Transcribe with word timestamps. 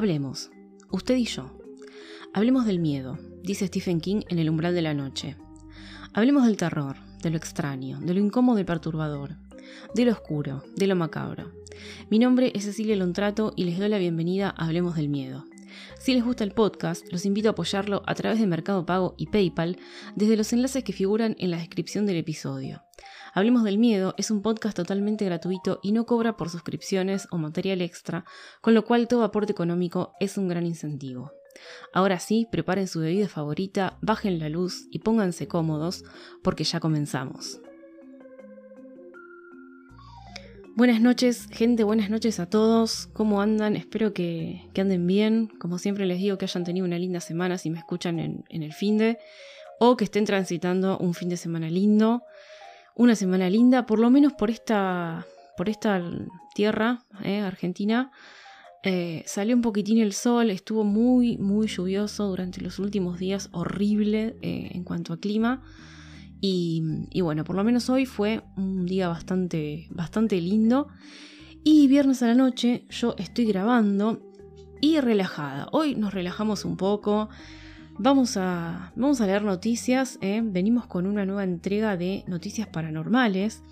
Hablemos, 0.00 0.50
usted 0.90 1.14
y 1.16 1.26
yo. 1.26 1.60
Hablemos 2.32 2.64
del 2.64 2.78
miedo, 2.78 3.18
dice 3.42 3.66
Stephen 3.66 4.00
King 4.00 4.22
en 4.30 4.38
El 4.38 4.48
umbral 4.48 4.74
de 4.74 4.80
la 4.80 4.94
noche. 4.94 5.36
Hablemos 6.14 6.46
del 6.46 6.56
terror, 6.56 6.96
de 7.22 7.28
lo 7.28 7.36
extraño, 7.36 8.00
de 8.00 8.14
lo 8.14 8.20
incómodo 8.20 8.58
y 8.58 8.64
perturbador, 8.64 9.36
de 9.94 10.06
lo 10.06 10.12
oscuro, 10.12 10.64
de 10.74 10.86
lo 10.86 10.96
macabro. 10.96 11.52
Mi 12.08 12.18
nombre 12.18 12.50
es 12.54 12.64
Cecilia 12.64 12.96
Lontrato 12.96 13.52
y 13.56 13.64
les 13.64 13.78
doy 13.78 13.90
la 13.90 13.98
bienvenida 13.98 14.54
a 14.56 14.64
Hablemos 14.64 14.96
del 14.96 15.10
Miedo. 15.10 15.44
Si 15.98 16.14
les 16.14 16.24
gusta 16.24 16.44
el 16.44 16.52
podcast, 16.52 17.04
los 17.12 17.26
invito 17.26 17.48
a 17.48 17.52
apoyarlo 17.52 18.02
a 18.06 18.14
través 18.14 18.40
de 18.40 18.46
Mercado 18.46 18.86
Pago 18.86 19.14
y 19.18 19.26
PayPal 19.26 19.76
desde 20.16 20.38
los 20.38 20.50
enlaces 20.54 20.82
que 20.82 20.94
figuran 20.94 21.36
en 21.38 21.50
la 21.50 21.58
descripción 21.58 22.06
del 22.06 22.16
episodio. 22.16 22.82
Hablemos 23.32 23.62
del 23.62 23.78
Miedo 23.78 24.14
es 24.18 24.30
un 24.30 24.42
podcast 24.42 24.76
totalmente 24.76 25.24
gratuito 25.24 25.78
y 25.82 25.92
no 25.92 26.04
cobra 26.04 26.36
por 26.36 26.50
suscripciones 26.50 27.28
o 27.30 27.38
material 27.38 27.80
extra, 27.80 28.24
con 28.60 28.74
lo 28.74 28.84
cual 28.84 29.06
todo 29.06 29.22
aporte 29.22 29.52
económico 29.52 30.14
es 30.18 30.36
un 30.36 30.48
gran 30.48 30.66
incentivo. 30.66 31.32
Ahora 31.92 32.18
sí, 32.18 32.48
preparen 32.50 32.88
su 32.88 33.00
bebida 33.00 33.28
favorita, 33.28 33.98
bajen 34.02 34.38
la 34.38 34.48
luz 34.48 34.86
y 34.90 35.00
pónganse 35.00 35.46
cómodos, 35.46 36.04
porque 36.42 36.64
ya 36.64 36.80
comenzamos. 36.80 37.60
Buenas 40.76 41.00
noches, 41.00 41.46
gente, 41.50 41.84
buenas 41.84 42.10
noches 42.10 42.40
a 42.40 42.46
todos. 42.46 43.08
¿Cómo 43.12 43.42
andan? 43.42 43.76
Espero 43.76 44.12
que, 44.12 44.70
anden 44.76 45.06
bien. 45.06 45.48
Como 45.60 45.78
siempre 45.78 46.06
les 46.06 46.18
digo, 46.18 46.38
que 46.38 46.46
hayan 46.46 46.64
tenido 46.64 46.86
una 46.86 46.98
linda 46.98 47.20
semana 47.20 47.58
si 47.58 47.70
me 47.70 47.78
escuchan 47.78 48.18
en, 48.18 48.44
el 48.48 48.72
fin 48.72 48.96
de, 48.96 49.18
o 49.78 49.96
que 49.96 50.04
estén 50.04 50.24
transitando 50.24 50.96
un 50.98 51.14
fin 51.14 51.28
de 51.28 51.36
semana 51.36 51.68
lindo, 51.68 52.22
una 52.94 53.14
semana 53.14 53.48
linda, 53.50 53.86
por 53.86 53.98
lo 53.98 54.10
menos 54.10 54.32
por 54.32 54.50
esta, 54.50 55.26
por 55.56 55.68
esta 55.68 56.02
tierra, 56.54 57.04
eh, 57.22 57.40
Argentina. 57.40 58.10
Eh, 58.82 59.22
salió 59.26 59.54
un 59.54 59.62
poquitín 59.62 59.98
el 59.98 60.14
sol, 60.14 60.50
estuvo 60.50 60.84
muy, 60.84 61.36
muy 61.36 61.66
lluvioso 61.66 62.28
durante 62.28 62.62
los 62.62 62.78
últimos 62.78 63.18
días, 63.18 63.50
horrible 63.52 64.36
eh, 64.40 64.70
en 64.72 64.84
cuanto 64.84 65.12
a 65.12 65.18
clima. 65.18 65.62
Y, 66.42 67.20
bueno, 67.20 67.44
por 67.44 67.54
lo 67.54 67.64
menos 67.64 67.90
hoy 67.90 68.06
fue 68.06 68.42
un 68.56 68.86
día 68.86 69.08
bastante, 69.08 69.86
bastante 69.90 70.40
lindo. 70.40 70.88
Y 71.62 71.86
viernes 71.88 72.22
a 72.22 72.28
la 72.28 72.34
noche 72.34 72.86
yo 72.88 73.14
estoy 73.18 73.44
grabando 73.44 74.22
y 74.80 74.98
relajada. 75.00 75.68
Hoy 75.72 75.94
nos 75.94 76.14
relajamos 76.14 76.64
un 76.64 76.78
poco. 76.78 77.28
Vamos 78.02 78.38
a, 78.38 78.94
vamos 78.96 79.20
a 79.20 79.26
leer 79.26 79.42
noticias. 79.42 80.18
¿eh? 80.22 80.40
Venimos 80.42 80.86
con 80.86 81.06
una 81.06 81.26
nueva 81.26 81.44
entrega 81.44 81.98
de 81.98 82.24
noticias 82.26 82.66
paranormales. 82.66 83.62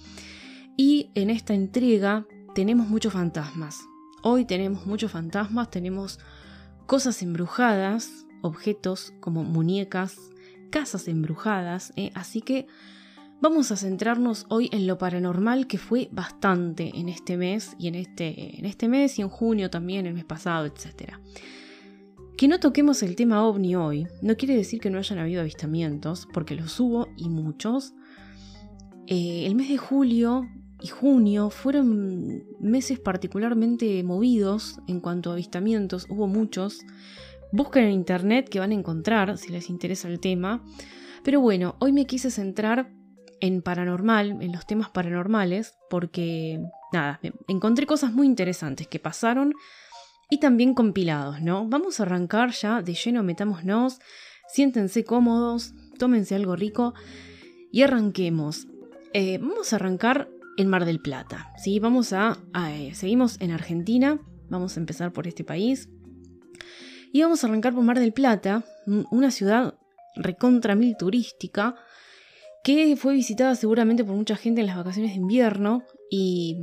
Y 0.77 1.11
en 1.15 1.31
esta 1.31 1.55
entrega 1.55 2.27
tenemos 2.55 2.89
muchos 2.89 3.15
fantasmas. 3.15 3.81
Hoy 4.23 4.45
tenemos 4.45 4.85
muchos 4.85 5.13
fantasmas, 5.13 5.71
tenemos 5.71 6.19
cosas 6.85 7.23
embrujadas, 7.23 8.27
objetos 8.43 9.15
como 9.21 9.45
muñecas, 9.45 10.19
casas 10.71 11.09
embrujadas, 11.09 11.95
¿eh? 11.97 12.11
así 12.15 12.43
que 12.43 12.67
vamos 13.41 13.73
a 13.73 13.77
centrarnos 13.77 14.45
hoy 14.51 14.69
en 14.73 14.87
lo 14.87 14.99
paranormal 14.99 15.67
que 15.67 15.79
fue 15.79 16.11
bastante 16.13 16.91
en 16.99 17.09
este 17.09 17.39
mes 17.39 17.75
y 17.79 17.89
en 17.89 17.95
este, 17.95 18.59
en 18.59 18.67
este 18.67 18.89
mes 18.89 19.19
y 19.19 19.23
en 19.23 19.31
junio 19.31 19.71
también, 19.71 20.05
el 20.05 20.13
mes 20.13 20.27
pasado, 20.27 20.67
etc. 20.67 21.15
Que 22.39 22.47
no 22.47 22.61
toquemos 22.61 23.03
el 23.03 23.17
tema 23.17 23.45
ovni 23.45 23.75
hoy 23.75 24.07
no 24.23 24.37
quiere 24.37 24.55
decir 24.55 24.81
que 24.81 24.91
no 24.91 24.99
hayan 24.99 25.19
habido 25.19 25.41
avistamientos, 25.41 26.29
porque 26.33 26.55
los 26.55 26.79
hubo 26.79 27.09
y 27.17 27.29
muchos. 27.29 27.95
Eh, 29.09 29.45
el 29.45 29.57
mes 29.57 29.69
de 29.69 29.77
julio 29.77 30.47
y 30.81 30.87
junio 30.87 31.51
fueron 31.51 32.45
meses 32.61 33.01
particularmente 33.01 34.05
movidos 34.05 34.79
en 34.87 35.01
cuanto 35.01 35.31
a 35.31 35.33
avistamientos, 35.33 36.07
hubo 36.09 36.29
muchos. 36.29 36.79
Busquen 37.51 37.87
en 37.87 37.91
internet 37.91 38.49
que 38.49 38.61
van 38.61 38.71
a 38.71 38.75
encontrar 38.75 39.37
si 39.37 39.51
les 39.51 39.69
interesa 39.69 40.07
el 40.07 40.21
tema. 40.21 40.65
Pero 41.25 41.41
bueno, 41.41 41.75
hoy 41.81 41.91
me 41.91 42.07
quise 42.07 42.31
centrar 42.31 42.89
en 43.41 43.63
paranormal, 43.63 44.41
en 44.43 44.53
los 44.53 44.65
temas 44.65 44.91
paranormales, 44.91 45.75
porque 45.91 46.61
nada, 46.93 47.19
encontré 47.49 47.85
cosas 47.85 48.13
muy 48.13 48.29
interesantes 48.29 48.87
que 48.87 49.01
pasaron 49.01 49.55
y 50.31 50.39
también 50.39 50.75
compilados, 50.75 51.41
¿no? 51.41 51.67
Vamos 51.69 52.01
a 52.01 52.03
arrancar 52.05 52.51
ya 52.53 52.83
de 52.83 52.95
lleno, 52.95 53.23
metámonos, 53.23 54.01
siéntense 54.49 55.05
cómodos, 55.05 55.75
tómense 55.99 56.35
algo 56.35 56.57
rico 56.57 56.95
y 57.73 57.83
arranquemos. 57.83 58.67
Eh, 59.13 59.39
vamos 59.39 59.73
a 59.73 59.77
arrancar 59.77 60.29
en 60.57 60.69
Mar 60.69 60.85
del 60.85 61.01
Plata. 61.01 61.53
¿sí? 61.57 61.79
Vamos 61.79 62.13
a, 62.13 62.37
eh, 62.71 62.93
seguimos 62.95 63.41
en 63.41 63.53
Argentina, 63.53 64.21
vamos 64.51 64.77
a 64.77 64.81
empezar 64.81 65.13
por 65.13 65.27
este 65.27 65.45
país. 65.45 65.89
Y 67.13 67.23
vamos 67.23 67.43
a 67.43 67.47
arrancar 67.47 67.75
por 67.75 67.85
Mar 67.85 67.99
del 67.99 68.13
Plata, 68.13 68.65
una 69.11 69.31
ciudad 69.31 69.79
recontra 70.15 70.75
mil 70.75 70.95
turística, 70.99 71.75
que 72.63 72.97
fue 72.97 73.15
visitada 73.15 73.55
seguramente 73.55 74.05
por 74.05 74.15
mucha 74.15 74.37
gente 74.37 74.61
en 74.61 74.67
las 74.67 74.77
vacaciones 74.77 75.13
de 75.13 75.19
invierno. 75.19 75.85
Y, 76.11 76.59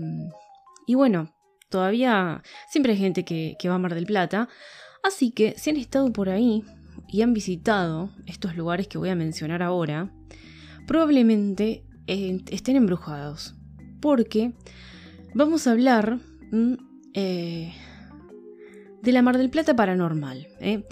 y 0.86 0.94
bueno, 0.94 1.35
todavía 1.76 2.42
siempre 2.70 2.94
hay 2.94 2.98
gente 2.98 3.26
que, 3.26 3.58
va 3.68 3.76
a 3.76 3.78
Mar 3.78 3.94
del 3.96 4.06
Plata. 4.06 4.48
Así 5.04 5.32
que 5.32 5.56
si 5.58 5.72
han 5.72 5.76
estado 5.76 6.14
por 6.14 6.30
ahí 6.30 6.64
y 7.10 7.22
han 7.22 7.34
visitado 7.34 8.12
estos 8.28 8.56
lugares 8.56 8.88
que 8.88 8.98
voy 8.98 9.10
a 9.10 9.16
mencionar 9.16 9.62
ahora, 9.62 10.10
probablemente 10.88 11.84
estén 12.08 12.78
embrujados 12.78 13.56
porque 14.00 14.54
vamos 15.34 15.68
a 15.68 15.72
hablar 15.72 16.18
mm, 16.54 16.76
eh, 17.14 17.74
de 19.02 19.12
la 19.12 19.22
Mar 19.22 19.38
del 19.38 19.50
Plata 19.50 19.76
Paranormal. 19.76 20.48
¿eh? 20.62 20.86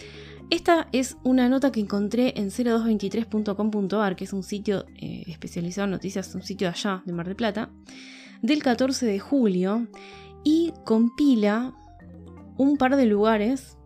Esta 0.49 0.89
es 0.91 1.15
una 1.23 1.47
nota 1.47 1.71
que 1.71 1.79
encontré 1.79 2.33
en 2.35 2.49
0223.com.ar, 2.49 4.17
que 4.17 4.25
es 4.25 4.33
un 4.33 4.43
sitio 4.43 4.85
eh, 4.97 5.23
especializado 5.27 5.85
en 5.85 5.91
noticias, 5.91 6.35
un 6.35 6.43
sitio 6.43 6.67
allá 6.67 7.01
de 7.05 7.13
Mar 7.13 7.27
del 7.27 7.37
Plata, 7.37 7.69
del 8.41 8.61
14 8.61 9.05
de 9.05 9.19
julio, 9.19 9.87
y 10.43 10.73
compila 10.85 11.73
un 12.57 12.77
par 12.77 12.95
de 12.95 13.05
lugares 13.05 13.77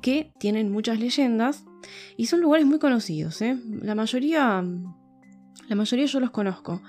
que 0.00 0.32
tienen 0.38 0.70
muchas 0.70 0.98
leyendas 0.98 1.64
y 2.16 2.26
son 2.26 2.40
lugares 2.40 2.66
muy 2.66 2.78
conocidos. 2.78 3.40
La 3.82 3.94
mayoría, 3.94 4.64
la 5.68 5.76
mayoría 5.76 6.06
yo 6.06 6.20
los 6.20 6.30
conozco. 6.30 6.82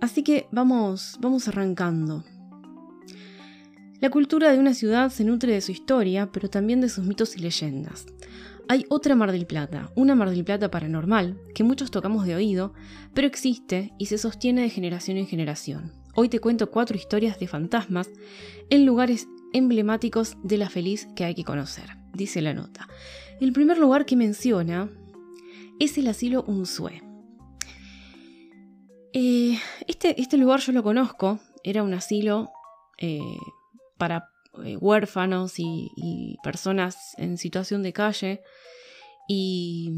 Así 0.00 0.22
que 0.22 0.46
vamos, 0.50 1.18
vamos 1.20 1.48
arrancando. 1.48 2.24
La 4.00 4.08
cultura 4.08 4.50
de 4.50 4.58
una 4.58 4.72
ciudad 4.72 5.10
se 5.10 5.24
nutre 5.24 5.52
de 5.52 5.60
su 5.60 5.72
historia, 5.72 6.30
pero 6.32 6.48
también 6.48 6.80
de 6.80 6.88
sus 6.88 7.04
mitos 7.04 7.36
y 7.36 7.40
leyendas. 7.40 8.06
Hay 8.66 8.86
otra 8.88 9.14
Mar 9.14 9.32
del 9.32 9.46
Plata, 9.46 9.90
una 9.94 10.14
Mar 10.14 10.30
del 10.30 10.44
Plata 10.44 10.70
paranormal, 10.70 11.38
que 11.54 11.64
muchos 11.64 11.90
tocamos 11.90 12.24
de 12.24 12.34
oído, 12.34 12.72
pero 13.12 13.26
existe 13.26 13.92
y 13.98 14.06
se 14.06 14.16
sostiene 14.16 14.62
de 14.62 14.70
generación 14.70 15.18
en 15.18 15.26
generación. 15.26 15.99
Hoy 16.14 16.28
te 16.28 16.40
cuento 16.40 16.70
cuatro 16.70 16.96
historias 16.96 17.38
de 17.38 17.46
fantasmas 17.46 18.10
en 18.68 18.84
lugares 18.84 19.28
emblemáticos 19.52 20.36
de 20.42 20.58
la 20.58 20.68
feliz 20.68 21.08
que 21.14 21.24
hay 21.24 21.34
que 21.34 21.44
conocer, 21.44 21.96
dice 22.12 22.42
la 22.42 22.54
nota. 22.54 22.88
El 23.40 23.52
primer 23.52 23.78
lugar 23.78 24.06
que 24.06 24.16
menciona 24.16 24.90
es 25.78 25.96
el 25.98 26.08
asilo 26.08 26.44
Unsue. 26.46 27.02
Eh, 29.12 29.58
este, 29.86 30.20
este, 30.20 30.36
lugar 30.36 30.60
yo 30.60 30.72
lo 30.72 30.82
conozco, 30.82 31.40
era 31.64 31.82
un 31.82 31.94
asilo 31.94 32.50
eh, 32.98 33.18
para 33.98 34.28
eh, 34.64 34.76
huérfanos 34.76 35.54
y, 35.58 36.36
personas 36.44 37.14
en 37.16 37.38
situación 37.38 37.82
de 37.82 37.92
calle 37.92 38.40
y, 39.28 39.90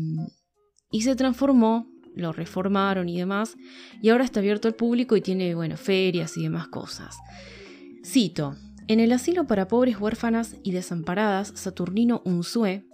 y, 0.90 1.02
se 1.02 1.14
transformó, 1.14 1.91
lo 2.14 2.32
reformaron 2.32 3.08
y 3.08 3.18
demás, 3.18 3.56
y 4.00 4.10
ahora 4.10 4.24
está 4.24 4.40
abierto 4.40 4.68
al 4.68 4.74
público 4.74 5.16
y 5.16 5.20
tiene, 5.20 5.54
bueno, 5.54 5.76
ferias 5.76 6.36
y 6.36 6.42
demás 6.42 6.68
cosas. 6.68 7.16
Cito, 8.04 8.56
en 8.88 9.00
el 9.00 9.12
asilo 9.12 9.46
para 9.46 9.68
pobres 9.68 10.00
huérfanas 10.00 10.56
y 10.62 10.72
desamparadas 10.72 11.52
Saturnino 11.54 12.22
Unsue, 12.24 12.84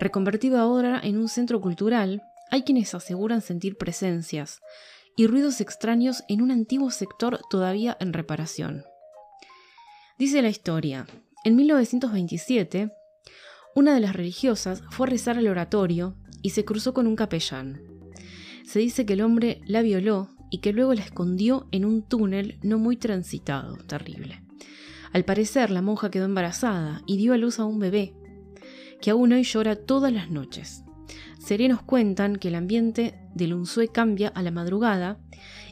reconvertido 0.00 0.58
ahora 0.58 1.00
en 1.02 1.18
un 1.18 1.28
centro 1.28 1.60
cultural, 1.60 2.22
hay 2.50 2.62
quienes 2.62 2.94
aseguran 2.94 3.40
sentir 3.40 3.76
presencias, 3.76 4.60
y 5.16 5.26
ruidos 5.26 5.60
extraños 5.60 6.22
en 6.28 6.42
un 6.42 6.52
antiguo 6.52 6.92
sector 6.92 7.40
todavía 7.50 7.96
en 7.98 8.12
reparación. 8.12 8.84
Dice 10.16 10.42
la 10.42 10.48
historia, 10.48 11.06
en 11.44 11.56
1927, 11.56 12.92
una 13.74 13.94
de 13.94 14.00
las 14.00 14.14
religiosas 14.14 14.82
fue 14.90 15.08
a 15.08 15.10
rezar 15.10 15.36
al 15.36 15.48
oratorio 15.48 16.16
y 16.42 16.50
se 16.50 16.64
cruzó 16.64 16.94
con 16.94 17.06
un 17.06 17.16
capellán. 17.16 17.80
Se 18.68 18.80
dice 18.80 19.06
que 19.06 19.14
el 19.14 19.22
hombre 19.22 19.62
la 19.64 19.80
violó 19.80 20.28
y 20.50 20.58
que 20.58 20.74
luego 20.74 20.92
la 20.92 21.00
escondió 21.00 21.66
en 21.72 21.86
un 21.86 22.02
túnel 22.02 22.58
no 22.62 22.76
muy 22.76 22.98
transitado, 22.98 23.78
terrible. 23.78 24.42
Al 25.10 25.24
parecer, 25.24 25.70
la 25.70 25.80
monja 25.80 26.10
quedó 26.10 26.26
embarazada 26.26 27.00
y 27.06 27.16
dio 27.16 27.32
a 27.32 27.38
luz 27.38 27.60
a 27.60 27.64
un 27.64 27.78
bebé, 27.78 28.12
que 29.00 29.08
aún 29.08 29.32
hoy 29.32 29.44
llora 29.44 29.74
todas 29.74 30.12
las 30.12 30.30
noches. 30.30 30.84
Serenos 31.38 31.80
cuentan 31.80 32.36
que 32.36 32.48
el 32.48 32.56
ambiente 32.56 33.18
del 33.34 33.54
Unsue 33.54 33.88
cambia 33.88 34.28
a 34.28 34.42
la 34.42 34.50
madrugada 34.50 35.18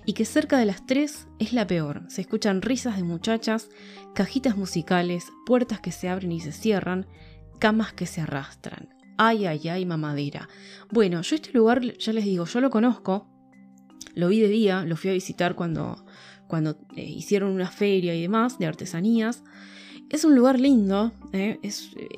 y 0.07 0.15
que 0.15 0.25
cerca 0.25 0.57
de 0.57 0.65
las 0.65 0.87
3 0.87 1.29
es 1.39 1.53
la 1.53 1.67
peor. 1.67 2.05
Se 2.09 2.23
escuchan 2.23 2.63
risas 2.63 2.97
de 2.97 3.03
muchachas, 3.03 3.69
cajitas 4.15 4.57
musicales, 4.57 5.27
puertas 5.45 5.81
que 5.81 5.93
se 5.93 6.09
abren 6.09 6.33
y 6.33 6.41
se 6.41 6.53
cierran, 6.53 7.07
camas 7.59 7.93
que 7.93 8.07
se 8.07 8.23
arrastran. 8.23 8.96
Ay, 9.19 9.47
ay, 9.47 9.69
ay, 9.69 9.87
mamadera. 9.87 10.49
Bueno, 10.91 11.23
yo 11.23 11.37
este 11.37 11.53
lugar, 11.53 11.83
ya 11.83 12.13
les 12.13 12.25
digo, 12.25 12.45
yo 12.45 12.61
lo 12.61 12.71
conozco, 12.71 13.27
lo 14.15 14.29
vi 14.29 14.41
de 14.41 14.49
día, 14.49 14.85
lo 14.85 14.97
fui 14.97 15.11
a 15.11 15.13
visitar 15.13 15.55
cuando, 15.55 16.05
cuando 16.49 16.79
eh, 16.97 17.05
hicieron 17.05 17.51
una 17.51 17.71
feria 17.71 18.15
y 18.15 18.23
demás 18.23 18.59
de 18.59 18.67
artesanías. 18.67 19.45
Es 20.11 20.25
un 20.25 20.35
lugar 20.35 20.61
lindo, 20.61 21.13
eh, 21.33 21.59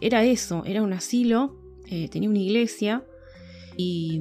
era 0.01 0.25
eso, 0.25 0.63
era 0.65 0.83
un 0.83 0.93
asilo, 0.93 1.59
eh, 1.87 2.09
tenía 2.09 2.29
una 2.29 2.39
iglesia 2.39 3.05
y 3.77 4.21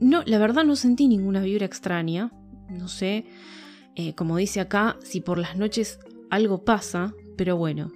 no, 0.00 0.22
la 0.24 0.38
verdad 0.38 0.64
no 0.64 0.76
sentí 0.76 1.06
ninguna 1.08 1.40
vibra 1.42 1.66
extraña, 1.66 2.32
no 2.70 2.88
sé, 2.88 3.26
como 4.16 4.38
dice 4.38 4.60
acá, 4.60 4.96
si 5.02 5.20
por 5.20 5.36
las 5.36 5.56
noches 5.58 5.98
algo 6.30 6.64
pasa, 6.64 7.12
pero 7.36 7.58
bueno, 7.58 7.92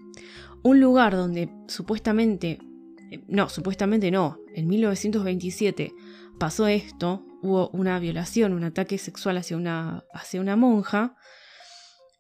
un 0.63 0.79
lugar 0.79 1.17
donde 1.17 1.49
supuestamente, 1.69 2.59
no, 3.29 3.49
supuestamente 3.49 4.11
no, 4.11 4.39
en 4.55 4.67
1927 4.67 5.93
pasó 6.39 6.67
esto, 6.67 7.25
hubo 7.43 7.69
una 7.71 7.99
violación, 7.99 8.53
un 8.53 8.65
ataque 8.65 8.99
sexual 8.99 9.39
hacia 9.39 9.57
una, 9.57 10.05
hacia 10.13 10.41
una 10.41 10.57
monja, 10.57 11.17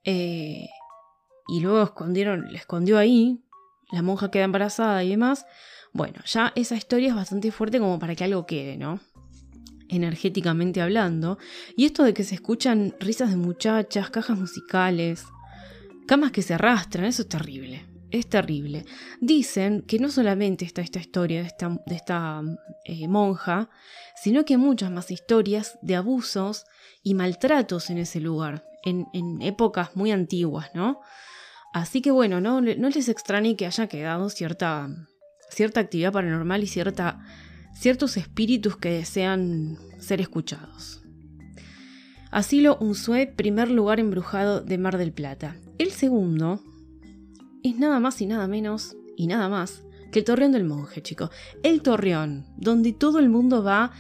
eh, 0.05 0.67
y 1.49 1.61
luego 1.61 1.83
escondieron, 1.83 2.53
le 2.53 2.59
escondió 2.59 2.99
ahí, 2.99 3.45
la 3.93 4.03
monja 4.03 4.31
queda 4.31 4.45
embarazada 4.45 5.03
y 5.05 5.11
demás, 5.11 5.47
bueno, 5.93 6.21
ya 6.27 6.53
esa 6.57 6.77
historia 6.77 7.09
es 7.09 7.15
bastante 7.15 7.51
fuerte 7.51 7.79
como 7.79 7.99
para 7.99 8.15
que 8.15 8.25
algo 8.25 8.47
quede, 8.47 8.77
¿no? 8.77 9.01
Energéticamente 9.89 10.83
hablando. 10.83 11.39
Y 11.77 11.87
esto 11.87 12.03
de 12.03 12.13
que 12.13 12.25
se 12.25 12.35
escuchan 12.35 12.95
risas 13.01 13.31
de 13.31 13.37
muchachas, 13.37 14.11
cajas 14.11 14.39
musicales, 14.39 15.25
camas 16.07 16.33
que 16.33 16.43
se 16.43 16.55
arrastran, 16.55 17.07
eso 17.07 17.23
es 17.23 17.29
terrible 17.29 17.96
es 18.11 18.29
terrible. 18.29 18.85
Dicen 19.21 19.83
que 19.83 19.99
no 19.99 20.11
solamente 20.11 20.65
está 20.65 20.81
esta 20.81 21.01
historia 21.01 21.41
de 21.41 21.47
esta, 21.47 21.81
de 21.87 21.95
esta 21.95 22.43
eh, 22.85 23.09
monja, 23.09 23.69
sino 24.15 24.45
que 24.45 24.55
hay 24.55 24.59
muchas 24.59 24.91
más 24.91 25.11
historias 25.11 25.79
de 25.83 25.97
abusos 25.97 26.65
y 27.03 27.15
maltratos 27.15 27.91
en 27.91 27.99
ese 27.99 28.21
lugar, 28.21 28.65
en, 28.85 29.07
épocas 29.43 29.97
muy 29.97 30.13
antiguas, 30.13 30.71
¿no? 30.75 31.01
Así 31.73 32.01
que 32.01 32.11
bueno, 32.11 32.41
no, 32.41 32.61
no 32.61 32.89
les 32.89 33.09
extrañe 33.09 33.57
que 33.57 33.67
haya 33.67 33.87
quedado 33.89 34.31
cierta, 34.31 34.89
cierta 35.51 35.81
actividad 35.81 36.13
paranormal 36.13 36.63
y 36.63 36.67
cierta, 36.69 37.21
ciertos 37.75 38.17
espíritus 38.17 38.77
que 38.77 38.91
desean 38.91 39.77
ser 39.99 40.21
escuchados. 40.21 41.03
Asilo 42.31 42.77
Unzué, 42.81 43.27
primer 43.27 43.71
lugar 43.71 44.01
embrujado 44.01 44.61
de 44.61 44.79
Mar 44.79 44.99
del 44.99 45.13
Plata. 45.13 45.57
El 45.79 45.91
segundo 45.91 46.63
es 47.69 47.77
nada 47.77 48.01
más 48.01 48.21
y 48.21 48.27
nada 48.27 48.47
menos 48.47 48.97
y 49.17 49.27
nada 49.27 49.49
más 49.49 49.83
que 50.11 50.21
el 50.21 50.25
Torreón 50.25 50.53
del 50.53 50.65
Monje, 50.65 51.03
chicos. 51.03 51.31
El 51.63 51.83
Torreón, 51.83 52.47
donde 52.57 52.93
todo 52.93 53.19
el 53.19 53.29
mundo 53.29 53.63
va, 53.63 53.93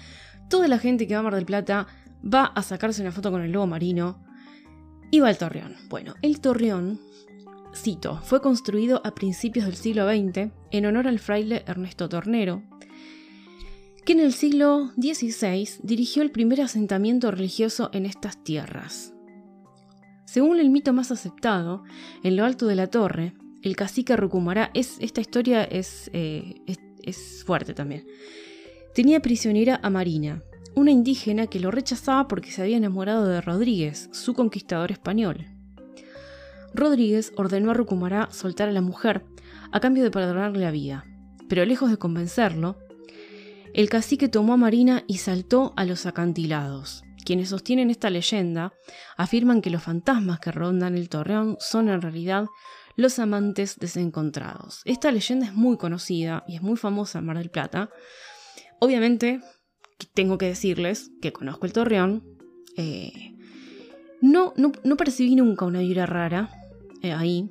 toda 0.49 0.69
la 0.69 0.79
gente 0.79 1.07
que 1.07 1.15
va 1.15 1.21
a 1.21 1.23
Mar 1.23 1.35
del 1.35 1.47
Plata 1.47 1.87
va 2.23 2.45
a 2.45 2.63
sacarse 2.63 3.03
una 3.03 3.13
foto 3.13 3.31
con 3.31 3.43
el 3.43 3.53
lobo 3.53 3.67
marino 3.67 4.25
y 5.11 5.21
va 5.21 5.29
al 5.29 5.39
Torreón. 5.39 5.77
Bueno, 5.89 6.15
el 6.23 6.41
Torreón, 6.41 7.01
cito, 7.75 8.21
fue 8.23 8.41
construido 8.41 9.01
a 9.05 9.15
principios 9.15 9.67
del 9.67 9.77
siglo 9.77 10.09
XX 10.09 10.51
en 10.71 10.87
honor 10.87 11.09
al 11.09 11.19
fraile 11.19 11.65
Ernesto 11.67 12.09
Tornero, 12.09 12.63
que 14.05 14.13
en 14.13 14.21
el 14.21 14.33
siglo 14.33 14.93
XVI 14.97 15.69
dirigió 15.83 16.23
el 16.23 16.31
primer 16.31 16.61
asentamiento 16.61 17.31
religioso 17.31 17.91
en 17.93 18.07
estas 18.07 18.43
tierras. 18.45 19.13
Según 20.25 20.59
el 20.61 20.71
mito 20.71 20.93
más 20.93 21.11
aceptado, 21.11 21.83
en 22.23 22.37
lo 22.37 22.45
alto 22.45 22.67
de 22.67 22.75
la 22.77 22.89
torre, 22.89 23.35
el 23.67 23.75
cacique 23.75 24.17
Rucumará, 24.17 24.71
es, 24.75 24.97
esta 25.01 25.21
historia 25.21 25.65
eh, 25.65 25.81
es, 25.81 26.79
es, 27.03 27.45
fuerte 27.45 27.75
también. 27.75 28.07
Tenía 28.95 29.19
prisionera 29.19 29.81
a 29.83 29.91
Marina, 29.91 30.45
una 30.77 30.93
indígena 30.93 31.49
que 31.49 31.59
lo 31.59 31.73
rechazaba 31.73 32.29
porque 32.29 32.53
se 32.53 32.63
había 32.63 32.77
enamorado 32.77 33.27
de 33.27 33.41
Rodríguez, 33.41 34.09
su 34.13 34.35
conquistador 34.35 34.93
español. 34.93 35.47
Rodríguez 36.75 37.33
ordenó 37.37 37.73
a 37.73 37.75
Rucumará 37.75 38.29
soltar 38.31 38.69
a 38.69 38.73
la 38.73 38.83
mujer 38.83 39.25
a 39.73 39.81
cambio 39.81 40.05
de 40.05 40.13
perdonarle 40.13 40.61
la 40.61 40.71
vida, 40.71 41.05
pero 41.49 41.65
lejos 41.65 41.91
de 41.91 41.97
convencerlo, 41.97 42.79
el 43.75 43.89
cacique 43.89 44.29
tomó 44.29 44.53
a 44.53 44.59
Marina 44.59 45.03
y 45.09 45.19
saltó 45.19 45.73
a 45.77 45.85
los 45.85 46.07
acantilados. 46.07 47.03
Quienes 47.25 47.49
sostienen 47.49 47.91
esta 47.91 48.11
leyenda 48.11 48.73
afirman 49.17 49.61
que 49.61 49.71
los 49.71 49.83
fantasmas 49.83 50.39
que 50.39 50.53
rondan 50.53 50.97
el 50.97 51.09
torreón 51.09 51.57
son 51.59 51.89
en 51.89 52.01
realidad 52.01 52.47
los 52.97 53.19
amantes 53.19 53.79
desencontrados. 53.79 54.81
Esta 54.85 55.13
leyenda 55.13 55.47
es 55.47 55.55
muy 55.55 55.77
conocida 55.77 56.45
y 56.49 56.57
es 56.57 56.63
muy 56.63 56.77
famosa 56.77 57.19
en 57.19 57.27
Mar 57.27 57.39
del 57.39 57.51
Plata. 57.51 57.91
Obviamente, 58.81 59.41
tengo 60.15 60.39
que 60.39 60.47
decirles 60.47 61.11
que 61.23 61.33
conozco 61.33 61.67
el 61.67 61.73
Torreón. 61.73 62.25
Eh, 62.77 63.37
no, 64.21 64.53
no, 64.57 64.97
percibí 64.97 65.37
nunca 65.37 65.67
una 65.67 65.81
vibra 65.81 66.07
rara 66.07 66.51
eh, 67.03 67.13
ahí. 67.13 67.51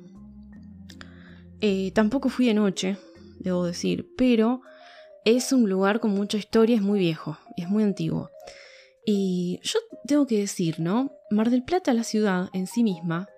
Eh, 1.60 1.92
tampoco 1.94 2.28
fui 2.28 2.46
de 2.46 2.54
noche, 2.54 2.98
debo 3.38 3.64
decir, 3.64 4.12
pero 4.16 4.60
es 5.24 5.52
un 5.52 5.70
lugar 5.70 6.00
con 6.00 6.10
mucha 6.10 6.36
historia, 6.36 6.76
es 6.76 6.82
muy 6.82 6.98
viejo 6.98 7.38
es 7.56 7.68
muy 7.68 7.82
antiguo. 7.82 8.30
Y 9.04 9.60
yo 9.62 9.78
tengo 10.06 10.26
que 10.26 10.38
decir, 10.38 10.80
¿no? 10.80 11.12
Mar 11.30 11.50
del 11.50 11.64
Plata, 11.64 11.94
la 11.94 12.04
ciudad 12.04 12.48
en 12.52 12.66
sí 12.66 12.82
misma, 12.82 13.28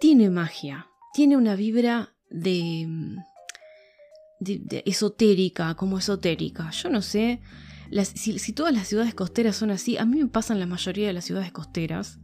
tiene 0.00 0.30
magia 0.30 0.88
tiene 1.12 1.36
una 1.36 1.54
vibra 1.56 2.14
de, 2.30 3.16
de, 4.40 4.82
esotérica, 4.86 5.74
como 5.74 5.98
esotérica. 5.98 6.70
Yo 6.70 6.88
no 6.88 7.02
sé 7.02 7.40
si, 8.14 8.52
todas 8.52 8.72
las 8.72 8.88
ciudades 8.88 9.14
costeras 9.14 9.56
son 9.56 9.70
así, 9.70 9.98
a 9.98 10.04
mí 10.04 10.18
me 10.18 10.28
pasan 10.28 10.58
la 10.58 10.66
mayoría 10.66 11.06
de 11.06 11.12
las 11.12 11.24
ciudades 11.24 11.52
costeras, 11.52 12.18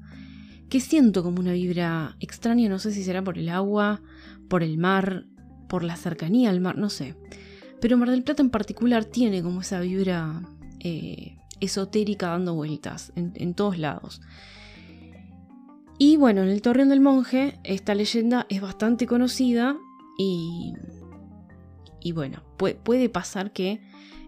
que 0.70 0.81
siento 0.81 1.23
como 1.23 1.40
una 1.40 1.52
vibra 1.52 2.17
extraña, 2.20 2.69
no 2.69 2.79
sé 2.79 2.93
si 2.93 3.05
será 3.05 3.23
por 3.23 3.38
el 3.38 3.49
agua, 3.49 4.00
por 4.49 4.62
el 4.62 4.79
mar, 4.79 5.26
por 5.69 5.85
la 5.85 5.96
cercanía 5.96 6.50
al 6.50 6.61
mar, 6.61 6.79
no 6.79 6.90
sé. 6.90 7.17
Pero 7.81 7.96
Mar 7.96 8.11
del 8.11 8.25
Plata 8.25 8.43
en 8.43 8.50
particular 8.50 9.05
tiene 9.05 9.43
como 9.43 9.61
esa 9.61 9.81
vibra 9.81 10.42
eh, 10.80 11.37
esotérica 11.61 12.28
dando 12.28 12.54
vueltas 12.54 13.12
en 13.14 13.54
todos 13.54 13.78
lados. 13.78 14.21
Y 15.99 16.17
bueno, 16.17 16.43
en 16.43 16.49
el 16.49 16.62
Torreón 16.62 16.90
del 16.90 17.00
Monje 17.00 17.59
esta 17.64 17.95
leyenda 17.95 18.47
es 18.49 18.61
bastante 18.61 19.07
conocida 19.07 19.76
y, 20.17 20.73
y 22.00 22.12
bueno, 22.12 22.45
puede, 22.57 23.09
pasar 23.09 23.52
que 23.52 23.81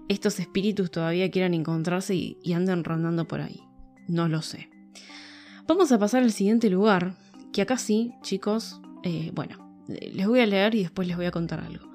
estos 0.08 0.40
espíritus 0.40 0.90
todavía 0.90 1.30
quieran 1.30 1.54
encontrarse 1.54 2.16
y, 2.16 2.52
anden 2.52 2.82
rondando 2.82 3.28
por 3.28 3.40
ahí. 3.40 3.62
No 4.08 4.28
lo 4.28 4.42
sé. 4.42 4.68
Vamos 5.68 5.92
a 5.92 5.98
pasar 5.98 6.24
al 6.24 6.32
siguiente 6.32 6.68
lugar, 6.68 7.14
que 7.52 7.62
acá 7.62 7.78
sí, 7.78 8.14
chicos, 8.22 8.80
eh, 9.04 9.30
bueno, 9.32 9.84
les 9.86 10.26
voy 10.26 10.40
a 10.40 10.46
leer 10.46 10.74
y 10.74 10.82
después 10.82 11.06
les 11.06 11.16
voy 11.16 11.26
a 11.26 11.30
contar 11.30 11.60
algo. 11.60 11.88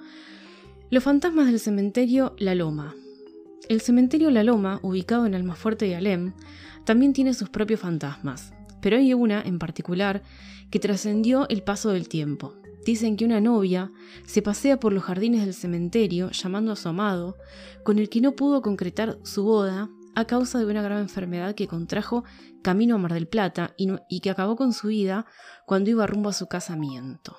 Los 0.89 1.03
fantasmas 1.03 1.47
del 1.47 1.59
cementerio 1.59 2.33
La 2.37 2.55
Loma. 2.55 2.95
El 3.67 3.81
cementerio 3.81 4.31
La 4.31 4.43
Loma, 4.43 4.79
ubicado 4.83 5.25
en 5.25 5.35
Almafuerte 5.35 5.87
y 5.87 5.93
Alem, 5.93 6.31
también 6.85 7.11
tiene 7.11 7.33
sus 7.33 7.49
propios 7.49 7.81
fantasmas, 7.81 8.53
pero 8.85 8.97
hay 8.97 9.15
una 9.15 9.41
en 9.41 9.57
particular 9.57 10.21
que 10.69 10.77
trascendió 10.77 11.49
el 11.49 11.63
paso 11.63 11.89
del 11.89 12.07
tiempo. 12.07 12.53
Dicen 12.85 13.17
que 13.17 13.25
una 13.25 13.41
novia 13.41 13.91
se 14.27 14.43
pasea 14.43 14.79
por 14.79 14.93
los 14.93 15.03
jardines 15.03 15.43
del 15.43 15.55
cementerio 15.55 16.29
llamando 16.29 16.71
a 16.71 16.75
su 16.75 16.87
amado, 16.87 17.35
con 17.83 17.97
el 17.97 18.09
que 18.09 18.21
no 18.21 18.33
pudo 18.33 18.61
concretar 18.61 19.17
su 19.23 19.43
boda 19.43 19.89
a 20.13 20.25
causa 20.25 20.59
de 20.59 20.67
una 20.67 20.83
grave 20.83 21.01
enfermedad 21.01 21.55
que 21.55 21.67
contrajo 21.67 22.25
camino 22.61 22.93
a 22.93 22.97
Mar 22.99 23.13
del 23.13 23.27
Plata 23.27 23.73
y, 23.75 24.19
que 24.19 24.29
acabó 24.29 24.55
con 24.55 24.71
su 24.71 24.89
vida 24.89 25.25
cuando 25.65 25.89
iba 25.89 26.05
rumbo 26.05 26.29
a 26.29 26.33
su 26.33 26.45
casamiento. 26.45 27.37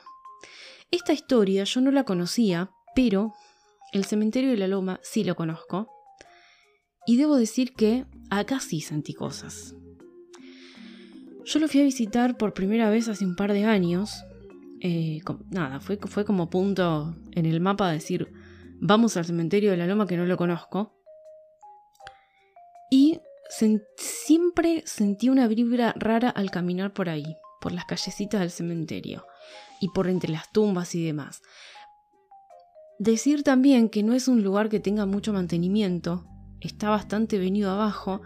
Esta 0.91 1.13
historia 1.13 1.63
yo 1.63 1.81
no 1.81 1.93
la 1.93 2.03
conocía, 2.03 2.73
pero 2.97 3.35
el 3.93 4.05
cementerio 4.05 4.51
de 4.51 4.57
la 4.57 4.67
Loma 4.67 4.99
sí 5.05 5.23
lo 5.23 5.37
conozco. 5.37 5.87
Y 7.07 7.19
debo 7.19 7.37
decir 7.37 7.73
que 7.75 8.05
acá 8.31 8.59
sí 8.59 8.81
sentí 8.81 9.15
cosas. 9.15 9.76
Yo 11.47 11.61
lo 11.61 11.69
fui 11.69 11.81
a 11.81 11.85
visitar 11.85 12.37
por 12.37 12.55
primera 12.55 12.91
vez 12.91 13.09
hace 13.09 13.25
un 13.25 13.37
par 13.37 13.53
de 13.53 13.65
años. 13.65 14.25
Eh, 14.81 15.21
nada, 15.51 15.79
fue, 15.79 15.97
fue 15.97 16.25
como 16.25 16.51
punto 16.51 17.15
en 17.31 17.47
el 17.47 17.61
mapa 17.61 17.87
de 17.87 17.95
decir, 17.95 18.33
vamos 18.81 19.17
al 19.17 19.27
cementerio 19.27 19.71
de 19.71 19.77
la 19.77 19.87
Loma 19.87 20.09
que 20.09 20.17
no 20.17 20.27
lo 20.27 20.37
conozco. 20.37 20.99
Y 22.91 23.21
siempre 23.97 24.83
sentí 24.87 25.29
una 25.29 25.47
vibra 25.47 25.95
rara 25.97 26.31
al 26.31 26.51
caminar 26.51 26.93
por 26.93 27.09
ahí, 27.09 27.37
por 27.61 27.71
las 27.71 27.85
callecitas 27.85 28.41
del 28.41 28.51
cementerio 28.51 29.25
y 29.81 29.91
por 29.91 30.09
entre 30.09 30.33
las 30.33 30.51
tumbas 30.51 30.97
y 30.97 31.05
demás. 31.05 31.43
Decir 32.99 33.45
también 33.45 33.89
que 33.89 34.03
no 34.03 34.15
es 34.15 34.27
un 34.27 34.43
lugar 34.43 34.69
que 34.69 34.81
tenga 34.81 35.07
mucho 35.07 35.33
mantenimiento, 35.33 36.27
está 36.61 36.91
bastante 36.91 37.39
venido 37.39 37.71
abajo, 37.71 38.21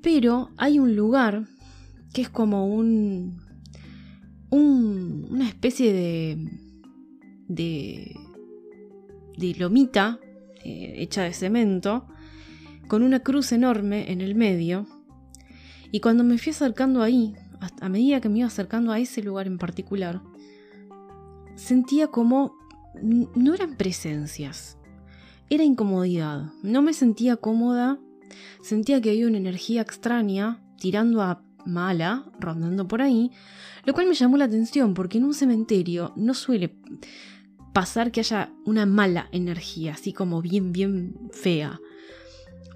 pero 0.00 0.50
hay 0.58 0.78
un 0.78 0.94
lugar 0.94 1.46
que 2.12 2.22
es 2.22 2.28
como 2.28 2.66
un, 2.66 3.40
una 4.50 5.48
especie 5.48 5.92
de, 5.92 6.48
de, 7.48 8.16
de 9.36 9.54
lomita 9.54 10.18
eh, 10.64 10.94
hecha 10.98 11.22
de 11.22 11.32
cemento, 11.32 12.06
con 12.88 13.02
una 13.02 13.20
cruz 13.20 13.52
enorme 13.52 14.10
en 14.12 14.20
el 14.20 14.34
medio. 14.34 14.86
Y 15.92 16.00
cuando 16.00 16.24
me 16.24 16.38
fui 16.38 16.50
acercando 16.50 17.02
ahí, 17.02 17.34
a 17.80 17.88
medida 17.88 18.20
que 18.20 18.28
me 18.28 18.40
iba 18.40 18.46
acercando 18.46 18.92
a 18.92 18.98
ese 18.98 19.22
lugar 19.22 19.46
en 19.46 19.58
particular, 19.58 20.22
sentía 21.54 22.08
como 22.08 22.54
no 23.02 23.54
eran 23.54 23.76
presencias, 23.76 24.76
era 25.48 25.64
incomodidad. 25.64 26.52
No 26.62 26.82
me 26.82 26.92
sentía 26.92 27.36
cómoda, 27.36 27.98
sentía 28.62 29.00
que 29.00 29.10
había 29.10 29.26
una 29.26 29.38
energía 29.38 29.82
extraña 29.82 30.62
tirando 30.78 31.22
a 31.22 31.42
mala, 31.66 32.24
rondando 32.38 32.86
por 32.88 33.02
ahí, 33.02 33.30
lo 33.84 33.92
cual 33.92 34.06
me 34.06 34.14
llamó 34.14 34.36
la 34.36 34.44
atención 34.44 34.94
porque 34.94 35.18
en 35.18 35.24
un 35.24 35.34
cementerio 35.34 36.12
no 36.16 36.34
suele 36.34 36.74
pasar 37.72 38.10
que 38.10 38.20
haya 38.20 38.52
una 38.64 38.86
mala 38.86 39.28
energía, 39.32 39.92
así 39.92 40.12
como 40.12 40.42
bien, 40.42 40.72
bien 40.72 41.14
fea. 41.32 41.80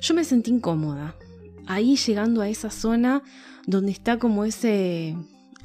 Yo 0.00 0.14
me 0.14 0.24
sentí 0.24 0.50
incómoda. 0.50 1.14
Ahí 1.66 1.96
llegando 1.96 2.42
a 2.42 2.48
esa 2.48 2.70
zona 2.70 3.22
donde 3.66 3.92
está 3.92 4.18
como 4.18 4.44
ese, 4.44 5.16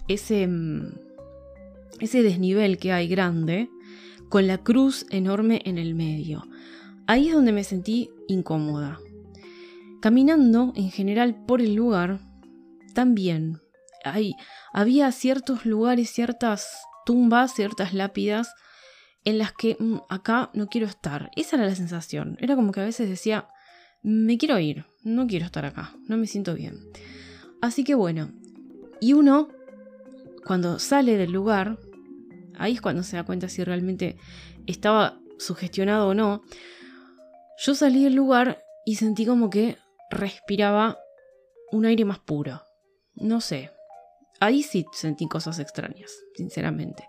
ese, 0.08 0.48
mm, 0.48 0.94
ese 2.00 2.24
desnivel 2.24 2.78
que 2.78 2.94
hay 2.94 3.08
grande, 3.08 3.70
con 4.30 4.48
la 4.48 4.60
cruz 4.60 5.06
enorme 5.10 5.62
en 5.66 5.78
el 5.78 5.96
medio. 5.96 6.48
Ahí 7.08 7.28
es 7.28 7.34
donde 7.34 7.52
me 7.52 7.64
sentí 7.64 8.10
incómoda. 8.28 9.00
Caminando 10.00 10.72
en 10.76 10.92
general 10.92 11.44
por 11.46 11.62
el 11.62 11.74
lugar, 11.74 12.20
también 13.00 13.62
hay, 14.04 14.36
había 14.74 15.10
ciertos 15.14 15.66
lugares, 15.66 16.10
ciertas 16.10 16.82
tumbas, 17.06 17.54
ciertas 17.54 17.94
lápidas 17.94 18.54
en 19.24 19.38
las 19.38 19.54
que 19.54 19.78
mm, 19.80 20.00
acá 20.10 20.50
no 20.54 20.68
quiero 20.68 20.86
estar. 20.86 21.32
Esa 21.38 21.56
era 21.56 21.66
la 21.66 21.76
sensación. 21.76 22.36
Era 22.42 22.58
como 22.58 22.74
que 22.74 22.82
a 22.82 22.84
veces 22.84 23.08
decía, 23.08 23.48
me 24.04 24.38
quiero 24.38 24.60
ir, 24.60 24.86
no 25.02 25.28
quiero 25.28 25.46
estar 25.46 25.64
acá, 25.64 25.96
no 26.10 26.18
me 26.18 26.28
siento 26.28 26.56
bien. 26.56 26.78
Así 27.62 27.86
que 27.86 27.96
bueno, 27.96 28.34
y 29.00 29.14
uno, 29.14 29.48
cuando 30.46 30.78
sale 30.78 31.16
del 31.16 31.32
lugar, 31.32 31.80
ahí 32.58 32.74
es 32.74 32.82
cuando 32.82 33.04
se 33.04 33.16
da 33.16 33.24
cuenta 33.24 33.48
si 33.48 33.64
realmente 33.64 34.18
estaba 34.68 35.22
sugestionado 35.38 36.10
o 36.10 36.14
no, 36.14 36.42
yo 37.66 37.76
salí 37.76 38.04
del 38.04 38.16
lugar 38.16 38.62
y 38.86 38.96
sentí 38.96 39.26
como 39.26 39.50
que 39.50 39.78
respiraba 40.10 40.98
un 41.72 41.86
aire 41.86 42.04
más 42.04 42.20
puro. 42.20 42.62
No 43.20 43.42
sé. 43.42 43.72
Ahí 44.40 44.64
sí 44.64 44.86
sentí 44.94 45.28
cosas 45.28 45.60
extrañas, 45.60 46.12
sinceramente. 46.36 47.04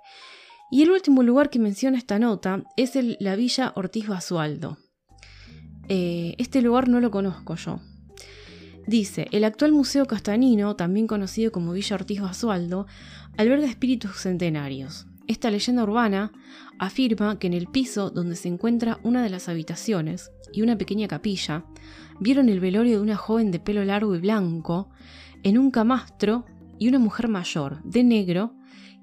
Y 0.70 0.82
el 0.82 0.90
último 0.90 1.22
lugar 1.22 1.50
que 1.50 1.58
menciona 1.58 1.98
esta 1.98 2.18
nota 2.18 2.64
es 2.76 2.92
la 3.18 3.36
Villa 3.36 3.72
Ortiz 3.76 4.06
Basualdo. 4.06 4.78
Eh, 5.88 6.34
este 6.38 6.62
lugar 6.62 6.88
no 6.88 7.00
lo 7.00 7.10
conozco 7.10 7.56
yo. 7.56 7.80
Dice, 8.86 9.28
el 9.32 9.44
actual 9.44 9.72
Museo 9.72 10.06
Castanino, 10.06 10.76
también 10.76 11.06
conocido 11.06 11.52
como 11.52 11.72
Villa 11.72 11.96
Ortiz 11.96 12.20
Basualdo, 12.20 12.86
alberga 13.36 13.66
espíritus 13.66 14.16
centenarios. 14.16 15.06
Esta 15.26 15.50
leyenda 15.50 15.84
urbana 15.84 16.32
afirma 16.78 17.38
que 17.38 17.46
en 17.46 17.54
el 17.54 17.68
piso 17.68 18.10
donde 18.10 18.34
se 18.34 18.48
encuentra 18.48 18.98
una 19.04 19.22
de 19.22 19.30
las 19.30 19.48
habitaciones 19.48 20.32
y 20.52 20.62
una 20.62 20.76
pequeña 20.76 21.06
capilla, 21.06 21.64
vieron 22.18 22.48
el 22.48 22.58
velorio 22.58 22.96
de 22.96 23.02
una 23.02 23.16
joven 23.16 23.50
de 23.50 23.60
pelo 23.60 23.84
largo 23.84 24.14
y 24.16 24.20
blanco 24.20 24.90
en 25.42 25.58
un 25.58 25.70
camastro 25.70 26.44
y 26.78 26.88
una 26.88 26.98
mujer 26.98 27.28
mayor, 27.28 27.82
de 27.82 28.04
negro, 28.04 28.54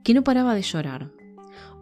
que 0.03 0.13
no 0.13 0.23
paraba 0.23 0.55
de 0.55 0.61
llorar. 0.61 1.11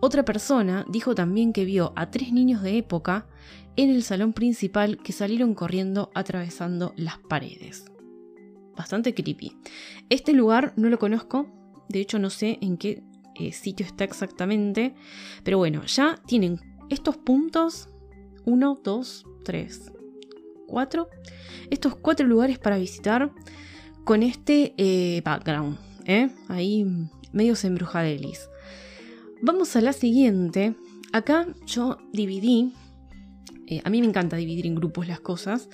Otra 0.02 0.26
persona 0.26 0.86
dijo 0.90 1.16
también 1.16 1.54
que 1.54 1.66
vio 1.66 1.94
a 1.96 2.12
tres 2.12 2.32
niños 2.32 2.62
de 2.62 2.78
época 2.78 3.28
en 3.76 3.90
el 3.90 4.04
salón 4.04 4.34
principal 4.34 4.98
que 4.98 5.14
salieron 5.14 5.54
corriendo 5.54 6.12
atravesando 6.14 6.94
las 6.96 7.18
paredes. 7.18 7.86
Bastante 8.76 9.14
creepy. 9.14 9.54
Este 10.10 10.34
lugar 10.34 10.74
no 10.76 10.90
lo 10.90 11.00
conozco, 11.00 11.48
de 11.88 12.02
hecho 12.02 12.20
no 12.20 12.30
sé 12.30 12.58
en 12.62 12.78
qué 12.78 13.04
eh, 13.36 13.52
sitio 13.52 13.86
está 13.86 14.04
exactamente. 14.04 14.96
Pero 15.44 15.58
bueno, 15.58 15.84
ya 15.86 16.20
tienen 16.26 16.60
estos 16.90 17.18
puntos. 17.18 17.90
1, 18.46 18.80
2, 18.84 19.26
3, 19.44 19.92
4. 20.68 21.10
Estos 21.70 21.96
cuatro 21.96 22.28
lugares 22.28 22.60
para 22.60 22.78
visitar 22.78 23.32
con 24.06 24.24
este 24.24 24.74
eh, 24.78 25.22
background. 25.26 25.78
¿eh? 26.06 26.30
Ahí 26.48 26.86
medios 27.34 27.66
embrujadelis. 27.66 28.50
Vamos 29.42 29.76
a 29.76 29.82
la 29.82 29.92
siguiente. 29.92 30.76
Acá 31.12 31.48
yo 31.66 31.98
dividí. 32.14 32.74
a 33.84 33.90
mí 33.90 34.00
me 34.00 34.08
encanta 34.08 34.38
dividir 34.38 34.68
en 34.68 34.76
grupos 34.76 35.08
las 35.08 35.20
cosas. 35.20 35.70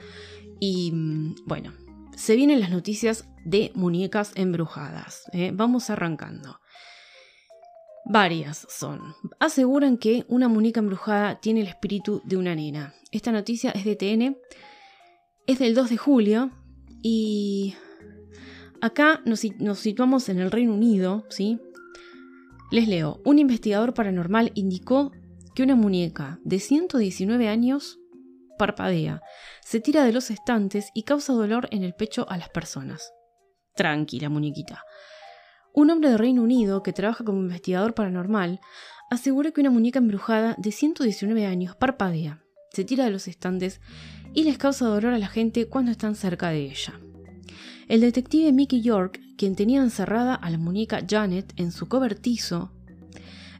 Y 0.59 0.91
mm, 0.91 1.35
bueno, 1.45 1.73
se 2.15 2.35
vienen 2.35 2.59
las 2.59 2.71
noticias 2.71 3.27
de 3.45 3.71
muñecas 3.75 4.31
embrujadas. 4.35 5.23
Vamos 5.53 5.89
arrancando. 5.89 6.59
Varias 8.05 8.65
son. 8.69 9.13
Aseguran 9.39 9.97
que 9.97 10.25
una 10.27 10.47
muñeca 10.47 10.79
embrujada 10.79 11.39
tiene 11.39 11.61
el 11.61 11.67
espíritu 11.67 12.21
de 12.25 12.37
una 12.37 12.55
nena. 12.55 12.93
Esta 13.11 13.31
noticia 13.31 13.71
es 13.71 13.85
de 13.85 13.95
TN, 13.95 14.37
es 15.47 15.59
del 15.59 15.75
2 15.75 15.89
de 15.89 15.97
julio 15.97 16.51
y 17.03 17.75
acá 18.81 19.21
nos, 19.25 19.39
situamos 19.79 20.29
en 20.29 20.39
el 20.39 20.51
Reino 20.51 20.73
Unido, 20.73 21.25
¿sí? 21.29 21.59
Les 22.71 22.87
leo, 22.87 23.21
un 23.25 23.39
investigador 23.39 23.93
paranormal 23.93 24.51
indicó 24.55 25.11
que 25.55 25.63
una 25.63 25.75
muñeca 25.75 26.39
de 26.43 26.59
119 26.59 27.47
años 27.47 27.99
parpadea, 28.57 29.21
se 29.63 29.79
tira 29.79 30.03
de 30.03 30.13
los 30.13 30.29
estantes 30.29 30.89
y 30.93 31.03
causa 31.03 31.33
dolor 31.33 31.67
en 31.71 31.83
el 31.83 31.93
pecho 31.93 32.29
a 32.29 32.37
las 32.37 32.49
personas. 32.49 33.11
Tranquila, 33.75 34.29
muñequita. 34.29 34.83
Un 35.73 35.89
hombre 35.89 36.09
de 36.09 36.17
Reino 36.17 36.43
Unido 36.43 36.83
que 36.83 36.93
trabaja 36.93 37.23
como 37.23 37.39
investigador 37.39 37.93
paranormal 37.93 38.59
asegura 39.09 39.51
que 39.51 39.61
una 39.61 39.71
muñeca 39.71 39.99
embrujada 39.99 40.55
de 40.57 40.71
119 40.71 41.45
años 41.45 41.75
parpadea, 41.75 42.43
se 42.71 42.85
tira 42.85 43.05
de 43.05 43.11
los 43.11 43.27
estantes 43.27 43.81
y 44.33 44.43
les 44.43 44.57
causa 44.57 44.85
dolor 44.85 45.13
a 45.13 45.19
la 45.19 45.27
gente 45.27 45.67
cuando 45.67 45.91
están 45.91 46.15
cerca 46.15 46.49
de 46.49 46.61
ella. 46.61 46.99
El 47.91 47.99
detective 47.99 48.53
Mickey 48.53 48.81
York, 48.81 49.19
quien 49.35 49.53
tenía 49.53 49.81
encerrada 49.81 50.33
a 50.33 50.49
la 50.49 50.57
muñeca 50.57 51.05
Janet 51.05 51.51
en 51.57 51.73
su 51.73 51.89
cobertizo, 51.89 52.71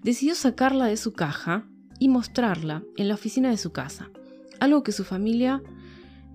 decidió 0.03 0.35
sacarla 0.35 0.85
de 0.85 0.95
su 0.95 1.11
caja 1.11 1.67
y 1.99 2.07
mostrarla 2.07 2.81
en 2.95 3.09
la 3.09 3.15
oficina 3.15 3.49
de 3.49 3.57
su 3.57 3.73
casa, 3.73 4.09
algo 4.61 4.83
que 4.83 4.93
su 4.93 5.03
familia 5.03 5.61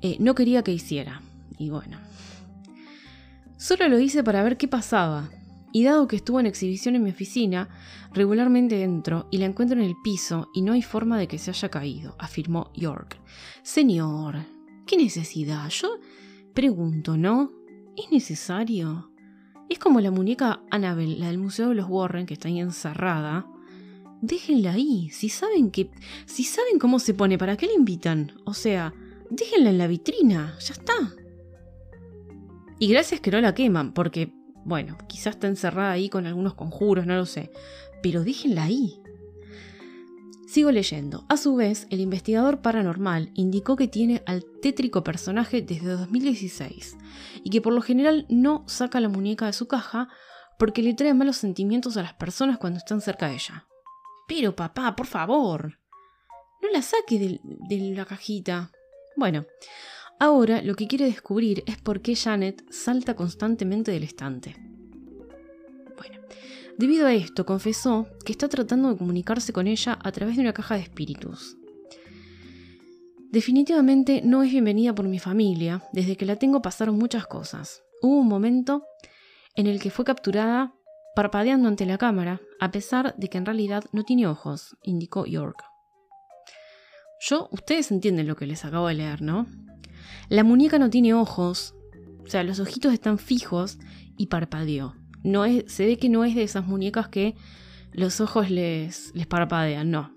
eh, 0.02 0.18
no 0.20 0.34
quería 0.34 0.62
que 0.62 0.74
hiciera. 0.74 1.22
Y 1.58 1.70
bueno, 1.70 1.96
solo 3.56 3.88
lo 3.88 3.98
hice 3.98 4.22
para 4.22 4.42
ver 4.42 4.58
qué 4.58 4.68
pasaba, 4.68 5.30
y 5.72 5.82
dado 5.82 6.06
que 6.06 6.16
estuvo 6.16 6.38
en 6.38 6.44
exhibición 6.44 6.96
en 6.96 7.02
mi 7.02 7.12
oficina, 7.12 7.70
regularmente 8.12 8.82
entro 8.82 9.26
y 9.30 9.38
la 9.38 9.46
encuentro 9.46 9.78
en 9.78 9.86
el 9.86 9.94
piso 10.04 10.50
y 10.52 10.60
no 10.60 10.74
hay 10.74 10.82
forma 10.82 11.18
de 11.18 11.28
que 11.28 11.38
se 11.38 11.50
haya 11.50 11.70
caído, 11.70 12.14
afirmó 12.18 12.70
York. 12.74 13.18
Señor, 13.62 14.36
¿qué 14.86 14.98
necesidad? 14.98 15.70
Yo 15.70 15.98
pregunto, 16.52 17.16
¿no? 17.16 17.56
¿Es 17.96 18.10
necesario? 18.12 19.10
Es 19.68 19.78
como 19.78 20.00
la 20.00 20.10
muñeca 20.10 20.60
Annabel, 20.70 21.18
la 21.18 21.26
del 21.28 21.38
Museo 21.38 21.70
de 21.70 21.74
los 21.74 21.88
Warren, 21.88 22.26
que 22.26 22.34
está 22.34 22.48
ahí 22.48 22.60
encerrada. 22.60 23.46
Déjenla 24.20 24.72
ahí. 24.72 25.10
Si 25.10 25.28
saben 25.28 25.70
que. 25.70 25.90
Si 26.26 26.44
saben 26.44 26.78
cómo 26.78 26.98
se 26.98 27.14
pone, 27.14 27.38
¿para 27.38 27.56
qué 27.56 27.66
la 27.66 27.74
invitan? 27.74 28.32
O 28.44 28.54
sea, 28.54 28.94
déjenla 29.30 29.70
en 29.70 29.78
la 29.78 29.86
vitrina. 29.86 30.54
Ya 30.60 30.74
está. 30.74 30.94
Y 32.78 32.88
gracias 32.88 33.20
que 33.20 33.30
no 33.30 33.40
la 33.40 33.54
queman, 33.54 33.92
porque 33.92 34.32
bueno, 34.66 34.98
quizás 35.06 35.36
está 35.36 35.46
encerrada 35.46 35.92
ahí 35.92 36.08
con 36.08 36.26
algunos 36.26 36.54
conjuros, 36.54 37.06
no 37.06 37.14
lo 37.14 37.24
sé, 37.24 37.52
pero 38.02 38.24
déjenla 38.24 38.64
ahí. 38.64 39.00
Sigo 40.46 40.70
leyendo. 40.70 41.26
A 41.28 41.36
su 41.36 41.56
vez, 41.56 41.86
el 41.90 42.00
investigador 42.00 42.62
paranormal 42.62 43.30
indicó 43.34 43.76
que 43.76 43.88
tiene 43.88 44.22
al 44.26 44.44
tétrico 44.62 45.02
personaje 45.02 45.60
desde 45.62 45.88
2016 45.88 46.96
y 47.42 47.50
que 47.50 47.60
por 47.60 47.72
lo 47.72 47.82
general 47.82 48.26
no 48.28 48.64
saca 48.66 49.00
la 49.00 49.08
muñeca 49.08 49.46
de 49.46 49.52
su 49.52 49.66
caja 49.66 50.08
porque 50.58 50.82
le 50.82 50.94
trae 50.94 51.14
malos 51.14 51.36
sentimientos 51.36 51.96
a 51.96 52.02
las 52.02 52.14
personas 52.14 52.58
cuando 52.58 52.78
están 52.78 53.00
cerca 53.00 53.28
de 53.28 53.34
ella. 53.34 53.66
Pero 54.28 54.56
papá, 54.56 54.96
por 54.96 55.06
favor, 55.06 55.78
no 56.62 56.68
la 56.72 56.82
saque 56.82 57.18
de, 57.18 57.40
de 57.42 57.94
la 57.94 58.04
cajita. 58.04 58.70
Bueno, 59.16 59.46
Ahora 60.18 60.62
lo 60.62 60.74
que 60.76 60.86
quiere 60.86 61.04
descubrir 61.04 61.62
es 61.66 61.76
por 61.76 62.00
qué 62.00 62.16
Janet 62.16 62.64
salta 62.70 63.14
constantemente 63.14 63.90
del 63.90 64.02
estante. 64.02 64.56
Bueno, 65.96 66.22
debido 66.78 67.06
a 67.06 67.14
esto 67.14 67.46
confesó 67.46 68.06
que 68.24 68.32
está 68.32 68.48
tratando 68.48 68.90
de 68.90 68.96
comunicarse 68.96 69.52
con 69.52 69.66
ella 69.66 69.98
a 70.02 70.12
través 70.12 70.36
de 70.36 70.42
una 70.42 70.52
caja 70.52 70.74
de 70.74 70.82
espíritus. 70.82 71.56
Definitivamente 73.30 74.22
no 74.24 74.42
es 74.42 74.50
bienvenida 74.50 74.94
por 74.94 75.08
mi 75.08 75.18
familia, 75.18 75.82
desde 75.92 76.16
que 76.16 76.26
la 76.26 76.36
tengo 76.36 76.62
pasaron 76.62 76.96
muchas 76.96 77.26
cosas. 77.26 77.82
Hubo 78.00 78.18
un 78.18 78.28
momento 78.28 78.84
en 79.54 79.66
el 79.66 79.80
que 79.80 79.90
fue 79.90 80.04
capturada 80.04 80.72
parpadeando 81.14 81.68
ante 81.68 81.86
la 81.86 81.98
cámara, 81.98 82.40
a 82.60 82.70
pesar 82.70 83.14
de 83.16 83.28
que 83.28 83.38
en 83.38 83.46
realidad 83.46 83.84
no 83.92 84.04
tiene 84.04 84.26
ojos, 84.26 84.76
indicó 84.82 85.26
York. 85.26 85.64
Yo, 87.20 87.48
ustedes 87.50 87.90
entienden 87.90 88.26
lo 88.26 88.36
que 88.36 88.46
les 88.46 88.64
acabo 88.64 88.88
de 88.88 88.94
leer, 88.94 89.22
¿no? 89.22 89.46
La 90.28 90.44
muñeca 90.44 90.78
no 90.78 90.90
tiene 90.90 91.14
ojos, 91.14 91.74
o 92.24 92.28
sea, 92.28 92.42
los 92.42 92.60
ojitos 92.60 92.92
están 92.92 93.18
fijos 93.18 93.78
y 94.16 94.26
parpadeó. 94.26 94.94
No 95.26 95.44
es, 95.44 95.64
se 95.66 95.84
ve 95.84 95.98
que 95.98 96.08
no 96.08 96.24
es 96.24 96.36
de 96.36 96.44
esas 96.44 96.68
muñecas 96.68 97.08
que 97.08 97.34
los 97.92 98.20
ojos 98.20 98.48
les, 98.48 99.12
parpadean, 99.28 99.90
no. 99.90 100.14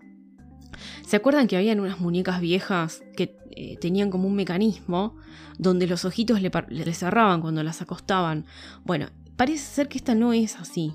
¿Se 1.01 1.15
acuerdan 1.15 1.47
que 1.47 1.57
habían 1.57 1.79
unas 1.79 1.99
muñecas 1.99 2.39
viejas 2.39 3.01
que 3.17 3.35
eh, 3.49 3.77
tenían 3.77 4.11
como 4.11 4.27
un 4.27 4.35
mecanismo 4.35 5.17
donde 5.57 5.87
los 5.87 6.05
ojitos 6.05 6.43
le, 6.43 6.51
le 6.69 6.93
cerraban 6.93 7.41
cuando 7.41 7.63
las 7.63 7.81
acostaban? 7.81 8.45
Bueno, 8.85 9.07
parece 9.35 9.63
ser 9.63 9.89
que 9.89 9.97
esta 9.97 10.13
no 10.13 10.31
es 10.31 10.57
así. 10.57 10.93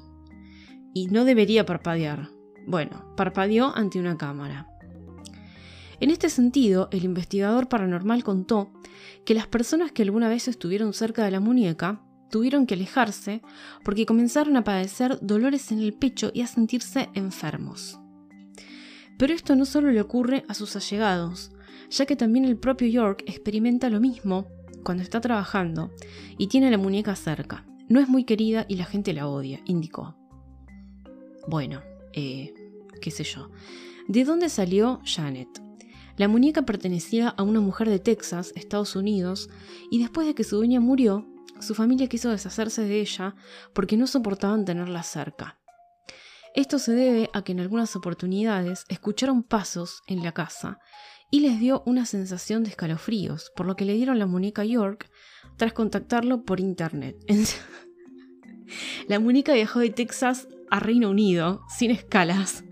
Y 0.94 1.09
no 1.09 1.25
debería 1.25 1.66
parpadear. 1.66 2.28
Bueno, 2.68 3.16
parpadeó 3.16 3.76
ante 3.76 3.99
una 3.99 4.16
cámara. 4.16 4.68
En 5.99 6.11
este 6.11 6.30
sentido, 6.30 6.88
el 6.92 7.02
investigador 7.02 7.68
paranormal 7.68 8.23
contó 8.23 8.73
que 9.25 9.35
las 9.35 9.49
personas 9.49 9.90
que 9.90 10.02
alguna 10.02 10.28
vez 10.28 10.47
estuvieron 10.47 10.92
cerca 10.92 11.25
de 11.25 11.33
la 11.33 11.40
muñeca 11.40 12.00
tuvieron 12.34 12.66
que 12.66 12.74
alejarse 12.74 13.42
porque 13.84 14.06
comenzaron 14.06 14.56
a 14.56 14.64
padecer 14.64 15.20
dolores 15.22 15.70
en 15.70 15.78
el 15.78 15.92
pecho 15.92 16.32
y 16.34 16.40
a 16.40 16.48
sentirse 16.48 17.08
enfermos. 17.14 18.00
Pero 19.16 19.32
esto 19.32 19.54
no 19.54 19.64
solo 19.64 19.92
le 19.92 20.00
ocurre 20.00 20.44
a 20.48 20.54
sus 20.54 20.74
allegados, 20.74 21.52
ya 21.90 22.06
que 22.06 22.16
también 22.16 22.44
el 22.44 22.56
propio 22.56 22.88
York 22.88 23.22
experimenta 23.28 23.88
lo 23.88 24.00
mismo 24.00 24.48
cuando 24.82 25.04
está 25.04 25.20
trabajando 25.20 25.92
y 26.36 26.48
tiene 26.48 26.72
la 26.72 26.76
muñeca 26.76 27.14
cerca. 27.14 27.64
No 27.88 28.00
es 28.00 28.08
muy 28.08 28.24
querida 28.24 28.66
y 28.68 28.74
la 28.74 28.84
gente 28.84 29.12
la 29.12 29.28
odia, 29.28 29.60
indicó. 29.64 30.16
Bueno, 31.46 31.82
eh, 32.14 32.52
qué 33.00 33.12
sé 33.12 33.22
yo. 33.22 33.48
¿De 34.08 34.24
dónde 34.24 34.48
salió 34.48 35.00
Janet? 35.04 35.62
La 36.16 36.26
muñeca 36.26 36.62
pertenecía 36.62 37.28
a 37.28 37.44
una 37.44 37.60
mujer 37.60 37.88
de 37.88 38.00
Texas, 38.00 38.52
Estados 38.56 38.96
Unidos, 38.96 39.50
y 39.88 40.00
después 40.00 40.26
de 40.26 40.34
que 40.34 40.42
su 40.42 40.56
dueña 40.56 40.80
murió, 40.80 41.28
su 41.61 41.75
familia 41.75 42.08
quiso 42.08 42.30
deshacerse 42.30 42.82
de 42.82 43.00
ella 43.00 43.34
porque 43.73 43.96
no 43.96 44.06
soportaban 44.06 44.64
tenerla 44.64 45.02
cerca. 45.02 45.58
Esto 46.54 46.78
se 46.78 46.92
debe 46.92 47.30
a 47.32 47.42
que 47.42 47.52
en 47.52 47.61
algunas 47.61 47.96
oportunidades 47.96 48.84
escucharon 48.88 49.42
pasos 49.42 50.02
en 50.06 50.23
la 50.23 50.32
casa 50.32 50.78
y 51.30 51.40
les 51.40 51.58
dio 51.58 51.82
una 51.84 52.06
sensación 52.06 52.62
de 52.62 52.70
escalofríos, 52.70 53.50
por 53.56 53.66
lo 53.66 53.75
que 53.75 53.84
le 53.84 53.94
dieron 53.94 54.20
la 54.20 54.26
muñeca 54.26 54.64
York 54.64 55.11
tras 55.56 55.73
contactarlo 55.73 56.44
por 56.44 56.61
internet. 56.61 57.16
la 59.08 59.18
muñeca 59.18 59.52
viajó 59.52 59.80
de 59.80 59.90
Texas 59.90 60.46
a 60.70 60.78
Reino 60.78 61.11
Unido 61.11 61.62
sin 61.76 61.90
escalas, 61.90 62.62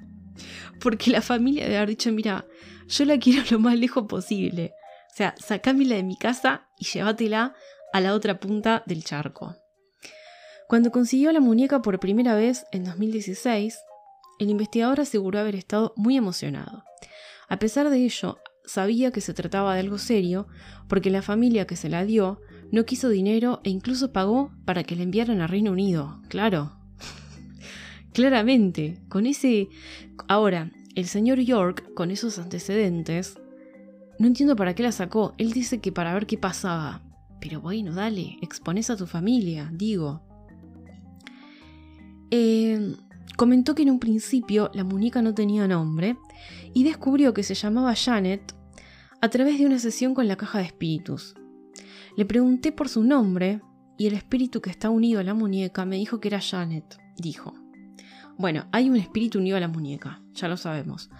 porque 0.80 1.12
la 1.12 1.22
familia 1.22 1.62
debe 1.64 1.76
haber 1.76 1.90
dicho, 1.90 2.10
mira, 2.10 2.46
yo 2.88 3.04
la 3.04 3.18
quiero 3.18 3.44
lo 3.52 3.60
más 3.60 3.78
lejos 3.78 4.06
posible. 4.08 4.72
O 5.12 5.14
sea, 5.14 5.34
sacámela 5.38 5.94
de 5.94 6.02
mi 6.02 6.16
casa 6.16 6.68
y 6.78 6.86
llévatela 6.86 7.54
a 7.92 8.00
la 8.00 8.14
otra 8.14 8.40
punta 8.40 8.82
del 8.86 9.04
charco. 9.04 9.56
Cuando 10.68 10.90
consiguió 10.90 11.32
la 11.32 11.40
muñeca 11.40 11.82
por 11.82 12.00
primera 12.00 12.34
vez 12.34 12.64
en 12.72 12.84
2016, 12.84 13.78
el 14.38 14.50
investigador 14.50 15.00
aseguró 15.00 15.38
haber 15.38 15.54
estado 15.54 15.92
muy 15.96 16.16
emocionado. 16.16 16.84
A 17.48 17.58
pesar 17.58 17.90
de 17.90 17.98
ello, 17.98 18.38
sabía 18.64 19.10
que 19.10 19.20
se 19.20 19.34
trataba 19.34 19.74
de 19.74 19.80
algo 19.80 19.98
serio 19.98 20.46
porque 20.88 21.10
la 21.10 21.22
familia 21.22 21.66
que 21.66 21.76
se 21.76 21.88
la 21.88 22.04
dio 22.04 22.40
no 22.70 22.86
quiso 22.86 23.10
dinero 23.10 23.60
e 23.64 23.70
incluso 23.70 24.12
pagó 24.12 24.50
para 24.64 24.82
que 24.84 24.96
la 24.96 25.02
enviaran 25.02 25.42
a 25.42 25.46
Reino 25.46 25.72
Unido. 25.72 26.22
Claro. 26.28 26.72
Claramente, 28.14 29.02
con 29.10 29.26
ese... 29.26 29.68
Ahora, 30.28 30.70
el 30.94 31.06
señor 31.06 31.40
York, 31.40 31.92
con 31.94 32.10
esos 32.10 32.38
antecedentes, 32.38 33.38
no 34.18 34.26
entiendo 34.26 34.56
para 34.56 34.74
qué 34.74 34.82
la 34.82 34.92
sacó. 34.92 35.34
Él 35.36 35.52
dice 35.52 35.80
que 35.80 35.92
para 35.92 36.14
ver 36.14 36.26
qué 36.26 36.38
pasaba. 36.38 37.02
Pero 37.42 37.60
bueno, 37.60 37.92
dale, 37.92 38.38
expones 38.40 38.88
a 38.88 38.96
tu 38.96 39.06
familia, 39.06 39.68
digo. 39.74 40.22
Eh, 42.30 42.94
comentó 43.36 43.74
que 43.74 43.82
en 43.82 43.90
un 43.90 43.98
principio 43.98 44.70
la 44.74 44.84
muñeca 44.84 45.22
no 45.22 45.34
tenía 45.34 45.66
nombre 45.66 46.16
y 46.72 46.84
descubrió 46.84 47.34
que 47.34 47.42
se 47.42 47.54
llamaba 47.54 47.96
Janet 47.96 48.54
a 49.20 49.28
través 49.28 49.58
de 49.58 49.66
una 49.66 49.80
sesión 49.80 50.14
con 50.14 50.28
la 50.28 50.36
caja 50.36 50.60
de 50.60 50.66
espíritus. 50.66 51.34
Le 52.16 52.24
pregunté 52.24 52.70
por 52.70 52.88
su 52.88 53.02
nombre 53.02 53.60
y 53.98 54.06
el 54.06 54.14
espíritu 54.14 54.60
que 54.60 54.70
está 54.70 54.88
unido 54.88 55.18
a 55.18 55.24
la 55.24 55.34
muñeca 55.34 55.84
me 55.84 55.96
dijo 55.96 56.20
que 56.20 56.28
era 56.28 56.40
Janet, 56.40 56.96
dijo. 57.16 57.54
Bueno, 58.38 58.66
hay 58.70 58.88
un 58.88 58.96
espíritu 58.96 59.40
unido 59.40 59.56
a 59.56 59.60
la 59.60 59.68
muñeca, 59.68 60.22
ya 60.32 60.46
lo 60.46 60.56
sabemos. 60.56 61.10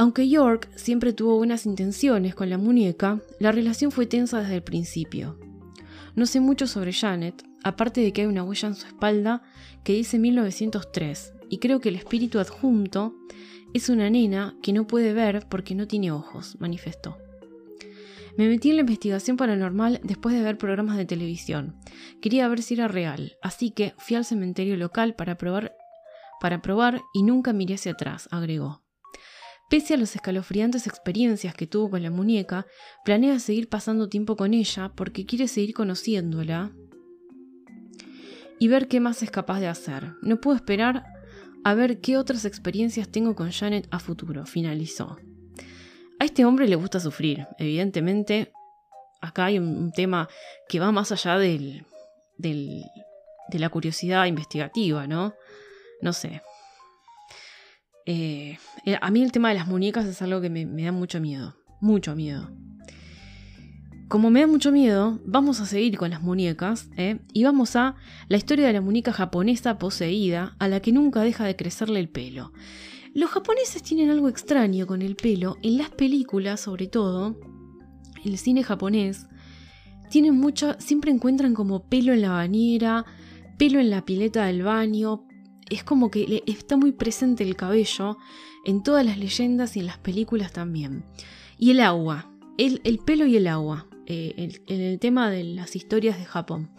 Aunque 0.00 0.28
York 0.28 0.70
siempre 0.76 1.12
tuvo 1.12 1.36
buenas 1.38 1.66
intenciones 1.66 2.36
con 2.36 2.48
la 2.48 2.56
muñeca, 2.56 3.20
la 3.40 3.50
relación 3.50 3.90
fue 3.90 4.06
tensa 4.06 4.38
desde 4.40 4.54
el 4.54 4.62
principio. 4.62 5.36
No 6.14 6.24
sé 6.24 6.38
mucho 6.38 6.68
sobre 6.68 6.92
Janet, 6.92 7.44
aparte 7.64 8.00
de 8.00 8.12
que 8.12 8.20
hay 8.20 8.28
una 8.28 8.44
huella 8.44 8.68
en 8.68 8.76
su 8.76 8.86
espalda 8.86 9.42
que 9.82 9.94
dice 9.94 10.20
1903, 10.20 11.32
y 11.50 11.58
creo 11.58 11.80
que 11.80 11.88
el 11.88 11.96
espíritu 11.96 12.38
adjunto 12.38 13.16
es 13.74 13.88
una 13.88 14.08
nena 14.08 14.56
que 14.62 14.72
no 14.72 14.86
puede 14.86 15.12
ver 15.12 15.46
porque 15.50 15.74
no 15.74 15.88
tiene 15.88 16.12
ojos, 16.12 16.56
manifestó. 16.60 17.18
Me 18.36 18.48
metí 18.48 18.70
en 18.70 18.76
la 18.76 18.82
investigación 18.82 19.36
paranormal 19.36 20.00
después 20.04 20.32
de 20.32 20.42
ver 20.42 20.58
programas 20.58 20.96
de 20.96 21.06
televisión. 21.06 21.74
Quería 22.22 22.46
ver 22.46 22.62
si 22.62 22.74
era 22.74 22.86
real, 22.86 23.32
así 23.42 23.72
que 23.72 23.94
fui 23.98 24.16
al 24.16 24.24
cementerio 24.24 24.76
local 24.76 25.16
para 25.16 25.36
probar, 25.36 25.74
para 26.40 26.62
probar 26.62 27.02
y 27.12 27.24
nunca 27.24 27.52
miré 27.52 27.74
hacia 27.74 27.92
atrás, 27.92 28.28
agregó. 28.30 28.87
Pese 29.68 29.94
a 29.94 29.96
las 29.98 30.16
escalofriantes 30.16 30.86
experiencias 30.86 31.54
que 31.54 31.66
tuvo 31.66 31.90
con 31.90 32.02
la 32.02 32.10
muñeca, 32.10 32.66
planea 33.04 33.38
seguir 33.38 33.68
pasando 33.68 34.08
tiempo 34.08 34.34
con 34.34 34.54
ella 34.54 34.92
porque 34.94 35.26
quiere 35.26 35.46
seguir 35.46 35.74
conociéndola 35.74 36.72
y 38.58 38.68
ver 38.68 38.88
qué 38.88 39.00
más 39.00 39.22
es 39.22 39.30
capaz 39.30 39.60
de 39.60 39.68
hacer. 39.68 40.14
No 40.22 40.40
puedo 40.40 40.56
esperar 40.56 41.04
a 41.64 41.74
ver 41.74 42.00
qué 42.00 42.16
otras 42.16 42.46
experiencias 42.46 43.10
tengo 43.10 43.34
con 43.34 43.50
Janet 43.50 43.86
a 43.90 43.98
futuro, 43.98 44.46
finalizó. 44.46 45.18
A 46.18 46.24
este 46.24 46.46
hombre 46.46 46.66
le 46.66 46.76
gusta 46.76 46.98
sufrir, 46.98 47.46
evidentemente. 47.58 48.52
Acá 49.20 49.46
hay 49.46 49.58
un, 49.58 49.92
tema 49.92 50.28
que 50.68 50.80
va 50.80 50.92
más 50.92 51.12
allá 51.12 51.38
del, 51.38 51.84
de 52.36 53.58
la 53.58 53.68
curiosidad 53.68 54.26
investigativa, 54.26 55.06
¿no? 55.06 55.34
No 56.00 56.12
sé. 56.12 56.40
Eh, 58.10 58.58
a 59.02 59.10
mí 59.10 59.22
el 59.22 59.32
tema 59.32 59.50
de 59.50 59.56
las 59.56 59.66
muñecas 59.66 60.06
es 60.06 60.22
algo 60.22 60.40
que 60.40 60.48
me 60.48 60.82
da 60.82 60.92
mucho 60.92 61.20
miedo. 61.20 61.56
Mucho 61.80 62.16
miedo. 62.16 62.50
Como 64.08 64.30
me 64.30 64.40
da 64.40 64.46
mucho 64.46 64.72
miedo, 64.72 65.20
vamos 65.26 65.60
a 65.60 65.66
seguir 65.66 65.98
con 65.98 66.08
las 66.08 66.22
muñecas 66.22 66.88
¿eh? 66.96 67.18
y 67.34 67.44
vamos 67.44 67.76
a 67.76 67.94
la 68.28 68.38
historia 68.38 68.66
de 68.66 68.72
la 68.72 68.80
muñeca 68.80 69.12
japonesa 69.12 69.78
poseída 69.78 70.56
a 70.58 70.66
la 70.66 70.80
que 70.80 70.92
nunca 70.92 71.20
deja 71.20 71.44
de 71.44 71.56
crecerle 71.56 72.00
el 72.00 72.08
pelo. 72.08 72.54
Los 73.12 73.28
japoneses 73.28 73.82
tienen 73.82 74.08
algo 74.08 74.30
extraño 74.30 74.86
con 74.86 75.02
el 75.02 75.14
pelo, 75.14 75.58
en 75.62 75.76
las 75.76 75.90
películas 75.90 76.60
sobre 76.60 76.86
todo, 76.86 77.38
el 78.24 78.38
cine 78.38 78.62
japonés, 78.62 79.26
tienen 80.08 80.40
mucho, 80.40 80.74
siempre 80.78 81.10
encuentran 81.10 81.52
como 81.52 81.86
pelo 81.86 82.14
en 82.14 82.22
la 82.22 82.30
bañera, 82.30 83.04
pelo 83.58 83.78
en 83.78 83.90
la 83.90 84.06
pileta 84.06 84.46
del 84.46 84.62
baño, 84.62 85.27
es 85.70 85.84
como 85.84 86.10
que 86.10 86.42
está 86.46 86.76
muy 86.76 86.92
presente 86.92 87.44
el 87.44 87.56
cabello 87.56 88.18
en 88.64 88.82
todas 88.82 89.04
las 89.04 89.18
leyendas 89.18 89.76
y 89.76 89.80
en 89.80 89.86
las 89.86 89.98
películas 89.98 90.52
también. 90.52 91.04
Y 91.58 91.70
el 91.70 91.80
agua, 91.80 92.30
el, 92.56 92.80
el 92.84 92.98
pelo 92.98 93.26
y 93.26 93.36
el 93.36 93.46
agua. 93.46 93.88
Eh, 94.10 94.56
en 94.66 94.80
el 94.80 94.98
tema 94.98 95.30
de 95.30 95.44
las 95.44 95.76
historias 95.76 96.16
de 96.16 96.24
Japón. 96.24 96.70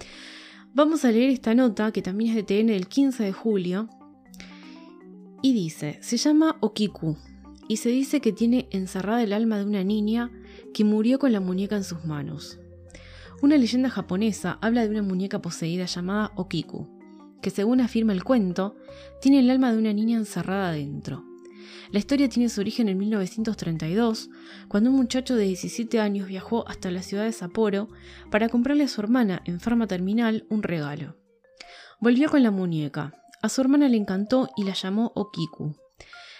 Vamos 0.73 1.06
a 1.06 1.12
leer 1.12 1.30
esta 1.30 1.54
nota 1.54 1.91
que 1.91 2.02
también 2.02 2.32
es 2.32 2.36
de 2.36 2.41
TN 2.41 2.67
del 2.67 2.88
15 2.88 3.23
de 3.23 3.34
julio 3.34 3.88
y 5.43 5.54
dice, 5.54 5.99
se 6.02 6.17
llama 6.17 6.58
Okiku 6.60 7.17
y 7.67 7.78
se 7.78 7.89
dice 7.89 8.19
que 8.19 8.34
tiene 8.34 8.67
encerrada 8.71 9.21
el 9.21 9.32
alma 9.32 9.60
de 9.60 9.65
una 9.65 9.84
niña 9.84 10.32
que 10.73 10.84
murió 10.84 11.19
con 11.19 11.32
la 11.32 11.39
muñeca 11.39 11.75
en 11.75 11.84
sus 11.84 12.04
manos. 12.04 12.60
Una 13.43 13.58
leyenda 13.58 13.91
japonesa 13.91 14.58
habla 14.60 14.82
de 14.82 14.89
una 14.89 15.04
muñeca 15.04 15.39
poseída 15.39 15.86
llamada 15.86 16.32
Okiku, 16.36 16.98
que 17.41 17.49
según 17.49 17.82
afirma 17.82 18.13
el 18.13 18.23
cuento, 18.23 18.75
tiene 19.21 19.39
el 19.39 19.49
alma 19.49 19.71
de 19.71 19.78
una 19.78 19.93
niña 19.93 20.17
encerrada 20.17 20.71
dentro. 20.71 21.25
La 21.91 21.99
historia 21.99 22.30
tiene 22.30 22.49
su 22.49 22.62
origen 22.62 22.88
en 22.88 22.97
1932, 22.97 24.30
cuando 24.67 24.91
un 24.91 24.95
muchacho 24.95 25.36
de 25.36 25.45
17 25.45 25.99
años 25.99 26.28
viajó 26.28 26.67
hasta 26.67 26.91
la 26.91 27.02
ciudad 27.02 27.23
de 27.23 27.32
Sapporo 27.32 27.88
para 28.30 28.49
comprarle 28.49 28.84
a 28.84 28.88
su 28.88 29.02
hermana, 29.02 29.41
enferma 29.45 29.88
terminal, 29.88 30.45
un 30.49 30.62
regalo. 30.62 31.17
Volvió 31.99 32.30
con 32.30 32.43
la 32.43 32.52
muñeca. 32.52 33.13
A 33.41 33.49
su 33.49 33.62
hermana 33.62 33.89
le 33.89 33.97
encantó 33.97 34.49
y 34.56 34.63
la 34.65 34.73
llamó 34.73 35.12
Okiku. 35.15 35.75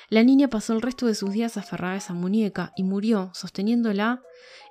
La 0.09 0.23
niña 0.23 0.49
pasó 0.49 0.73
el 0.73 0.81
resto 0.81 1.05
de 1.05 1.15
sus 1.15 1.31
días 1.31 1.57
aferrada 1.57 1.93
a 1.93 1.97
esa 1.97 2.13
muñeca 2.13 2.73
y 2.75 2.83
murió 2.83 3.31
sosteniéndola 3.33 4.21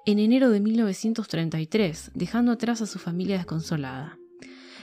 en 0.05 0.19
enero 0.19 0.51
de 0.51 0.61
1933, 0.61 2.13
dejando 2.15 2.53
atrás 2.53 2.83
a 2.83 2.87
su 2.87 2.99
familia 2.99 3.37
desconsolada. 3.37 4.18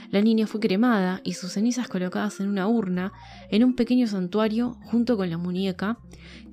La 0.09 0.21
niña 0.21 0.47
fue 0.47 0.59
cremada 0.59 1.21
y 1.23 1.33
sus 1.33 1.53
cenizas 1.53 1.87
colocadas 1.87 2.39
en 2.39 2.47
una 2.47 2.67
urna 2.67 3.13
en 3.49 3.63
un 3.63 3.75
pequeño 3.75 4.07
santuario 4.07 4.77
junto 4.85 5.17
con 5.17 5.29
la 5.29 5.37
muñeca 5.37 5.99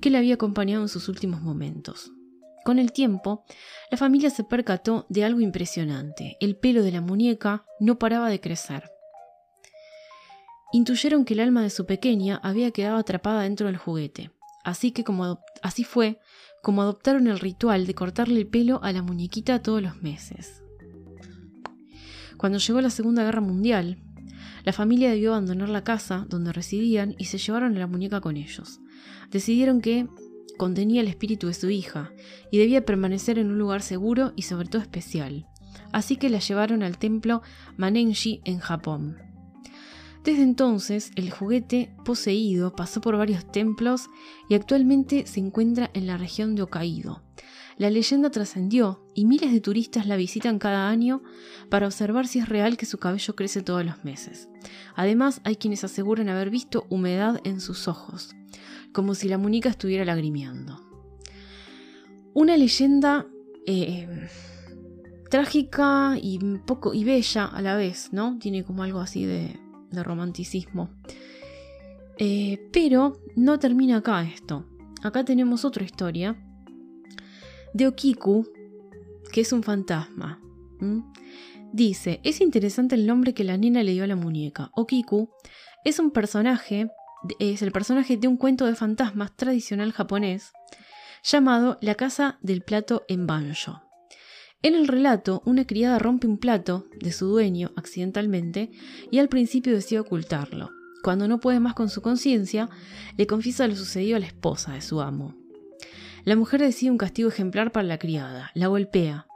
que 0.01 0.09
le 0.09 0.17
había 0.17 0.35
acompañado 0.35 0.81
en 0.81 0.89
sus 0.89 1.07
últimos 1.07 1.41
momentos. 1.41 2.11
Con 2.63 2.79
el 2.79 2.93
tiempo, 2.93 3.43
la 3.91 3.97
familia 3.97 4.29
se 4.29 4.43
percató 4.43 5.05
de 5.09 5.25
algo 5.25 5.41
impresionante. 5.41 6.37
El 6.39 6.55
pelo 6.55 6.81
de 6.81 6.93
la 6.93 7.01
muñeca 7.01 7.65
no 7.79 7.99
paraba 7.99 8.29
de 8.29 8.39
crecer. 8.39 8.89
Intuyeron 10.71 11.25
que 11.25 11.33
el 11.33 11.41
alma 11.41 11.61
de 11.61 11.69
su 11.69 11.85
pequeña 11.85 12.39
había 12.41 12.71
quedado 12.71 12.97
atrapada 12.97 13.43
dentro 13.43 13.67
del 13.67 13.77
juguete. 13.77 14.31
Así 14.63 14.91
que 14.91 15.03
como 15.03 15.41
así 15.61 15.83
fue 15.83 16.19
como 16.63 16.81
adoptaron 16.81 17.27
el 17.27 17.39
ritual 17.39 17.85
de 17.85 17.93
cortarle 17.93 18.39
el 18.39 18.47
pelo 18.47 18.81
a 18.81 18.93
la 18.93 19.01
muñequita 19.01 19.61
todos 19.61 19.81
los 19.81 20.01
meses. 20.01 20.62
Cuando 22.37 22.57
llegó 22.57 22.81
la 22.81 22.89
Segunda 22.89 23.23
Guerra 23.23 23.41
Mundial, 23.41 23.97
la 24.63 24.73
familia 24.73 25.09
debió 25.09 25.31
abandonar 25.31 25.69
la 25.69 25.83
casa 25.83 26.25
donde 26.29 26.53
residían 26.53 27.15
y 27.17 27.25
se 27.25 27.37
llevaron 27.37 27.75
a 27.75 27.79
la 27.79 27.87
muñeca 27.87 28.21
con 28.21 28.37
ellos. 28.37 28.79
Decidieron 29.31 29.81
que 29.81 30.07
contenía 30.57 31.01
el 31.01 31.07
espíritu 31.07 31.47
de 31.47 31.53
su 31.53 31.69
hija 31.69 32.11
y 32.51 32.59
debía 32.59 32.85
permanecer 32.85 33.39
en 33.39 33.49
un 33.49 33.57
lugar 33.57 33.81
seguro 33.81 34.33
y 34.35 34.43
sobre 34.43 34.67
todo 34.67 34.81
especial. 34.81 35.47
Así 35.91 36.15
que 36.15 36.29
la 36.29 36.39
llevaron 36.39 36.83
al 36.83 36.97
templo 36.97 37.41
Manenji 37.77 38.41
en 38.45 38.59
Japón. 38.59 39.32
Desde 40.23 40.43
entonces, 40.43 41.11
el 41.15 41.31
juguete 41.31 41.93
poseído 42.05 42.75
pasó 42.75 43.01
por 43.01 43.17
varios 43.17 43.45
templos 43.51 44.07
y 44.49 44.55
actualmente 44.55 45.25
se 45.27 45.39
encuentra 45.39 45.89
en 45.93 46.07
la 46.07 46.17
región 46.17 46.55
de 46.55 46.63
Hokkaido. 46.63 47.21
La 47.77 47.89
leyenda 47.89 48.29
trascendió 48.29 49.03
y 49.15 49.25
miles 49.25 49.51
de 49.51 49.59
turistas 49.59 50.05
la 50.05 50.15
visitan 50.15 50.59
cada 50.59 50.89
año 50.89 51.23
para 51.69 51.87
observar 51.87 52.27
si 52.27 52.39
es 52.39 52.47
real 52.47 52.77
que 52.77 52.85
su 52.85 52.99
cabello 52.99 53.35
crece 53.35 53.63
todos 53.63 53.83
los 53.83 54.05
meses. 54.05 54.47
Además, 54.95 55.41
hay 55.43 55.55
quienes 55.55 55.83
aseguran 55.83 56.29
haber 56.29 56.49
visto 56.51 56.85
humedad 56.89 57.41
en 57.43 57.59
sus 57.59 57.87
ojos 57.87 58.35
como 58.93 59.15
si 59.15 59.27
la 59.27 59.37
muñeca 59.37 59.69
estuviera 59.69 60.05
lagrimeando. 60.05 60.79
Una 62.33 62.55
leyenda 62.55 63.27
eh, 63.65 64.29
trágica 65.29 66.17
y 66.21 66.39
poco 66.65 66.93
y 66.93 67.03
bella 67.03 67.45
a 67.45 67.61
la 67.61 67.75
vez, 67.75 68.13
¿no? 68.13 68.37
Tiene 68.39 68.63
como 68.63 68.83
algo 68.83 68.99
así 68.99 69.25
de, 69.25 69.59
romanticismo. 70.01 70.89
Eh, 72.17 72.69
pero 72.71 73.19
no 73.35 73.59
termina 73.59 73.97
acá 73.97 74.23
esto. 74.23 74.65
Acá 75.03 75.23
tenemos 75.23 75.65
otra 75.65 75.83
historia 75.83 76.35
de 77.73 77.87
Okiku, 77.87 78.47
que 79.31 79.41
es 79.41 79.51
un 79.51 79.61
fantasma. 79.61 80.39
Dice, 81.71 82.19
es 82.23 82.41
interesante 82.41 82.95
el 82.95 83.05
nombre 83.05 83.33
que 83.33 83.43
la 83.43 83.57
nena 83.57 83.83
le 83.83 83.91
dio 83.91 84.03
a 84.03 84.07
la 84.07 84.15
muñeca. 84.15 84.71
Okiku 84.73 85.29
es 85.83 85.99
un 85.99 86.11
personaje 86.11 86.89
es 87.39 87.61
el 87.61 87.71
personaje 87.71 88.17
de 88.17 88.27
un 88.27 88.37
cuento 88.37 88.65
de 88.65 88.75
fantasmas 88.75 89.35
tradicional 89.35 89.91
japonés 89.91 90.51
llamado 91.23 91.77
La 91.81 91.95
casa 91.95 92.37
del 92.41 92.61
plato 92.61 93.05
en 93.07 93.27
banjo. 93.27 93.81
En 94.63 94.75
el 94.75 94.87
relato, 94.87 95.41
una 95.45 95.67
criada 95.67 95.99
rompe 95.99 96.25
un 96.25 96.37
plato 96.37 96.87
de 96.97 97.11
su 97.11 97.27
dueño 97.27 97.71
accidentalmente 97.75 98.71
y 99.11 99.19
al 99.19 99.27
principio 99.27 99.73
decide 99.73 99.99
ocultarlo. 99.99 100.71
Cuando 101.03 101.27
no 101.27 101.41
puede 101.41 101.59
más 101.59 101.73
con 101.73 101.89
su 101.89 102.01
conciencia, 102.01 102.69
le 103.17 103.27
confiesa 103.27 103.67
lo 103.67 103.75
sucedido 103.75 104.15
a 104.15 104.21
la 104.21 104.25
esposa 104.25 104.71
de 104.71 104.79
su 104.79 105.01
amo. 105.01 105.35
La 106.23 106.37
mujer 106.37 106.61
decide 106.61 106.91
un 106.91 106.97
castigo 106.97 107.27
ejemplar 107.27 107.73
para 107.73 107.85
la 107.85 107.97
criada, 107.97 108.51
la 108.53 108.67
golpea 108.67 109.27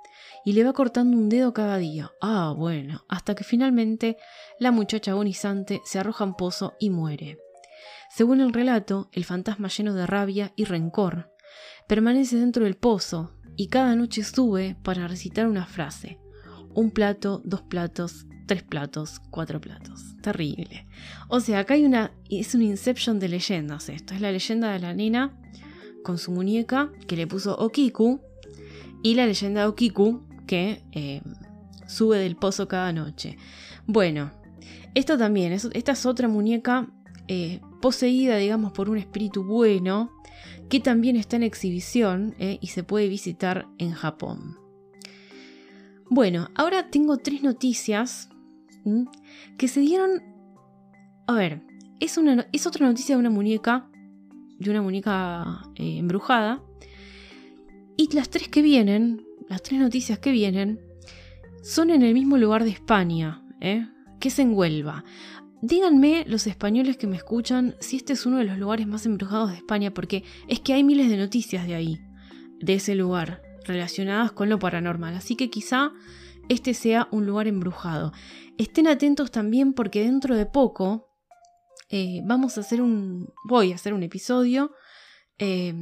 y 0.46 0.54
le 0.54 0.64
va 0.64 0.72
cortando 0.72 1.18
un 1.18 1.28
dedo 1.28 1.54
cada 1.54 1.78
día. 1.78 2.10
Ah, 2.22 2.54
bueno, 2.56 3.04
hasta 3.10 3.36
que 3.36 3.44
finalmente 3.44 4.16
la 4.62 4.72
muchacha 4.72 5.12
agonizante 5.12 5.82
se 5.84 6.00
arroja 6.00 6.24
en 6.24 6.36
pozo 6.36 6.76
y 6.80 6.90
muere. 6.90 7.38
Según 8.16 8.40
el 8.40 8.54
relato, 8.54 9.10
el 9.12 9.26
fantasma 9.26 9.68
lleno 9.68 9.94
de 9.94 10.08
rabia 10.08 10.54
y 10.56 10.64
rencor 10.64 11.34
permanece 11.86 12.38
dentro 12.38 12.64
del 12.64 12.76
pozo 12.76 13.37
y 13.58 13.68
cada 13.68 13.96
noche 13.96 14.24
sube 14.24 14.78
para 14.84 15.08
recitar 15.08 15.48
una 15.48 15.66
frase. 15.66 16.20
Un 16.74 16.92
plato, 16.92 17.42
dos 17.44 17.64
platos, 17.64 18.28
tres 18.46 18.62
platos, 18.62 19.20
cuatro 19.32 19.60
platos. 19.60 20.16
Terrible. 20.22 20.88
O 21.28 21.40
sea, 21.40 21.60
acá 21.60 21.74
hay 21.74 21.84
una. 21.84 22.12
Es 22.30 22.54
un 22.54 22.62
inception 22.62 23.20
de 23.20 23.30
leyendas 23.30 23.90
esto. 23.90 24.14
Es 24.14 24.22
la 24.22 24.32
leyenda 24.32 24.72
de 24.72 24.80
la 24.80 24.94
nena 24.94 25.36
con 26.04 26.20
su 26.20 26.32
muñeca 26.32 26.92
que 27.08 27.18
le 27.18 27.26
puso 27.26 27.58
Okiku. 27.58 28.22
Y 29.04 29.16
la 29.16 29.26
leyenda 29.26 29.62
de 29.62 29.68
Okiku 29.68 30.24
que 30.46 30.84
eh, 30.92 31.22
sube 31.88 32.20
del 32.20 32.36
pozo 32.36 32.68
cada 32.68 32.94
noche. 32.94 33.38
Bueno, 33.88 34.32
esto 34.94 35.18
también. 35.18 35.52
esta 35.52 35.92
es 35.92 36.06
otra 36.06 36.28
muñeca 36.28 36.88
eh, 37.28 37.60
poseída, 37.82 38.38
digamos, 38.38 38.72
por 38.72 38.90
un 38.90 38.98
espíritu 38.98 39.44
bueno, 39.44 40.12
que 40.70 40.80
también 40.80 41.16
está 41.16 41.36
en 41.36 41.44
exhibición 41.44 42.36
eh, 42.40 42.58
y 42.62 42.68
se 42.68 42.84
puede 42.84 43.08
visitar 43.08 43.68
en 43.78 43.92
Japón. 43.92 44.58
Bueno, 46.10 46.50
ahora 46.56 46.90
tengo 46.90 47.18
tres 47.18 47.44
noticias 47.44 48.30
que 49.58 49.68
se 49.68 49.82
dieron... 49.82 50.22
A 51.28 51.34
ver, 51.34 51.62
es, 52.00 52.18
una, 52.18 52.48
es 52.54 52.66
otra 52.66 52.88
noticia 52.88 53.16
de 53.16 53.20
una 53.20 53.30
muñeca, 53.30 53.90
de 54.60 54.70
una 54.72 54.82
muñeca 54.82 55.64
eh, 55.76 55.98
embrujada. 55.98 56.64
Y 57.98 58.14
las 58.16 58.30
tres 58.30 58.48
que 58.48 58.62
vienen, 58.62 59.26
las 59.50 59.62
tres 59.62 59.80
noticias 59.82 60.20
que 60.20 60.32
vienen, 60.32 60.80
son 61.64 61.90
en 61.90 62.02
el 62.04 62.14
mismo 62.14 62.38
lugar 62.38 62.64
de 62.64 62.70
España, 62.70 63.44
¿eh? 63.60 63.86
que 64.20 64.30
es 64.30 64.40
en 64.40 64.54
Huelva. 64.54 65.04
Díganme 65.62 66.24
los 66.28 66.46
españoles 66.46 66.98
que 66.98 67.08
me 67.08 67.18
escuchan 67.18 67.76
si 67.80 67.98
este 67.98 68.14
es 68.14 68.26
uno 68.26 68.38
de 68.38 68.44
los 68.44 68.58
lugares 68.60 68.86
más 68.86 69.06
embrujados 69.06 69.50
de 69.52 69.58
España, 69.58 69.92
porque 69.92 70.24
es 70.48 70.60
que 70.60 70.74
hay 70.74 70.84
miles 70.84 71.10
de 71.10 71.18
noticias 71.18 71.66
de 71.66 71.74
ahí, 71.74 72.00
de 72.60 72.76
ese 72.76 72.94
lugar, 72.94 73.42
relacionadas 73.66 74.32
con 74.32 74.50
lo 74.50 74.60
paranormal. 74.60 75.16
Así 75.16 75.36
que 75.36 75.50
quizá 75.50 75.94
este 76.48 76.76
sea 76.76 77.08
un 77.12 77.26
lugar 77.26 77.48
embrujado. 77.48 78.14
Estén 78.58 78.88
atentos 78.88 79.32
también 79.32 79.74
porque 79.74 80.04
dentro 80.04 80.36
de 80.36 80.46
poco 80.46 81.10
eh, 81.90 82.22
vamos 82.24 82.58
a 82.58 82.62
hacer 82.62 82.82
un. 82.82 83.34
voy 83.48 83.72
a 83.72 83.76
hacer 83.76 83.94
un 83.94 84.04
episodio 84.04 84.72
eh, 85.40 85.74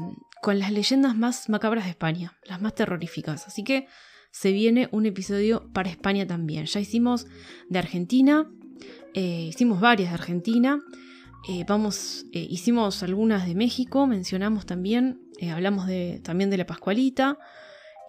con 0.41 0.59
las 0.59 0.71
leyendas 0.71 1.17
más 1.17 1.49
macabras 1.49 1.83
de 1.83 1.91
España, 1.91 2.38
las 2.45 2.61
más 2.61 2.75
terroríficas. 2.75 3.45
Así 3.47 3.63
que 3.63 3.88
se 4.31 4.51
viene 4.51 4.89
un 4.91 5.05
episodio 5.05 5.71
para 5.73 5.89
España 5.89 6.27
también. 6.27 6.65
Ya 6.65 6.79
hicimos 6.79 7.25
de 7.69 7.79
Argentina, 7.79 8.51
eh, 9.17 9.47
hicimos 9.47 9.80
varias 9.80 10.10
de 10.10 10.15
Argentina, 10.15 10.84
eh, 11.47 11.63
vamos, 11.65 12.25
eh, 12.34 12.45
hicimos 12.49 13.01
algunas 13.01 13.47
de 13.47 13.56
México, 13.56 14.08
mencionamos 14.08 14.65
también, 14.65 15.21
hablamos 15.54 15.88
de, 15.88 16.19
también 16.21 16.49
de 16.49 16.58
la 16.58 16.65
Pascualita 16.65 17.39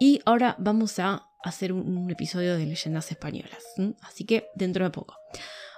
y 0.00 0.20
ahora 0.24 0.56
vamos 0.58 0.98
a 0.98 1.28
hacer 1.44 1.72
un, 1.72 2.10
episodio 2.10 2.56
de 2.56 2.66
leyendas 2.66 3.12
españolas, 3.12 3.62
así 4.02 4.24
que 4.24 4.48
dentro 4.56 4.84
de 4.84 4.90
poco. 4.90 5.14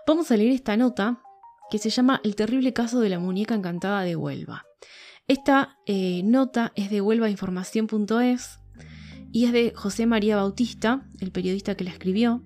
Vamos 0.06 0.30
a 0.30 0.36
leer 0.38 0.52
esta 0.52 0.78
nota 0.78 1.20
que 1.70 1.76
se 1.76 1.90
llama 1.90 2.22
El 2.24 2.34
terrible 2.34 2.72
caso 2.72 3.00
de 3.00 3.10
la 3.10 3.18
muñeca 3.18 3.54
encantada 3.54 4.00
de 4.00 4.16
Huelva. 4.16 4.64
Esta 5.26 5.76
nota 6.24 6.72
es 6.74 6.88
de 6.88 7.02
huelvainformación.es 7.02 8.60
y 9.30 9.44
es 9.44 9.52
de 9.52 9.74
José 9.76 10.06
María 10.06 10.36
Bautista, 10.36 11.02
el 11.20 11.32
periodista 11.32 11.74
que 11.74 11.84
la 11.84 11.90
escribió. 11.90 12.42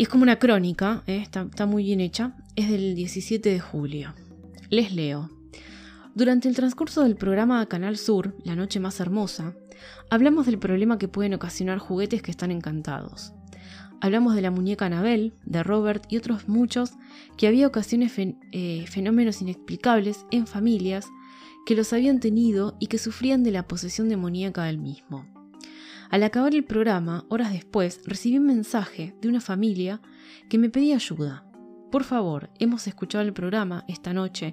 Y 0.00 0.04
es 0.04 0.08
como 0.08 0.22
una 0.22 0.38
crónica, 0.38 1.02
¿eh? 1.06 1.18
está, 1.18 1.66
muy 1.66 1.84
bien 1.84 2.00
hecha. 2.00 2.32
Es 2.56 2.70
del 2.70 2.94
17 2.94 3.50
de 3.50 3.60
julio. 3.60 4.14
Les 4.70 4.94
leo. 4.94 5.28
Durante 6.14 6.48
el 6.48 6.56
transcurso 6.56 7.02
del 7.02 7.16
programa 7.16 7.66
Canal 7.66 7.98
Sur, 7.98 8.34
La 8.42 8.56
Noche 8.56 8.80
Más 8.80 8.98
Hermosa, 8.98 9.52
hablamos 10.08 10.46
del 10.46 10.58
problema 10.58 10.96
que 10.96 11.06
pueden 11.06 11.34
ocasionar 11.34 11.76
juguetes 11.76 12.22
que 12.22 12.30
están 12.30 12.50
encantados. 12.50 13.34
Hablamos 14.00 14.34
de 14.34 14.40
la 14.40 14.50
muñeca 14.50 14.86
Anabel, 14.86 15.34
de 15.44 15.62
Robert 15.62 16.06
y 16.08 16.16
otros 16.16 16.48
muchos 16.48 16.92
que 17.36 17.46
había 17.46 17.66
ocasiones 17.66 18.14
eh, 18.16 18.86
fenómenos 18.88 19.42
inexplicables 19.42 20.24
en 20.30 20.46
familias 20.46 21.04
que 21.66 21.76
los 21.76 21.92
habían 21.92 22.20
tenido 22.20 22.74
y 22.80 22.86
que 22.86 22.96
sufrían 22.96 23.42
de 23.42 23.50
la 23.50 23.68
posesión 23.68 24.08
demoníaca 24.08 24.64
del 24.64 24.78
mismo. 24.78 25.26
Al 26.10 26.24
acabar 26.24 26.56
el 26.56 26.64
programa, 26.64 27.24
horas 27.28 27.52
después, 27.52 28.00
recibí 28.04 28.36
un 28.36 28.46
mensaje 28.46 29.14
de 29.20 29.28
una 29.28 29.40
familia 29.40 30.00
que 30.48 30.58
me 30.58 30.68
pedía 30.68 30.96
ayuda. 30.96 31.44
Por 31.92 32.02
favor, 32.02 32.50
hemos 32.58 32.88
escuchado 32.88 33.22
el 33.22 33.32
programa 33.32 33.84
esta 33.86 34.12
noche 34.12 34.52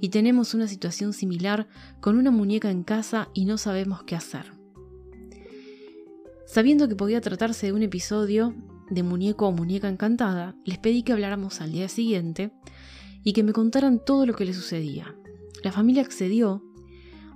y 0.00 0.08
tenemos 0.08 0.52
una 0.52 0.66
situación 0.66 1.12
similar 1.12 1.68
con 2.00 2.18
una 2.18 2.32
muñeca 2.32 2.72
en 2.72 2.82
casa 2.82 3.28
y 3.34 3.44
no 3.44 3.56
sabemos 3.56 4.02
qué 4.02 4.16
hacer. 4.16 4.52
Sabiendo 6.44 6.88
que 6.88 6.96
podía 6.96 7.20
tratarse 7.20 7.66
de 7.66 7.72
un 7.72 7.84
episodio 7.84 8.56
de 8.90 9.04
muñeco 9.04 9.46
o 9.46 9.52
muñeca 9.52 9.88
encantada, 9.88 10.56
les 10.64 10.78
pedí 10.78 11.04
que 11.04 11.12
habláramos 11.12 11.60
al 11.60 11.70
día 11.70 11.88
siguiente 11.88 12.50
y 13.22 13.32
que 13.32 13.44
me 13.44 13.52
contaran 13.52 14.04
todo 14.04 14.26
lo 14.26 14.34
que 14.34 14.44
les 14.44 14.56
sucedía. 14.56 15.14
La 15.62 15.70
familia 15.70 16.02
accedió 16.02 16.64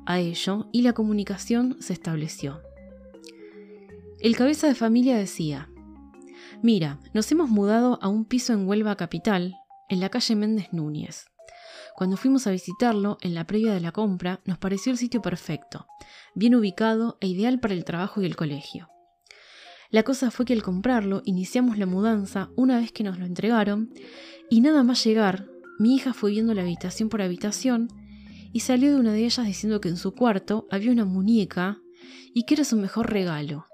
a 0.07 0.19
ello 0.19 0.69
y 0.73 0.83
la 0.83 0.93
comunicación 0.93 1.77
se 1.79 1.93
estableció. 1.93 2.63
El 4.21 4.37
cabeza 4.37 4.67
de 4.67 4.75
familia 4.75 5.17
decía, 5.17 5.71
Mira, 6.63 7.01
nos 7.15 7.33
hemos 7.33 7.49
mudado 7.49 7.99
a 8.03 8.09
un 8.09 8.27
piso 8.27 8.53
en 8.53 8.69
Huelva 8.69 8.95
Capital, 8.97 9.57
en 9.89 9.99
la 9.99 10.11
calle 10.11 10.37
Méndez 10.37 10.69
Núñez. 10.73 11.31
Cuando 11.97 12.19
fuimos 12.19 12.47
a 12.47 12.51
visitarlo, 12.51 13.17
en 13.23 13.35
la 13.35 13.47
previa 13.47 13.73
de 13.73 13.81
la 13.81 13.93
compra, 13.93 14.43
nos 14.45 14.59
pareció 14.59 14.93
el 14.93 14.99
sitio 14.99 15.23
perfecto, 15.23 15.87
bien 16.35 16.55
ubicado 16.55 17.17
e 17.23 17.29
ideal 17.29 17.61
para 17.61 17.73
el 17.73 17.87
trabajo 17.87 18.21
y 18.21 18.27
el 18.27 18.37
colegio. 18.37 18.91
La 19.89 20.03
cosa 20.03 20.31
fue 20.31 20.45
que 20.45 20.53
al 20.53 20.63
comprarlo, 20.63 21.23
iniciamos 21.25 21.79
la 21.79 21.87
mudanza 21.87 22.51
una 22.57 22.79
vez 22.79 22.93
que 22.93 23.05
nos 23.05 23.19
lo 23.19 23.25
entregaron, 23.25 23.91
y 24.51 24.61
nada 24.61 24.83
más 24.83 25.03
llegar, 25.03 25.49
mi 25.79 25.95
hija 25.95 26.13
fue 26.13 26.33
viendo 26.33 26.53
la 26.53 26.61
habitación 26.61 27.09
por 27.09 27.23
habitación 27.23 27.89
y 28.53 28.61
salió 28.61 28.91
de 28.91 29.01
una 29.01 29.13
de 29.15 29.25
ellas 29.25 29.47
diciendo 29.47 29.81
que 29.81 29.89
en 29.89 29.97
su 29.97 30.15
cuarto 30.15 30.67
había 30.71 30.93
una 30.93 31.07
muñeca 31.07 31.81
y 32.35 32.45
que 32.45 32.55
era 32.55 32.65
su 32.65 32.77
mejor 32.77 33.11
regalo. 33.11 33.65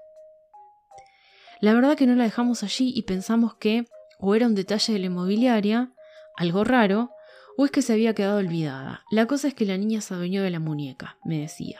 La 1.61 1.73
verdad 1.73 1.97
que 1.97 2.05
no 2.05 2.15
la 2.15 2.23
dejamos 2.23 2.63
allí 2.63 2.93
y 2.95 3.03
pensamos 3.03 3.55
que 3.55 3.85
o 4.19 4.35
era 4.35 4.47
un 4.47 4.55
detalle 4.55 4.93
de 4.93 4.99
la 4.99 5.05
inmobiliaria, 5.07 5.93
algo 6.35 6.63
raro, 6.63 7.11
o 7.57 7.65
es 7.65 7.71
que 7.71 7.81
se 7.81 7.93
había 7.93 8.13
quedado 8.13 8.37
olvidada. 8.37 9.03
La 9.11 9.25
cosa 9.25 9.47
es 9.47 9.53
que 9.53 9.65
la 9.65 9.77
niña 9.77 10.01
se 10.01 10.13
adueñó 10.13 10.43
de 10.43 10.51
la 10.51 10.59
muñeca, 10.59 11.17
me 11.23 11.39
decía. 11.39 11.79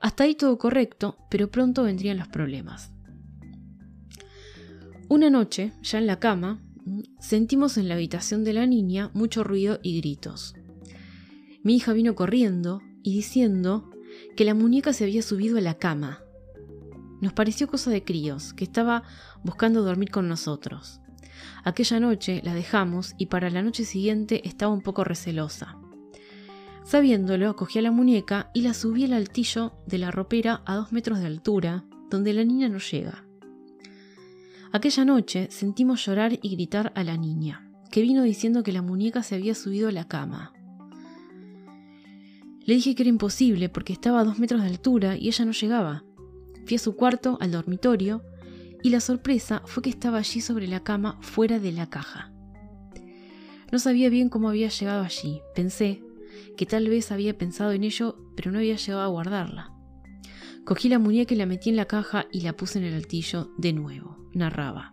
Hasta 0.00 0.24
ahí 0.24 0.34
todo 0.34 0.58
correcto, 0.58 1.16
pero 1.30 1.50
pronto 1.50 1.82
vendrían 1.82 2.18
los 2.18 2.28
problemas. 2.28 2.92
Una 5.08 5.30
noche, 5.30 5.72
ya 5.82 5.98
en 5.98 6.06
la 6.06 6.20
cama, 6.20 6.62
sentimos 7.18 7.78
en 7.78 7.88
la 7.88 7.94
habitación 7.94 8.44
de 8.44 8.52
la 8.52 8.66
niña 8.66 9.10
mucho 9.14 9.42
ruido 9.42 9.80
y 9.82 9.98
gritos. 10.00 10.54
Mi 11.62 11.76
hija 11.76 11.92
vino 11.94 12.14
corriendo 12.14 12.82
y 13.02 13.14
diciendo 13.14 13.90
que 14.36 14.44
la 14.44 14.54
muñeca 14.54 14.92
se 14.92 15.04
había 15.04 15.22
subido 15.22 15.58
a 15.58 15.62
la 15.62 15.78
cama. 15.78 16.22
Nos 17.20 17.32
pareció 17.32 17.66
cosa 17.66 17.90
de 17.90 18.04
críos, 18.04 18.52
que 18.54 18.64
estaba 18.64 19.02
buscando 19.42 19.82
dormir 19.82 20.10
con 20.10 20.28
nosotros. 20.28 21.00
Aquella 21.64 22.00
noche 22.00 22.40
la 22.44 22.54
dejamos 22.54 23.14
y 23.18 23.26
para 23.26 23.50
la 23.50 23.62
noche 23.62 23.84
siguiente 23.84 24.46
estaba 24.48 24.72
un 24.72 24.82
poco 24.82 25.04
recelosa. 25.04 25.76
Sabiéndolo, 26.84 27.54
cogí 27.54 27.78
a 27.78 27.82
la 27.82 27.90
muñeca 27.90 28.50
y 28.54 28.62
la 28.62 28.72
subí 28.72 29.04
al 29.04 29.12
altillo 29.12 29.74
de 29.86 29.98
la 29.98 30.10
ropera 30.10 30.62
a 30.64 30.76
dos 30.76 30.92
metros 30.92 31.18
de 31.18 31.26
altura, 31.26 31.84
donde 32.10 32.32
la 32.32 32.44
niña 32.44 32.68
no 32.68 32.78
llega. 32.78 33.24
Aquella 34.72 35.04
noche 35.04 35.48
sentimos 35.50 36.04
llorar 36.04 36.38
y 36.40 36.48
gritar 36.50 36.92
a 36.94 37.04
la 37.04 37.16
niña, 37.16 37.70
que 37.90 38.02
vino 38.02 38.22
diciendo 38.22 38.62
que 38.62 38.72
la 38.72 38.82
muñeca 38.82 39.22
se 39.22 39.34
había 39.34 39.54
subido 39.54 39.88
a 39.88 39.92
la 39.92 40.08
cama. 40.08 40.52
Le 42.64 42.74
dije 42.74 42.94
que 42.94 43.02
era 43.02 43.10
imposible 43.10 43.68
porque 43.68 43.94
estaba 43.94 44.20
a 44.20 44.24
dos 44.24 44.38
metros 44.38 44.62
de 44.62 44.68
altura 44.68 45.16
y 45.16 45.28
ella 45.28 45.44
no 45.46 45.52
llegaba. 45.52 46.04
Fui 46.68 46.76
a 46.76 46.80
su 46.80 46.96
cuarto, 46.96 47.38
al 47.40 47.52
dormitorio, 47.52 48.22
y 48.82 48.90
la 48.90 49.00
sorpresa 49.00 49.62
fue 49.64 49.82
que 49.82 49.88
estaba 49.88 50.18
allí 50.18 50.42
sobre 50.42 50.68
la 50.68 50.80
cama 50.80 51.16
fuera 51.22 51.58
de 51.58 51.72
la 51.72 51.88
caja. 51.88 52.30
No 53.72 53.78
sabía 53.78 54.10
bien 54.10 54.28
cómo 54.28 54.50
había 54.50 54.68
llegado 54.68 55.02
allí. 55.02 55.40
Pensé 55.54 56.02
que 56.58 56.66
tal 56.66 56.86
vez 56.90 57.10
había 57.10 57.38
pensado 57.38 57.72
en 57.72 57.84
ello, 57.84 58.18
pero 58.36 58.52
no 58.52 58.58
había 58.58 58.76
llegado 58.76 59.00
a 59.00 59.06
guardarla. 59.06 59.72
Cogí 60.66 60.90
la 60.90 60.98
muñeca 60.98 61.32
y 61.32 61.38
la 61.38 61.46
metí 61.46 61.70
en 61.70 61.76
la 61.76 61.86
caja 61.86 62.26
y 62.30 62.42
la 62.42 62.52
puse 62.52 62.78
en 62.78 62.84
el 62.84 62.94
altillo 62.96 63.50
de 63.56 63.72
nuevo. 63.72 64.18
Narraba. 64.34 64.90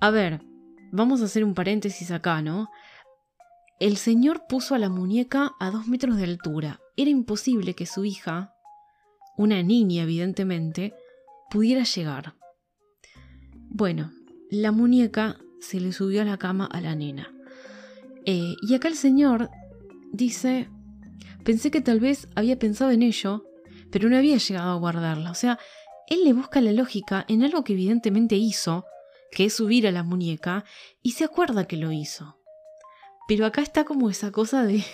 A 0.00 0.10
ver, 0.10 0.42
vamos 0.90 1.22
a 1.22 1.26
hacer 1.26 1.44
un 1.44 1.54
paréntesis 1.54 2.10
acá, 2.10 2.42
¿no? 2.42 2.70
El 3.78 3.98
señor 3.98 4.46
puso 4.48 4.74
a 4.74 4.80
la 4.80 4.88
muñeca 4.88 5.52
a 5.60 5.70
dos 5.70 5.86
metros 5.86 6.16
de 6.16 6.24
altura. 6.24 6.80
Era 6.96 7.10
imposible 7.10 7.74
que 7.74 7.86
su 7.86 8.04
hija, 8.04 8.55
una 9.36 9.62
niña 9.62 10.02
evidentemente, 10.02 10.94
pudiera 11.50 11.84
llegar. 11.84 12.34
Bueno, 13.68 14.12
la 14.50 14.72
muñeca 14.72 15.38
se 15.60 15.80
le 15.80 15.92
subió 15.92 16.22
a 16.22 16.24
la 16.24 16.38
cama 16.38 16.66
a 16.66 16.80
la 16.80 16.94
nena. 16.94 17.32
Eh, 18.24 18.54
y 18.62 18.74
acá 18.74 18.88
el 18.88 18.96
señor 18.96 19.50
dice, 20.12 20.68
pensé 21.44 21.70
que 21.70 21.80
tal 21.80 22.00
vez 22.00 22.28
había 22.34 22.58
pensado 22.58 22.90
en 22.90 23.02
ello, 23.02 23.44
pero 23.90 24.08
no 24.08 24.16
había 24.16 24.36
llegado 24.36 24.70
a 24.70 24.78
guardarla. 24.78 25.30
O 25.30 25.34
sea, 25.34 25.58
él 26.08 26.24
le 26.24 26.32
busca 26.32 26.60
la 26.60 26.72
lógica 26.72 27.24
en 27.28 27.42
algo 27.42 27.64
que 27.64 27.74
evidentemente 27.74 28.36
hizo, 28.36 28.84
que 29.30 29.46
es 29.46 29.54
subir 29.54 29.86
a 29.86 29.92
la 29.92 30.02
muñeca, 30.02 30.64
y 31.02 31.12
se 31.12 31.24
acuerda 31.24 31.66
que 31.66 31.76
lo 31.76 31.92
hizo. 31.92 32.38
Pero 33.28 33.44
acá 33.44 33.60
está 33.60 33.84
como 33.84 34.08
esa 34.08 34.30
cosa 34.30 34.64
de, 34.64 34.84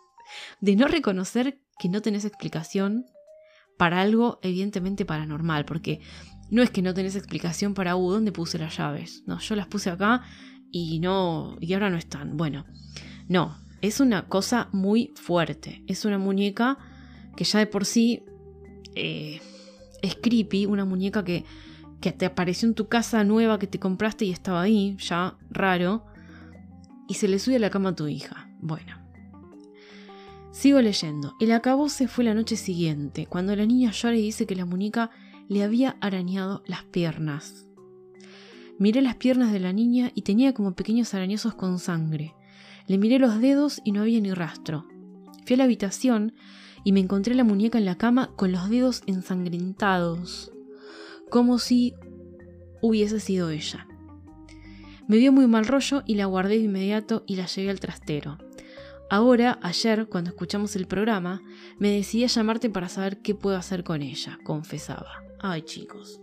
de 0.60 0.76
no 0.76 0.88
reconocer 0.88 1.60
que 1.78 1.88
no 1.88 2.02
tenés 2.02 2.24
explicación 2.24 3.06
para 3.78 4.02
algo 4.02 4.38
evidentemente 4.42 5.06
paranormal, 5.06 5.64
porque 5.64 6.00
no 6.50 6.62
es 6.62 6.70
que 6.70 6.82
no 6.82 6.92
tenés 6.92 7.16
explicación 7.16 7.72
para, 7.72 7.96
uh, 7.96 8.10
¿dónde 8.10 8.32
puse 8.32 8.58
las 8.58 8.76
llaves? 8.76 9.22
No, 9.26 9.38
yo 9.38 9.56
las 9.56 9.68
puse 9.68 9.88
acá 9.88 10.22
y 10.70 10.98
no, 10.98 11.56
y 11.60 11.72
ahora 11.72 11.88
no 11.88 11.96
están. 11.96 12.36
Bueno, 12.36 12.66
no, 13.28 13.56
es 13.80 14.00
una 14.00 14.28
cosa 14.28 14.68
muy 14.72 15.12
fuerte. 15.14 15.84
Es 15.86 16.04
una 16.04 16.18
muñeca 16.18 16.76
que 17.36 17.44
ya 17.44 17.60
de 17.60 17.66
por 17.66 17.84
sí 17.84 18.24
eh, 18.94 19.40
es 20.02 20.16
creepy, 20.16 20.66
una 20.66 20.84
muñeca 20.84 21.24
que, 21.24 21.44
que 22.00 22.12
te 22.12 22.26
apareció 22.26 22.68
en 22.68 22.74
tu 22.74 22.88
casa 22.88 23.22
nueva 23.24 23.58
que 23.58 23.68
te 23.68 23.78
compraste 23.78 24.24
y 24.24 24.32
estaba 24.32 24.62
ahí, 24.62 24.96
ya 24.98 25.36
raro, 25.50 26.04
y 27.08 27.14
se 27.14 27.28
le 27.28 27.38
sube 27.38 27.56
a 27.56 27.60
la 27.60 27.70
cama 27.70 27.90
a 27.90 27.94
tu 27.94 28.08
hija. 28.08 28.50
Bueno. 28.60 28.97
Sigo 30.50 30.80
leyendo. 30.80 31.34
El 31.40 31.52
acabose 31.52 32.08
fue 32.08 32.24
la 32.24 32.34
noche 32.34 32.56
siguiente, 32.56 33.26
cuando 33.26 33.54
la 33.54 33.66
niña 33.66 33.90
llora 33.92 34.16
y 34.16 34.22
dice 34.22 34.46
que 34.46 34.56
la 34.56 34.64
muñeca 34.64 35.10
le 35.48 35.62
había 35.62 35.96
arañado 36.00 36.62
las 36.66 36.84
piernas. 36.84 37.66
Miré 38.78 39.02
las 39.02 39.16
piernas 39.16 39.52
de 39.52 39.60
la 39.60 39.72
niña 39.72 40.10
y 40.14 40.22
tenía 40.22 40.54
como 40.54 40.74
pequeños 40.74 41.12
arañazos 41.12 41.54
con 41.54 41.78
sangre. 41.78 42.34
Le 42.86 42.96
miré 42.96 43.18
los 43.18 43.40
dedos 43.40 43.80
y 43.84 43.92
no 43.92 44.02
había 44.02 44.20
ni 44.20 44.32
rastro. 44.32 44.86
Fui 45.44 45.54
a 45.54 45.58
la 45.58 45.64
habitación 45.64 46.34
y 46.84 46.92
me 46.92 47.00
encontré 47.00 47.34
la 47.34 47.44
muñeca 47.44 47.78
en 47.78 47.84
la 47.84 47.98
cama 47.98 48.30
con 48.36 48.52
los 48.52 48.70
dedos 48.70 49.02
ensangrentados, 49.06 50.52
como 51.28 51.58
si 51.58 51.94
hubiese 52.80 53.20
sido 53.20 53.50
ella. 53.50 53.86
Me 55.08 55.16
dio 55.16 55.32
muy 55.32 55.46
mal 55.46 55.66
rollo 55.66 56.02
y 56.06 56.14
la 56.14 56.26
guardé 56.26 56.58
de 56.58 56.64
inmediato 56.64 57.24
y 57.26 57.36
la 57.36 57.46
llevé 57.46 57.70
al 57.70 57.80
trastero. 57.80 58.38
Ahora, 59.10 59.58
ayer, 59.62 60.06
cuando 60.08 60.30
escuchamos 60.30 60.76
el 60.76 60.86
programa, 60.86 61.42
me 61.78 61.90
decidí 61.90 62.26
llamarte 62.26 62.68
para 62.68 62.88
saber 62.88 63.22
qué 63.22 63.34
puedo 63.34 63.56
hacer 63.56 63.82
con 63.82 64.02
ella, 64.02 64.38
confesaba. 64.44 65.22
Ay, 65.40 65.62
chicos. 65.62 66.20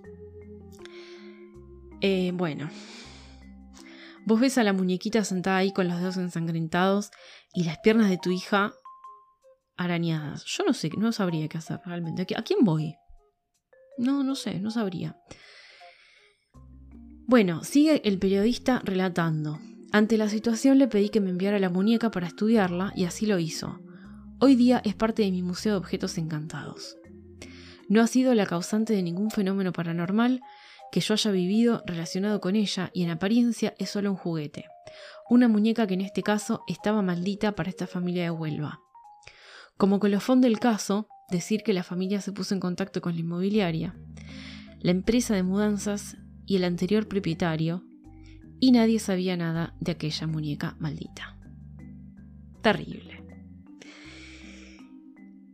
Eh, 2.02 2.32
bueno. 2.34 2.70
Vos 4.28 4.40
ves 4.40 4.58
a 4.58 4.64
la 4.64 4.74
muñequita 4.74 5.24
sentada 5.24 5.58
ahí 5.58 5.72
con 5.72 5.88
los 5.88 6.00
dedos 6.00 6.18
ensangrentados 6.18 7.12
y 7.54 7.64
las 7.64 7.80
piernas 7.80 8.10
de 8.10 8.18
tu 8.18 8.32
hija 8.32 8.74
arañadas. 9.78 10.44
Yo 10.46 10.64
no 10.64 10.74
sé, 10.74 10.90
no 10.98 11.12
sabría 11.12 11.48
qué 11.48 11.58
hacer 11.58 11.80
realmente. 11.86 12.26
¿A 12.36 12.44
quién 12.44 12.64
voy? 12.64 12.96
No, 13.98 14.24
no 14.24 14.36
sé, 14.36 14.60
no 14.60 14.72
sabría. 14.72 15.18
Bueno, 17.28 17.64
sigue 17.64 18.02
el 18.08 18.20
periodista 18.20 18.82
relatando. 18.84 19.60
Ante 19.96 20.18
la 20.18 20.28
situación 20.28 20.78
le 20.78 20.90
pedí 20.90 21.08
que 21.08 21.22
me 21.22 21.30
enviara 21.30 21.58
la 21.58 21.70
muñeca 21.70 22.12
para 22.12 22.28
estudiarla 22.28 22.92
y 22.98 23.06
así 23.06 23.26
lo 23.26 23.40
hizo. 23.40 23.80
Hoy 24.42 24.58
día 24.58 24.82
es 24.84 24.94
parte 24.94 25.22
de 25.22 25.32
mi 25.32 25.42
Museo 25.42 25.72
de 25.72 25.78
Objetos 25.78 26.18
Encantados. 26.18 26.98
No 27.88 28.02
ha 28.02 28.08
sido 28.08 28.36
la 28.36 28.46
causante 28.46 28.92
de 28.92 29.02
ningún 29.02 29.32
fenómeno 29.32 29.72
paranormal 29.72 30.42
que 30.92 31.00
yo 31.00 31.14
haya 31.14 31.32
vivido 31.32 31.82
relacionado 31.86 32.42
con 32.42 32.58
ella 32.58 32.92
y 32.94 33.04
en 33.04 33.12
apariencia 33.12 33.74
es 33.80 33.90
solo 33.90 34.12
un 34.12 34.18
juguete. 34.18 34.66
Una 35.30 35.48
muñeca 35.48 35.88
que 35.88 35.94
en 35.94 36.02
este 36.02 36.24
caso 36.24 36.66
estaba 36.68 37.02
maldita 37.02 37.56
para 37.56 37.70
esta 37.70 37.88
familia 37.88 38.24
de 38.24 38.32
Huelva. 38.32 38.82
Como 39.78 40.02
colofón 40.02 40.42
del 40.42 40.60
caso, 40.60 41.08
decir 41.30 41.64
que 41.64 41.72
la 41.72 41.84
familia 41.84 42.20
se 42.20 42.34
puso 42.34 42.54
en 42.54 42.60
contacto 42.60 43.00
con 43.00 43.14
la 43.14 43.22
inmobiliaria, 43.22 43.96
la 44.82 44.92
empresa 44.92 45.36
de 45.36 45.44
mudanzas 45.44 46.18
y 46.46 46.58
el 46.58 46.66
anterior 46.66 47.08
propietario, 47.08 47.86
y 48.60 48.72
nadie 48.72 49.00
sabía 49.00 49.38
nada 49.38 49.74
de 49.80 49.94
aquella 49.94 50.28
muñeca 50.28 50.76
maldita. 50.80 51.36
Terrible. 52.62 53.24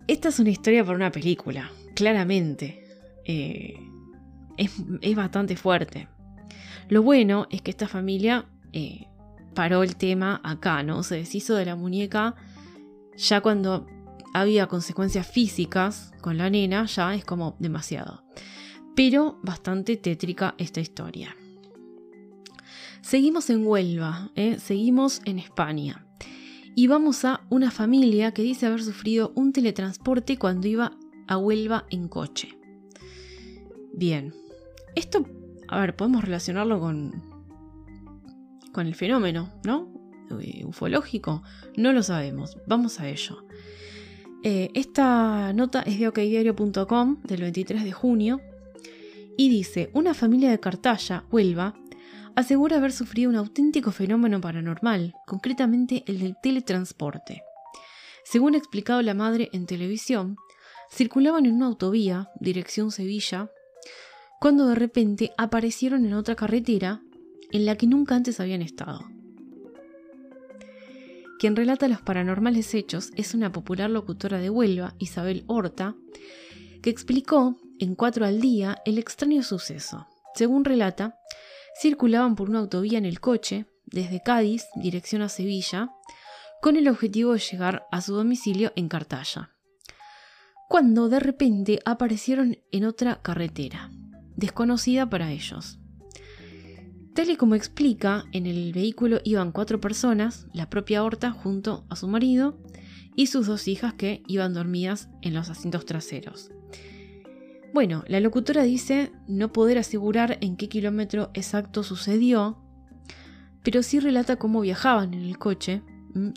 Esta 0.07 0.29
es 0.29 0.39
una 0.39 0.49
historia 0.49 0.83
para 0.83 0.95
una 0.95 1.11
película 1.11 1.71
claramente. 1.95 2.83
Eh, 3.25 3.75
es, 4.57 5.15
bastante 5.15 5.55
fuerte. 5.55 6.07
Lo 6.89 7.01
bueno 7.01 7.47
es 7.49 7.61
que 7.61 7.71
esta 7.71 7.87
familia 7.87 8.45
eh, 8.73 9.07
paró 9.53 9.83
el 9.83 9.95
tema 9.95 10.41
acá, 10.43 10.83
¿no? 10.83 11.03
Se 11.03 11.15
deshizo 11.15 11.55
de 11.55 11.65
la 11.65 11.75
muñeca 11.75 12.35
ya 13.17 13.41
cuando 13.41 13.87
había 14.33 14.67
consecuencias 14.67 15.27
físicas 15.27 16.11
con 16.21 16.37
la 16.37 16.49
nena, 16.49 16.85
ya 16.85 17.13
es 17.13 17.25
como 17.25 17.55
demasiado. 17.59 18.23
Pero 18.95 19.39
bastante 19.43 19.97
tétrica 19.97 20.55
esta 20.57 20.79
historia. 20.79 21.35
Seguimos 23.01 23.49
en 23.49 23.65
Huelva, 23.65 24.31
¿eh? 24.35 24.57
seguimos 24.59 25.21
en 25.25 25.39
España. 25.39 26.05
Y 26.75 26.87
vamos 26.87 27.25
a 27.25 27.41
una 27.49 27.71
familia 27.71 28.33
que 28.33 28.43
dice 28.43 28.65
haber 28.65 28.83
sufrido 28.83 29.33
un 29.35 29.51
teletransporte 29.51 30.37
cuando 30.37 30.67
iba 30.67 30.97
a 31.27 31.37
Huelva 31.37 31.85
en 31.89 32.07
coche. 32.07 32.57
Bien, 33.93 34.33
esto 34.95 35.25
a 35.71 35.79
ver, 35.79 35.95
podemos 35.95 36.23
relacionarlo 36.23 36.81
con, 36.81 37.23
con 38.73 38.87
el 38.87 38.93
fenómeno, 38.93 39.49
¿no? 39.63 39.89
Eh, 40.41 40.65
ufológico. 40.65 41.43
No 41.77 41.93
lo 41.93 42.03
sabemos. 42.03 42.57
Vamos 42.67 42.99
a 42.99 43.07
ello. 43.07 43.45
Eh, 44.43 44.69
esta 44.73 45.53
nota 45.53 45.81
es 45.83 45.97
de 45.97 46.09
okdiario.com 46.09 47.21
del 47.23 47.41
23 47.41 47.85
de 47.85 47.91
junio 47.93 48.41
y 49.37 49.49
dice, 49.49 49.89
una 49.93 50.13
familia 50.13 50.51
de 50.51 50.59
Cartaya, 50.59 51.23
Huelva, 51.31 51.73
asegura 52.35 52.77
haber 52.77 52.91
sufrido 52.91 53.29
un 53.29 53.35
auténtico 53.35 53.91
fenómeno 53.91 54.41
paranormal, 54.41 55.13
concretamente 55.25 56.03
el 56.07 56.19
del 56.19 56.35
teletransporte. 56.41 57.43
Según 58.23 58.55
ha 58.55 58.57
explicado 58.57 59.01
la 59.01 59.13
madre 59.13 59.49
en 59.53 59.65
televisión, 59.65 60.37
circulaban 60.91 61.45
en 61.45 61.53
una 61.53 61.67
autovía, 61.67 62.29
dirección 62.39 62.91
Sevilla, 62.91 63.49
cuando 64.39 64.67
de 64.67 64.75
repente 64.75 65.31
aparecieron 65.37 66.05
en 66.05 66.13
otra 66.13 66.35
carretera 66.35 67.01
en 67.51 67.65
la 67.65 67.75
que 67.75 67.87
nunca 67.87 68.15
antes 68.15 68.39
habían 68.39 68.61
estado. 68.61 69.01
Quien 71.39 71.55
relata 71.55 71.87
los 71.87 72.01
paranormales 72.01 72.73
hechos 72.75 73.11
es 73.15 73.33
una 73.33 73.51
popular 73.51 73.89
locutora 73.89 74.37
de 74.39 74.49
Huelva, 74.49 74.93
Isabel 74.99 75.43
Horta, 75.47 75.95
que 76.81 76.89
explicó 76.89 77.57
en 77.79 77.95
cuatro 77.95 78.25
al 78.25 78.41
día 78.41 78.77
el 78.85 78.99
extraño 78.99 79.41
suceso. 79.41 80.07
Según 80.35 80.65
relata, 80.65 81.17
circulaban 81.79 82.35
por 82.35 82.49
una 82.49 82.59
autovía 82.59 82.97
en 82.97 83.05
el 83.05 83.19
coche, 83.19 83.65
desde 83.85 84.21
Cádiz, 84.21 84.65
dirección 84.75 85.21
a 85.21 85.29
Sevilla, 85.29 85.91
con 86.61 86.75
el 86.75 86.87
objetivo 86.87 87.33
de 87.33 87.39
llegar 87.39 87.87
a 87.91 88.01
su 88.01 88.13
domicilio 88.13 88.71
en 88.75 88.87
Cartaya. 88.87 89.51
Cuando 90.69 91.09
de 91.09 91.19
repente 91.19 91.79
aparecieron 91.85 92.57
en 92.71 92.85
otra 92.85 93.21
carretera, 93.21 93.91
desconocida 94.35 95.09
para 95.09 95.31
ellos. 95.31 95.79
Tal 97.13 97.29
y 97.29 97.35
como 97.35 97.55
explica, 97.55 98.23
en 98.31 98.45
el 98.45 98.71
vehículo 98.71 99.19
iban 99.25 99.51
cuatro 99.51 99.81
personas, 99.81 100.47
la 100.53 100.69
propia 100.69 101.03
Horta 101.03 101.31
junto 101.31 101.85
a 101.89 101.97
su 101.97 102.07
marido 102.07 102.57
y 103.15 103.27
sus 103.27 103.47
dos 103.47 103.67
hijas 103.67 103.95
que 103.95 104.23
iban 104.27 104.53
dormidas 104.53 105.09
en 105.21 105.33
los 105.33 105.49
asientos 105.49 105.85
traseros. 105.85 106.51
Bueno, 107.73 108.03
la 108.07 108.19
locutora 108.19 108.63
dice 108.63 109.13
no 109.27 109.53
poder 109.53 109.77
asegurar 109.77 110.37
en 110.41 110.57
qué 110.57 110.67
kilómetro 110.67 111.31
exacto 111.33 111.83
sucedió, 111.83 112.57
pero 113.63 113.81
sí 113.81 113.99
relata 113.99 114.35
cómo 114.35 114.61
viajaban 114.61 115.13
en 115.13 115.21
el 115.21 115.37
coche 115.37 115.81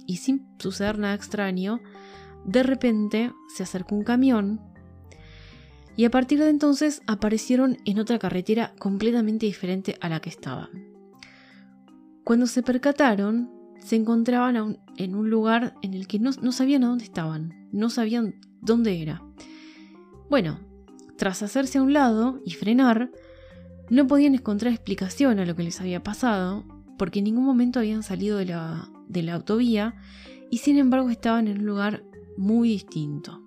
y 0.06 0.18
sin 0.18 0.46
suceder 0.58 0.98
nada 0.98 1.14
extraño, 1.14 1.80
de 2.44 2.62
repente 2.62 3.32
se 3.54 3.64
acercó 3.64 3.96
un 3.96 4.04
camión 4.04 4.60
y 5.96 6.04
a 6.04 6.10
partir 6.10 6.38
de 6.38 6.50
entonces 6.50 7.02
aparecieron 7.06 7.78
en 7.84 7.98
otra 7.98 8.18
carretera 8.18 8.74
completamente 8.78 9.46
diferente 9.46 9.96
a 10.00 10.08
la 10.08 10.20
que 10.20 10.30
estaban. 10.30 10.68
Cuando 12.24 12.46
se 12.46 12.62
percataron, 12.62 13.50
se 13.78 13.96
encontraban 13.96 14.78
en 14.96 15.14
un 15.14 15.30
lugar 15.30 15.74
en 15.82 15.94
el 15.94 16.06
que 16.06 16.18
no, 16.18 16.30
no 16.40 16.52
sabían 16.52 16.84
a 16.84 16.88
dónde 16.88 17.04
estaban, 17.04 17.68
no 17.72 17.90
sabían 17.90 18.36
dónde 18.60 19.02
era. 19.02 19.22
Bueno, 20.30 20.58
tras 21.16 21.42
hacerse 21.42 21.78
a 21.78 21.82
un 21.82 21.92
lado 21.92 22.40
y 22.44 22.52
frenar, 22.52 23.10
no 23.90 24.06
podían 24.06 24.34
encontrar 24.34 24.72
explicación 24.72 25.38
a 25.38 25.44
lo 25.44 25.54
que 25.54 25.62
les 25.62 25.80
había 25.80 26.02
pasado, 26.02 26.64
porque 26.98 27.20
en 27.20 27.26
ningún 27.26 27.44
momento 27.44 27.78
habían 27.78 28.02
salido 28.02 28.38
de 28.38 28.46
la, 28.46 28.88
de 29.08 29.22
la 29.22 29.34
autovía 29.34 29.94
y 30.50 30.58
sin 30.58 30.78
embargo 30.78 31.10
estaban 31.10 31.48
en 31.48 31.60
un 31.60 31.66
lugar 31.66 32.04
muy 32.36 32.68
distinto. 32.68 33.40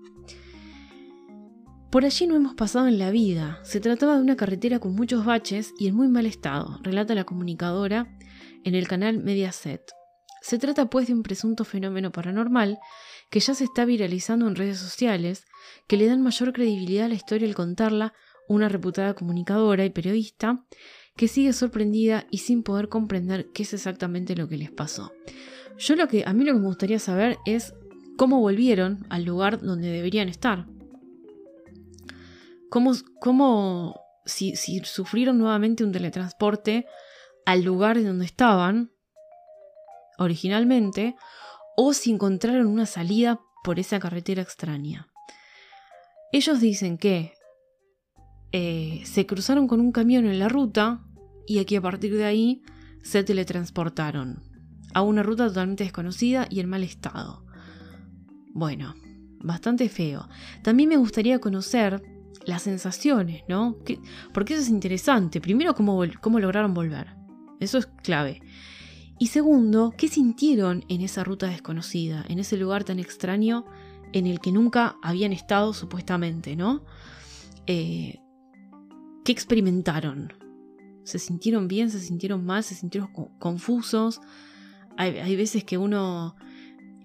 Por 1.90 2.04
allí 2.04 2.28
no 2.28 2.36
hemos 2.36 2.54
pasado 2.54 2.88
en 2.88 3.00
la 3.00 3.12
vida. 3.12 3.60
Se 3.64 3.80
trataba 3.80 4.18
de 4.18 4.22
una 4.22 4.36
carretera 4.36 4.80
con 4.80 4.94
muchos 4.94 5.26
baches 5.26 5.74
y 5.80 5.88
en 5.88 5.96
muy 5.96 6.10
mal 6.10 6.26
estado, 6.26 6.80
relata 6.84 7.16
la 7.16 7.24
comunicadora 7.24 8.18
en 8.64 8.76
el 8.76 8.88
canal 8.88 9.24
Mediaset. 9.24 9.82
Se 10.42 10.60
trata 10.60 10.90
pues 10.90 11.08
de 11.08 11.14
un 11.14 11.24
presunto 11.24 11.64
fenómeno 11.64 12.12
paranormal 12.12 12.78
que 13.30 13.40
ya 13.40 13.54
se 13.54 13.64
está 13.64 13.86
viralizando 13.86 14.48
en 14.48 14.56
redes 14.56 14.80
sociales, 14.80 15.46
que 15.88 15.98
le 15.98 16.08
dan 16.08 16.22
mayor 16.22 16.54
credibilidad 16.54 17.06
a 17.06 17.10
la 17.10 17.16
historia 17.16 17.48
al 17.48 17.56
contarla 17.56 18.14
una 18.48 18.70
reputada 18.70 19.14
comunicadora 19.14 19.86
y 19.86 19.90
periodista 19.90 20.66
que 21.16 21.28
sigue 21.28 21.52
sorprendida 21.52 22.28
y 22.32 22.40
sin 22.40 22.64
poder 22.64 22.90
comprender 22.90 23.50
qué 23.54 23.64
es 23.64 23.74
exactamente 23.74 24.36
lo 24.36 24.48
que 24.48 24.58
les 24.58 24.72
pasó. 24.72 25.12
Yo 25.78 25.96
lo 25.96 26.08
que 26.08 26.24
a 26.26 26.34
mí 26.34 26.46
lo 26.46 26.54
que 26.54 26.60
me 26.60 26.68
gustaría 26.68 27.00
saber 27.00 27.38
es 27.46 27.74
cómo 28.18 28.40
volvieron 28.40 29.06
al 29.10 29.26
lugar 29.26 29.60
donde 29.60 29.90
deberían 29.90 30.30
estar. 30.30 30.68
Cómo, 32.70 32.94
cómo 33.20 34.00
si, 34.26 34.56
si 34.56 34.80
sufrieron 34.80 35.38
nuevamente 35.38 35.84
un 35.84 35.92
teletransporte 35.92 36.86
al 37.46 37.64
lugar 37.64 38.02
donde 38.04 38.26
estaban 38.26 38.92
originalmente 40.18 41.16
o 41.80 41.94
si 41.94 42.12
encontraron 42.12 42.66
una 42.66 42.88
salida 42.88 43.40
por 43.64 43.80
esa 43.80 44.00
carretera 44.00 44.42
extraña. 44.42 45.08
Ellos 46.32 46.60
dicen 46.60 46.98
que 46.98 47.34
eh, 48.52 49.02
se 49.06 49.28
cruzaron 49.28 49.68
con 49.68 49.80
un 49.80 49.92
camión 49.92 50.26
en 50.26 50.40
la 50.40 50.50
ruta 50.50 51.06
y 51.46 51.60
aquí 51.60 51.76
a 51.76 51.82
partir 51.82 52.16
de 52.16 52.26
ahí 52.26 52.64
se 53.04 53.24
teletransportaron 53.24 54.42
a 54.96 55.04
una 55.04 55.22
ruta 55.22 55.48
totalmente 55.48 55.84
desconocida 55.84 56.48
y 56.50 56.62
en 56.62 56.68
mal 56.68 56.84
estado. 56.84 57.46
Bueno, 58.54 58.96
bastante 59.40 59.88
feo. 59.88 60.28
También 60.64 60.90
me 60.90 60.98
gustaría 60.98 61.38
conocer 61.38 62.02
las 62.46 62.64
sensaciones, 62.64 63.44
¿no? 63.48 63.78
porque 64.34 64.56
eso 64.56 64.64
es 64.64 64.70
interesante. 64.70 65.40
Primero, 65.40 65.76
cómo, 65.76 66.02
cómo 66.22 66.40
lograron 66.40 66.74
volver. 66.74 67.16
Eso 67.60 67.78
es 67.78 67.86
clave. 67.86 68.42
Y 69.20 69.28
segundo, 69.28 69.94
¿qué 69.98 70.08
sintieron 70.08 70.86
en 70.90 71.02
esa 71.02 71.24
ruta 71.24 71.48
desconocida, 71.48 72.24
en 72.30 72.40
ese 72.40 72.56
lugar 72.58 72.84
tan 72.84 73.00
extraño 73.00 73.66
en 74.14 74.28
el 74.28 74.40
que 74.40 74.52
nunca 74.52 74.98
habían 75.02 75.34
estado 75.34 75.74
supuestamente, 75.74 76.56
¿no? 76.56 76.84
Eh, 77.66 78.20
¿Qué 79.26 79.32
experimentaron? 79.32 80.34
¿Se 81.04 81.20
sintieron 81.20 81.68
bien? 81.68 81.90
¿Se 81.90 82.00
sintieron 82.00 82.46
mal? 82.46 82.64
¿Se 82.64 82.76
sintieron 82.76 83.10
confusos? 83.40 84.22
Hay, 84.98 85.36
veces 85.36 85.64
que 85.64 85.78
uno 85.78 86.36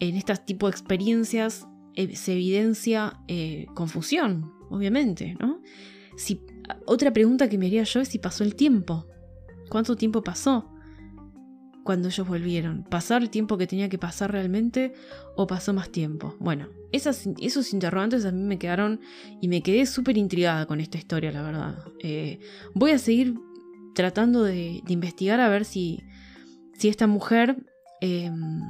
en 0.01 0.17
este 0.17 0.35
tipo 0.37 0.67
de 0.67 0.71
experiencias 0.71 1.67
eh, 1.95 2.17
se 2.17 2.33
evidencia 2.33 3.21
eh, 3.29 3.67
confusión, 3.75 4.53
obviamente, 4.71 5.37
¿no? 5.39 5.61
Si, 6.17 6.41
otra 6.87 7.13
pregunta 7.13 7.49
que 7.49 7.59
me 7.59 7.67
haría 7.67 7.83
yo 7.83 8.01
es 8.01 8.09
si 8.09 8.19
pasó 8.19 8.45
el 8.45 8.55
tiempo. 8.55 9.07
¿Cuánto 9.69 9.97
tiempo 9.97 10.23
pasó? 10.23 10.72
Cuando 11.85 12.09
ellos 12.09 12.27
volvieron? 12.27 12.85
¿Pasar 12.85 13.23
el 13.23 13.31
tiempo 13.31 13.59
que 13.59 13.67
tenía 13.67 13.89
que 13.89 13.99
pasar 13.99 14.33
realmente 14.33 14.93
o 15.37 15.47
pasó 15.47 15.73
más 15.73 15.91
tiempo? 15.91 16.37
Bueno, 16.39 16.69
esos 16.93 17.73
interrogantes 17.73 18.25
a 18.25 18.33
mí 18.33 18.43
me 18.43 18.59
quedaron 18.59 19.01
y 19.41 19.49
me 19.49 19.63
quedé 19.63 19.87
súper 19.87 20.17
intrigada 20.17 20.67
con 20.67 20.81
esta 20.81 20.99
historia, 20.99 21.33
la 21.33 21.43
verdad. 21.43 21.85
Eh, 22.01 22.41
voy 22.75 22.93
a 22.93 22.99
seguir 22.99 23.35
tratando 23.95 24.43
de, 24.43 24.83
investigar 24.89 25.41
a 25.41 25.49
ver 25.49 25.65
si, 25.65 26.03
si 26.75 26.89
esta 26.89 27.07
mujer, 27.07 27.57
em, 28.01 28.63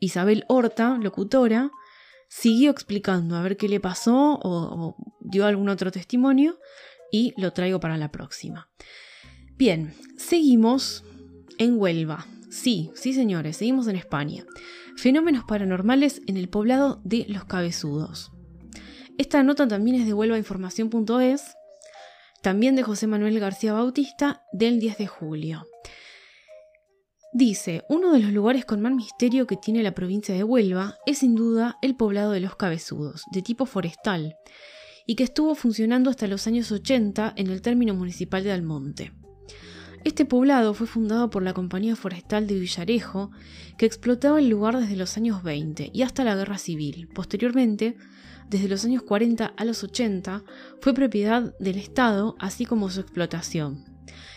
Isabel 0.00 0.44
Horta, 0.48 0.98
locutora, 0.98 1.70
siguió 2.28 2.70
explicando 2.70 3.36
a 3.36 3.42
ver 3.42 3.56
qué 3.56 3.68
le 3.68 3.80
pasó 3.80 4.38
o 4.42 4.96
dio 5.20 5.46
algún 5.46 5.68
otro 5.68 5.90
testimonio 5.90 6.58
y 7.12 7.32
lo 7.36 7.52
traigo 7.52 7.78
para 7.78 7.96
la 7.96 8.10
próxima. 8.10 8.68
Bien, 9.56 9.94
seguimos 10.16 11.04
en 11.58 11.78
Huelva. 11.78 12.26
Sí, 12.50 12.90
sí 12.94 13.12
señores, 13.12 13.56
seguimos 13.56 13.88
en 13.88 13.96
España. 13.96 14.44
Fenómenos 14.96 15.44
paranormales 15.44 16.22
en 16.26 16.36
el 16.36 16.48
poblado 16.48 17.00
de 17.04 17.26
Los 17.28 17.44
Cabezudos. 17.44 18.32
Esta 19.18 19.42
nota 19.42 19.68
también 19.68 19.96
es 19.96 20.06
de 20.06 20.14
huelvainformación.es, 20.14 21.56
también 22.42 22.76
de 22.76 22.82
José 22.82 23.06
Manuel 23.06 23.38
García 23.40 23.72
Bautista, 23.72 24.42
del 24.52 24.80
10 24.80 24.98
de 24.98 25.06
julio. 25.06 25.66
Dice, 27.32 27.82
uno 27.88 28.12
de 28.12 28.20
los 28.20 28.32
lugares 28.32 28.64
con 28.64 28.80
más 28.80 28.92
misterio 28.92 29.48
que 29.48 29.56
tiene 29.56 29.82
la 29.82 29.94
provincia 29.94 30.34
de 30.34 30.44
Huelva 30.44 30.98
es 31.04 31.18
sin 31.18 31.34
duda 31.34 31.78
el 31.82 31.96
poblado 31.96 32.30
de 32.30 32.38
Los 32.38 32.54
Cabezudos, 32.54 33.24
de 33.32 33.42
tipo 33.42 33.66
forestal, 33.66 34.36
y 35.06 35.16
que 35.16 35.24
estuvo 35.24 35.56
funcionando 35.56 36.10
hasta 36.10 36.28
los 36.28 36.46
años 36.46 36.70
80 36.70 37.34
en 37.36 37.48
el 37.48 37.60
término 37.60 37.94
municipal 37.94 38.44
de 38.44 38.52
Almonte. 38.52 39.12
Este 40.04 40.26
poblado 40.26 40.74
fue 40.74 40.86
fundado 40.86 41.30
por 41.30 41.42
la 41.42 41.54
Compañía 41.54 41.96
Forestal 41.96 42.46
de 42.46 42.58
Villarejo, 42.60 43.30
que 43.78 43.86
explotaba 43.86 44.38
el 44.38 44.50
lugar 44.50 44.78
desde 44.78 44.96
los 44.96 45.16
años 45.16 45.42
20 45.42 45.90
y 45.94 46.02
hasta 46.02 46.24
la 46.24 46.36
Guerra 46.36 46.58
Civil. 46.58 47.08
Posteriormente, 47.14 47.96
desde 48.50 48.68
los 48.68 48.84
años 48.84 49.02
40 49.02 49.46
a 49.46 49.64
los 49.64 49.82
80, 49.82 50.44
fue 50.82 50.92
propiedad 50.92 51.54
del 51.58 51.78
Estado, 51.78 52.36
así 52.38 52.66
como 52.66 52.90
su 52.90 53.00
explotación. 53.00 53.86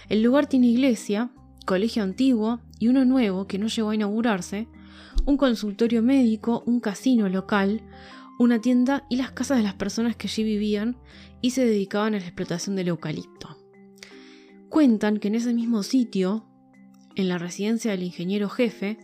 El 0.08 0.24
lugar 0.24 0.48
tiene 0.48 0.68
iglesia, 0.68 1.32
colegio 1.66 2.02
antiguo 2.02 2.62
y 2.80 2.88
uno 2.88 3.04
nuevo 3.04 3.46
que 3.46 3.60
no 3.60 3.68
llegó 3.68 3.90
a 3.90 3.96
inaugurarse, 3.96 4.70
un 5.26 5.36
consultorio 5.36 6.02
médico, 6.02 6.64
un 6.66 6.80
casino 6.80 7.28
local, 7.28 7.82
una 8.40 8.62
tienda 8.62 9.04
y 9.10 9.18
las 9.18 9.32
casas 9.32 9.58
de 9.58 9.64
las 9.64 9.74
personas 9.74 10.16
que 10.16 10.28
allí 10.28 10.44
vivían 10.44 10.96
y 11.42 11.52
se 11.52 11.66
dedicaban 11.66 12.16
a 12.16 12.20
la 12.20 12.26
explotación 12.26 12.78
del 12.78 12.88
eucalipto. 12.88 13.57
Cuentan 14.70 15.18
que 15.18 15.30
en 15.30 15.36
ese 15.36 15.54
mismo 15.54 15.82
sitio, 15.82 16.46
en 17.16 17.30
la 17.30 17.38
residencia 17.38 17.92
del 17.92 18.04
ingeniero 18.04 18.50
jefe, 18.50 18.98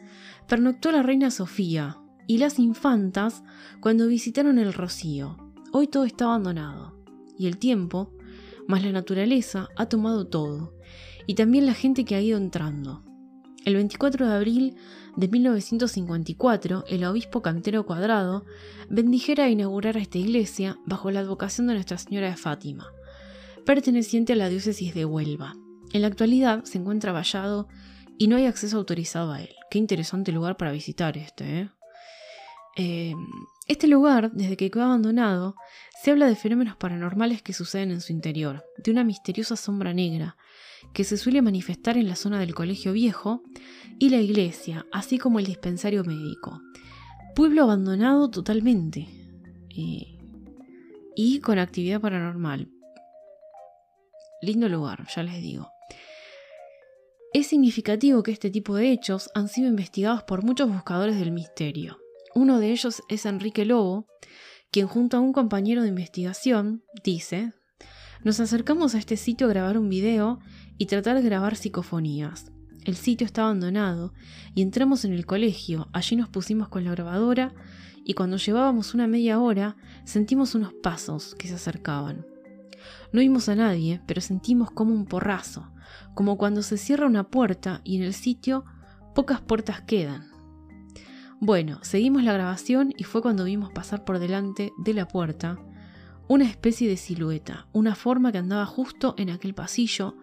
pernoctó 0.47 0.91
la 0.91 1.03
reina 1.03 1.31
Sofía 1.31 1.99
y 2.27 2.37
las 2.37 2.59
infantas 2.59 3.43
cuando 3.79 4.07
visitaron 4.07 4.59
el 4.59 4.73
Rocío. 4.73 5.37
Hoy 5.71 5.87
todo 5.87 6.03
está 6.03 6.25
abandonado, 6.25 6.97
y 7.37 7.47
el 7.47 7.57
tiempo, 7.57 8.13
más 8.67 8.83
la 8.83 8.91
naturaleza, 8.91 9.69
ha 9.77 9.87
tomado 9.87 10.27
todo, 10.27 10.73
y 11.27 11.35
también 11.35 11.65
la 11.65 11.73
gente 11.73 12.03
que 12.03 12.15
ha 12.15 12.21
ido 12.21 12.37
entrando. 12.37 13.03
El 13.65 13.75
24 13.75 14.27
de 14.27 14.33
abril 14.33 14.75
de 15.15 15.29
1954, 15.29 16.83
el 16.89 17.05
obispo 17.05 17.41
Cantero 17.41 17.85
Cuadrado 17.85 18.43
bendijera 18.89 19.45
a 19.45 19.49
inaugurar 19.49 19.95
esta 19.95 20.17
iglesia 20.17 20.77
bajo 20.85 21.09
la 21.09 21.21
advocación 21.21 21.67
de 21.67 21.75
Nuestra 21.75 21.97
Señora 21.97 22.29
de 22.29 22.35
Fátima, 22.35 22.92
perteneciente 23.65 24.33
a 24.33 24.35
la 24.35 24.49
diócesis 24.49 24.93
de 24.93 25.05
Huelva. 25.05 25.55
En 25.91 26.01
la 26.01 26.07
actualidad 26.07 26.63
se 26.63 26.77
encuentra 26.77 27.11
vallado 27.11 27.67
y 28.17 28.27
no 28.27 28.35
hay 28.35 28.45
acceso 28.45 28.77
autorizado 28.77 29.31
a 29.31 29.41
él. 29.41 29.49
Qué 29.69 29.79
interesante 29.79 30.31
lugar 30.31 30.57
para 30.57 30.71
visitar 30.71 31.17
este. 31.17 31.61
¿eh? 31.61 31.69
Eh, 32.75 33.13
este 33.67 33.87
lugar, 33.87 34.31
desde 34.31 34.57
que 34.57 34.69
quedó 34.69 34.83
abandonado, 34.83 35.55
se 36.01 36.11
habla 36.11 36.27
de 36.27 36.35
fenómenos 36.35 36.75
paranormales 36.75 37.41
que 37.41 37.53
suceden 37.53 37.91
en 37.91 38.01
su 38.01 38.11
interior, 38.11 38.65
de 38.77 38.91
una 38.91 39.03
misteriosa 39.03 39.55
sombra 39.55 39.93
negra, 39.93 40.35
que 40.91 41.03
se 41.03 41.17
suele 41.17 41.41
manifestar 41.41 41.97
en 41.97 42.07
la 42.07 42.15
zona 42.15 42.39
del 42.39 42.53
colegio 42.53 42.91
viejo 42.91 43.43
y 43.99 44.09
la 44.09 44.17
iglesia, 44.17 44.85
así 44.91 45.17
como 45.17 45.39
el 45.39 45.45
dispensario 45.45 46.03
médico. 46.03 46.61
Pueblo 47.35 47.63
abandonado 47.63 48.29
totalmente. 48.29 49.07
Eh, 49.69 50.19
y 51.15 51.39
con 51.39 51.59
actividad 51.59 52.01
paranormal. 52.01 52.69
Lindo 54.43 54.67
lugar, 54.67 55.07
ya 55.15 55.23
les 55.23 55.41
digo. 55.41 55.71
Es 57.31 57.47
significativo 57.47 58.23
que 58.23 58.33
este 58.33 58.49
tipo 58.49 58.75
de 58.75 58.91
hechos 58.91 59.29
han 59.33 59.47
sido 59.47 59.69
investigados 59.69 60.23
por 60.23 60.43
muchos 60.43 60.69
buscadores 60.69 61.17
del 61.17 61.31
misterio. 61.31 61.97
Uno 62.35 62.59
de 62.59 62.71
ellos 62.71 63.01
es 63.07 63.25
Enrique 63.25 63.63
Lobo, 63.63 64.05
quien 64.69 64.87
junto 64.87 65.15
a 65.15 65.21
un 65.21 65.31
compañero 65.31 65.81
de 65.81 65.87
investigación 65.87 66.83
dice, 67.05 67.53
nos 68.25 68.41
acercamos 68.41 68.95
a 68.95 68.97
este 68.97 69.15
sitio 69.15 69.47
a 69.47 69.51
grabar 69.51 69.77
un 69.77 69.87
video 69.87 70.41
y 70.77 70.87
tratar 70.87 71.15
de 71.15 71.21
grabar 71.21 71.55
psicofonías. 71.55 72.51
El 72.83 72.97
sitio 72.97 73.23
está 73.23 73.43
abandonado 73.43 74.13
y 74.55 74.61
entramos 74.61 75.05
en 75.05 75.13
el 75.13 75.25
colegio, 75.25 75.87
allí 75.93 76.17
nos 76.17 76.27
pusimos 76.27 76.67
con 76.67 76.83
la 76.83 76.91
grabadora 76.91 77.53
y 78.03 78.13
cuando 78.13 78.35
llevábamos 78.35 78.93
una 78.93 79.07
media 79.07 79.39
hora 79.39 79.77
sentimos 80.03 80.53
unos 80.53 80.73
pasos 80.73 81.33
que 81.35 81.47
se 81.47 81.53
acercaban. 81.53 82.32
No 83.13 83.19
vimos 83.19 83.47
a 83.47 83.55
nadie, 83.55 84.01
pero 84.07 84.21
sentimos 84.21 84.71
como 84.71 84.93
un 84.93 85.05
porrazo, 85.05 85.71
como 86.15 86.37
cuando 86.37 86.63
se 86.63 86.77
cierra 86.77 87.05
una 87.05 87.25
puerta 87.29 87.79
y 87.83 87.97
en 87.97 88.03
el 88.03 88.13
sitio 88.13 88.65
pocas 89.13 89.39
puertas 89.39 89.81
quedan. 89.81 90.31
Bueno, 91.39 91.77
seguimos 91.83 92.23
la 92.23 92.33
grabación 92.33 92.91
y 92.97 93.03
fue 93.03 93.21
cuando 93.21 93.43
vimos 93.43 93.71
pasar 93.71 94.03
por 94.03 94.17
delante 94.17 94.71
de 94.79 94.93
la 94.93 95.07
puerta 95.07 95.59
una 96.27 96.45
especie 96.45 96.89
de 96.89 96.97
silueta, 96.97 97.67
una 97.71 97.95
forma 97.95 98.31
que 98.31 98.39
andaba 98.39 98.65
justo 98.65 99.13
en 99.17 99.29
aquel 99.29 99.53
pasillo 99.53 100.17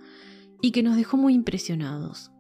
y 0.61 0.73
que 0.73 0.83
nos 0.83 0.97
dejó 0.97 1.17
muy 1.17 1.35
impresionados. 1.35 2.33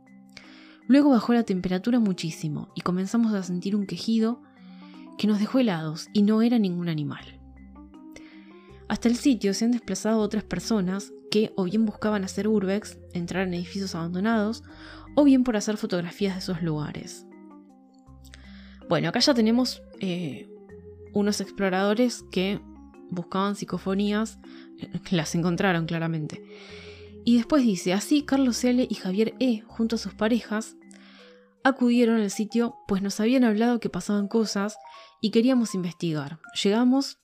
Luego 0.88 1.10
bajó 1.10 1.32
la 1.32 1.44
temperatura 1.44 2.00
muchísimo 2.00 2.72
y 2.74 2.80
comenzamos 2.80 3.32
a 3.34 3.42
sentir 3.44 3.76
un 3.76 3.86
quejido 3.86 4.42
que 5.16 5.28
nos 5.28 5.38
dejó 5.38 5.60
helados 5.60 6.08
y 6.12 6.22
no 6.22 6.42
era 6.42 6.58
ningún 6.58 6.88
animal. 6.88 7.39
Hasta 8.90 9.06
el 9.06 9.14
sitio 9.14 9.54
se 9.54 9.64
han 9.64 9.70
desplazado 9.70 10.18
otras 10.18 10.42
personas 10.42 11.12
que 11.30 11.52
o 11.54 11.62
bien 11.62 11.86
buscaban 11.86 12.24
hacer 12.24 12.48
urbex, 12.48 12.98
entrar 13.12 13.46
en 13.46 13.54
edificios 13.54 13.94
abandonados, 13.94 14.64
o 15.14 15.22
bien 15.22 15.44
por 15.44 15.56
hacer 15.56 15.76
fotografías 15.76 16.34
de 16.34 16.40
esos 16.40 16.60
lugares. 16.60 17.24
Bueno, 18.88 19.08
acá 19.08 19.20
ya 19.20 19.32
tenemos 19.32 19.80
eh, 20.00 20.50
unos 21.12 21.40
exploradores 21.40 22.24
que 22.32 22.60
buscaban 23.10 23.54
psicofonías, 23.54 24.40
las 25.12 25.36
encontraron 25.36 25.86
claramente. 25.86 26.42
Y 27.24 27.36
después 27.36 27.62
dice, 27.62 27.92
así 27.92 28.22
Carlos 28.24 28.64
L. 28.64 28.88
y 28.90 28.94
Javier 28.96 29.34
E., 29.38 29.60
junto 29.68 29.94
a 29.94 29.98
sus 30.00 30.14
parejas, 30.14 30.76
acudieron 31.62 32.20
al 32.20 32.30
sitio 32.32 32.74
pues 32.88 33.02
nos 33.02 33.20
habían 33.20 33.44
hablado 33.44 33.78
que 33.78 33.88
pasaban 33.88 34.26
cosas 34.26 34.76
y 35.20 35.30
queríamos 35.30 35.76
investigar. 35.76 36.40
Llegamos 36.60 37.19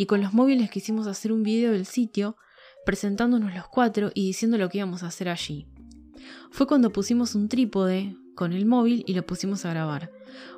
y 0.00 0.06
con 0.06 0.22
los 0.22 0.32
móviles 0.32 0.70
quisimos 0.70 1.06
hacer 1.06 1.30
un 1.30 1.42
video 1.42 1.72
del 1.72 1.84
sitio 1.84 2.38
presentándonos 2.86 3.54
los 3.54 3.68
cuatro 3.68 4.10
y 4.14 4.28
diciendo 4.28 4.56
lo 4.56 4.70
que 4.70 4.78
íbamos 4.78 5.02
a 5.02 5.08
hacer 5.08 5.28
allí. 5.28 5.66
Fue 6.50 6.66
cuando 6.66 6.90
pusimos 6.90 7.34
un 7.34 7.50
trípode 7.50 8.16
con 8.34 8.54
el 8.54 8.64
móvil 8.64 9.04
y 9.06 9.12
lo 9.12 9.26
pusimos 9.26 9.66
a 9.66 9.70
grabar, 9.70 10.10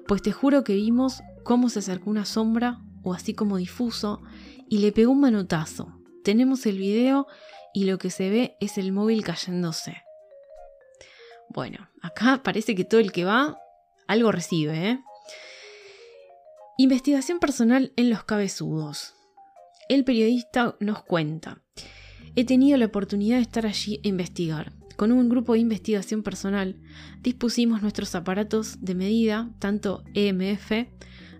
pues 0.06 0.22
te 0.22 0.30
juro 0.30 0.62
que 0.62 0.74
vimos 0.74 1.22
cómo 1.42 1.70
se 1.70 1.80
acercó 1.80 2.08
una 2.08 2.24
sombra 2.24 2.78
o 3.02 3.14
así 3.14 3.34
como 3.34 3.56
difuso 3.56 4.22
y 4.68 4.78
le 4.78 4.92
pegó 4.92 5.10
un 5.10 5.22
manotazo. 5.22 5.92
Tenemos 6.22 6.64
el 6.66 6.78
video 6.78 7.26
y 7.74 7.86
lo 7.86 7.98
que 7.98 8.10
se 8.10 8.30
ve 8.30 8.56
es 8.60 8.78
el 8.78 8.92
móvil 8.92 9.24
cayéndose. 9.24 10.04
Bueno, 11.48 11.90
acá 12.00 12.44
parece 12.44 12.76
que 12.76 12.84
todo 12.84 13.00
el 13.00 13.10
que 13.10 13.24
va 13.24 13.58
algo 14.06 14.30
recibe, 14.30 14.90
¿eh? 14.90 15.00
Investigación 16.78 17.40
personal 17.40 17.92
en 17.96 18.08
los 18.08 18.22
cabezudos 18.22 19.16
el 19.94 20.04
periodista 20.04 20.76
nos 20.80 21.02
cuenta, 21.02 21.62
he 22.34 22.44
tenido 22.44 22.78
la 22.78 22.86
oportunidad 22.86 23.36
de 23.36 23.42
estar 23.42 23.66
allí 23.66 24.00
e 24.02 24.08
investigar. 24.08 24.72
Con 24.96 25.12
un 25.12 25.28
grupo 25.28 25.52
de 25.52 25.58
investigación 25.58 26.22
personal 26.22 26.76
dispusimos 27.20 27.82
nuestros 27.82 28.14
aparatos 28.14 28.78
de 28.80 28.94
medida, 28.94 29.50
tanto 29.58 30.02
EMF, 30.14 30.70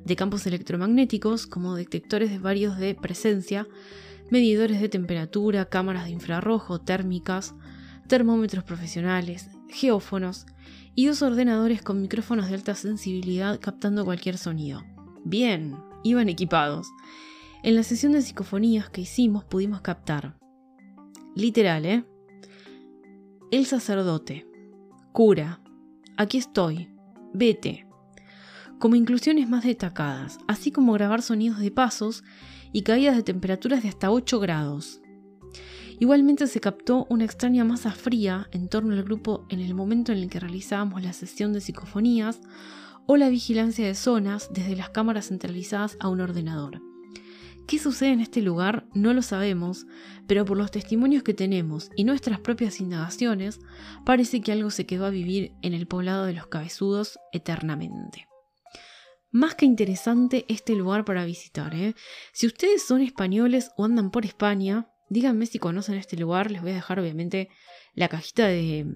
de 0.04 0.16
campos 0.16 0.46
electromagnéticos, 0.46 1.46
como 1.46 1.76
detectores 1.76 2.30
de 2.30 2.38
varios 2.38 2.76
de 2.76 2.94
presencia, 2.94 3.66
medidores 4.30 4.80
de 4.80 4.88
temperatura, 4.88 5.66
cámaras 5.66 6.04
de 6.04 6.10
infrarrojo, 6.10 6.80
térmicas, 6.80 7.54
termómetros 8.08 8.64
profesionales, 8.64 9.48
geófonos 9.70 10.44
y 10.94 11.06
dos 11.06 11.22
ordenadores 11.22 11.80
con 11.80 12.02
micrófonos 12.02 12.48
de 12.48 12.54
alta 12.54 12.74
sensibilidad 12.74 13.58
captando 13.60 14.04
cualquier 14.04 14.36
sonido. 14.36 14.84
Bien, 15.24 15.76
iban 16.02 16.28
equipados. 16.28 16.88
En 17.64 17.76
la 17.76 17.84
sesión 17.84 18.10
de 18.10 18.22
psicofonías 18.22 18.90
que 18.90 19.02
hicimos 19.02 19.44
pudimos 19.44 19.82
captar, 19.82 20.36
literal, 21.36 21.86
¿eh? 21.86 22.04
El 23.52 23.66
sacerdote, 23.66 24.48
cura, 25.12 25.60
aquí 26.16 26.38
estoy, 26.38 26.88
vete, 27.32 27.86
como 28.80 28.96
inclusiones 28.96 29.48
más 29.48 29.62
destacadas, 29.62 30.38
así 30.48 30.72
como 30.72 30.92
grabar 30.94 31.22
sonidos 31.22 31.60
de 31.60 31.70
pasos 31.70 32.24
y 32.72 32.82
caídas 32.82 33.14
de 33.14 33.22
temperaturas 33.22 33.84
de 33.84 33.90
hasta 33.90 34.10
8 34.10 34.40
grados. 34.40 35.00
Igualmente 36.00 36.48
se 36.48 36.58
captó 36.58 37.06
una 37.10 37.24
extraña 37.24 37.62
masa 37.62 37.92
fría 37.92 38.48
en 38.50 38.68
torno 38.68 38.92
al 38.92 39.04
grupo 39.04 39.46
en 39.50 39.60
el 39.60 39.74
momento 39.74 40.10
en 40.10 40.18
el 40.18 40.28
que 40.28 40.40
realizábamos 40.40 41.00
la 41.04 41.12
sesión 41.12 41.52
de 41.52 41.60
psicofonías 41.60 42.40
o 43.06 43.16
la 43.16 43.28
vigilancia 43.28 43.86
de 43.86 43.94
zonas 43.94 44.50
desde 44.52 44.74
las 44.74 44.90
cámaras 44.90 45.28
centralizadas 45.28 45.96
a 46.00 46.08
un 46.08 46.20
ordenador. 46.20 46.91
¿Qué 47.66 47.78
sucede 47.78 48.10
en 48.10 48.20
este 48.20 48.42
lugar? 48.42 48.86
No 48.94 49.14
lo 49.14 49.22
sabemos, 49.22 49.86
pero 50.26 50.44
por 50.44 50.56
los 50.56 50.70
testimonios 50.70 51.22
que 51.22 51.34
tenemos 51.34 51.90
y 51.96 52.04
nuestras 52.04 52.40
propias 52.40 52.80
indagaciones, 52.80 53.60
parece 54.04 54.40
que 54.40 54.52
algo 54.52 54.70
se 54.70 54.86
quedó 54.86 55.06
a 55.06 55.10
vivir 55.10 55.52
en 55.62 55.72
el 55.72 55.86
poblado 55.86 56.26
de 56.26 56.34
los 56.34 56.48
cabezudos 56.48 57.18
eternamente. 57.32 58.26
Más 59.30 59.54
que 59.54 59.64
interesante 59.64 60.44
este 60.48 60.74
lugar 60.74 61.04
para 61.04 61.24
visitar. 61.24 61.74
¿eh? 61.74 61.94
Si 62.32 62.46
ustedes 62.46 62.82
son 62.84 63.00
españoles 63.00 63.70
o 63.76 63.84
andan 63.84 64.10
por 64.10 64.26
España, 64.26 64.88
díganme 65.08 65.46
si 65.46 65.58
conocen 65.58 65.94
este 65.94 66.18
lugar. 66.18 66.50
Les 66.50 66.60
voy 66.60 66.72
a 66.72 66.74
dejar 66.74 67.00
obviamente 67.00 67.48
la 67.94 68.08
cajita 68.08 68.46
de, 68.46 68.86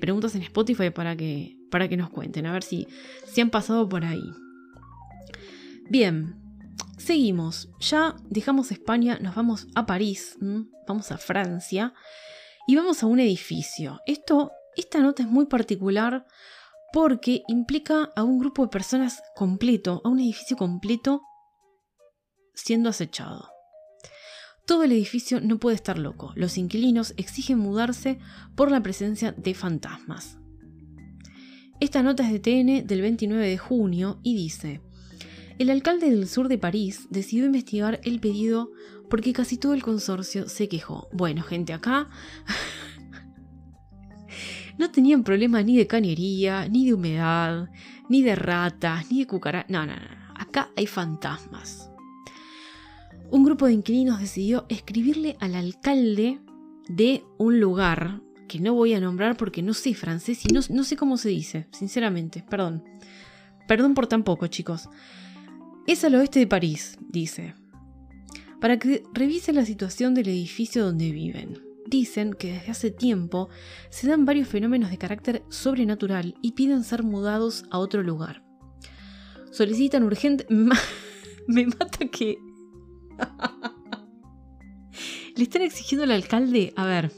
preguntas 0.00 0.34
en 0.34 0.42
Spotify 0.42 0.90
para 0.90 1.16
que, 1.16 1.56
para 1.70 1.88
que 1.88 1.96
nos 1.96 2.10
cuenten, 2.10 2.44
a 2.44 2.52
ver 2.52 2.62
si, 2.62 2.86
si 3.24 3.40
han 3.40 3.50
pasado 3.50 3.88
por 3.88 4.04
ahí. 4.04 4.24
Bien, 5.88 6.43
Seguimos, 7.04 7.68
ya 7.80 8.16
dejamos 8.30 8.72
España, 8.72 9.18
nos 9.20 9.34
vamos 9.34 9.66
a 9.74 9.84
París, 9.84 10.38
vamos 10.88 11.12
a 11.12 11.18
Francia 11.18 11.92
y 12.66 12.76
vamos 12.76 13.02
a 13.02 13.06
un 13.06 13.20
edificio. 13.20 14.00
Esto, 14.06 14.52
esta 14.74 15.00
nota 15.00 15.22
es 15.22 15.28
muy 15.28 15.44
particular 15.44 16.24
porque 16.94 17.42
implica 17.46 18.10
a 18.16 18.22
un 18.22 18.38
grupo 18.38 18.62
de 18.62 18.70
personas 18.70 19.22
completo, 19.36 20.00
a 20.02 20.08
un 20.08 20.18
edificio 20.18 20.56
completo 20.56 21.20
siendo 22.54 22.88
acechado. 22.88 23.50
Todo 24.66 24.84
el 24.84 24.92
edificio 24.92 25.42
no 25.42 25.58
puede 25.58 25.76
estar 25.76 25.98
loco. 25.98 26.32
Los 26.36 26.56
inquilinos 26.56 27.12
exigen 27.18 27.58
mudarse 27.58 28.18
por 28.56 28.70
la 28.70 28.82
presencia 28.82 29.32
de 29.32 29.52
fantasmas. 29.52 30.38
Esta 31.80 32.02
nota 32.02 32.22
es 32.22 32.32
de 32.32 32.38
TN 32.38 32.86
del 32.86 33.02
29 33.02 33.46
de 33.46 33.58
junio 33.58 34.20
y 34.22 34.34
dice, 34.36 34.80
el 35.58 35.70
alcalde 35.70 36.10
del 36.10 36.28
sur 36.28 36.48
de 36.48 36.58
París 36.58 37.06
decidió 37.10 37.46
investigar 37.46 38.00
el 38.04 38.20
pedido 38.20 38.70
porque 39.08 39.32
casi 39.32 39.56
todo 39.56 39.74
el 39.74 39.82
consorcio 39.82 40.48
se 40.48 40.68
quejó. 40.68 41.08
Bueno, 41.12 41.42
gente, 41.42 41.72
acá 41.72 42.08
No 44.78 44.90
tenían 44.90 45.22
problema 45.22 45.62
ni 45.62 45.76
de 45.76 45.86
cañería, 45.86 46.68
ni 46.68 46.86
de 46.86 46.94
humedad, 46.94 47.70
ni 48.08 48.22
de 48.22 48.34
ratas, 48.34 49.10
ni 49.10 49.20
de 49.20 49.26
cucarachas. 49.26 49.70
No, 49.70 49.86
no, 49.86 49.94
no. 49.94 50.32
Acá 50.36 50.70
hay 50.76 50.86
fantasmas. 50.86 51.90
Un 53.30 53.44
grupo 53.44 53.66
de 53.66 53.72
inquilinos 53.72 54.20
decidió 54.20 54.66
escribirle 54.68 55.36
al 55.40 55.54
alcalde 55.54 56.40
de 56.88 57.24
un 57.38 57.60
lugar 57.60 58.20
que 58.48 58.60
no 58.60 58.74
voy 58.74 58.94
a 58.94 59.00
nombrar 59.00 59.36
porque 59.36 59.62
no 59.62 59.74
sé 59.74 59.94
francés 59.94 60.44
y 60.44 60.52
no, 60.52 60.60
no 60.68 60.84
sé 60.84 60.96
cómo 60.96 61.16
se 61.16 61.28
dice, 61.30 61.68
sinceramente, 61.72 62.44
perdón. 62.48 62.84
Perdón 63.66 63.94
por 63.94 64.06
tan 64.06 64.24
poco, 64.24 64.48
chicos. 64.48 64.88
Es 65.86 66.02
al 66.02 66.14
oeste 66.14 66.38
de 66.38 66.46
París, 66.46 66.96
dice, 67.10 67.54
para 68.58 68.78
que 68.78 69.02
revise 69.12 69.52
la 69.52 69.66
situación 69.66 70.14
del 70.14 70.28
edificio 70.28 70.82
donde 70.82 71.12
viven. 71.12 71.62
Dicen 71.86 72.32
que 72.32 72.52
desde 72.52 72.70
hace 72.70 72.90
tiempo 72.90 73.50
se 73.90 74.08
dan 74.08 74.24
varios 74.24 74.48
fenómenos 74.48 74.90
de 74.90 74.96
carácter 74.96 75.42
sobrenatural 75.50 76.36
y 76.40 76.52
piden 76.52 76.84
ser 76.84 77.02
mudados 77.02 77.66
a 77.70 77.78
otro 77.78 78.02
lugar. 78.02 78.42
Solicitan 79.50 80.04
urgente... 80.04 80.46
Me 81.46 81.66
mata 81.66 82.06
que... 82.10 82.38
Le 85.36 85.42
están 85.42 85.60
exigiendo 85.60 86.04
al 86.04 86.12
alcalde... 86.12 86.72
A 86.76 86.86
ver. 86.86 87.12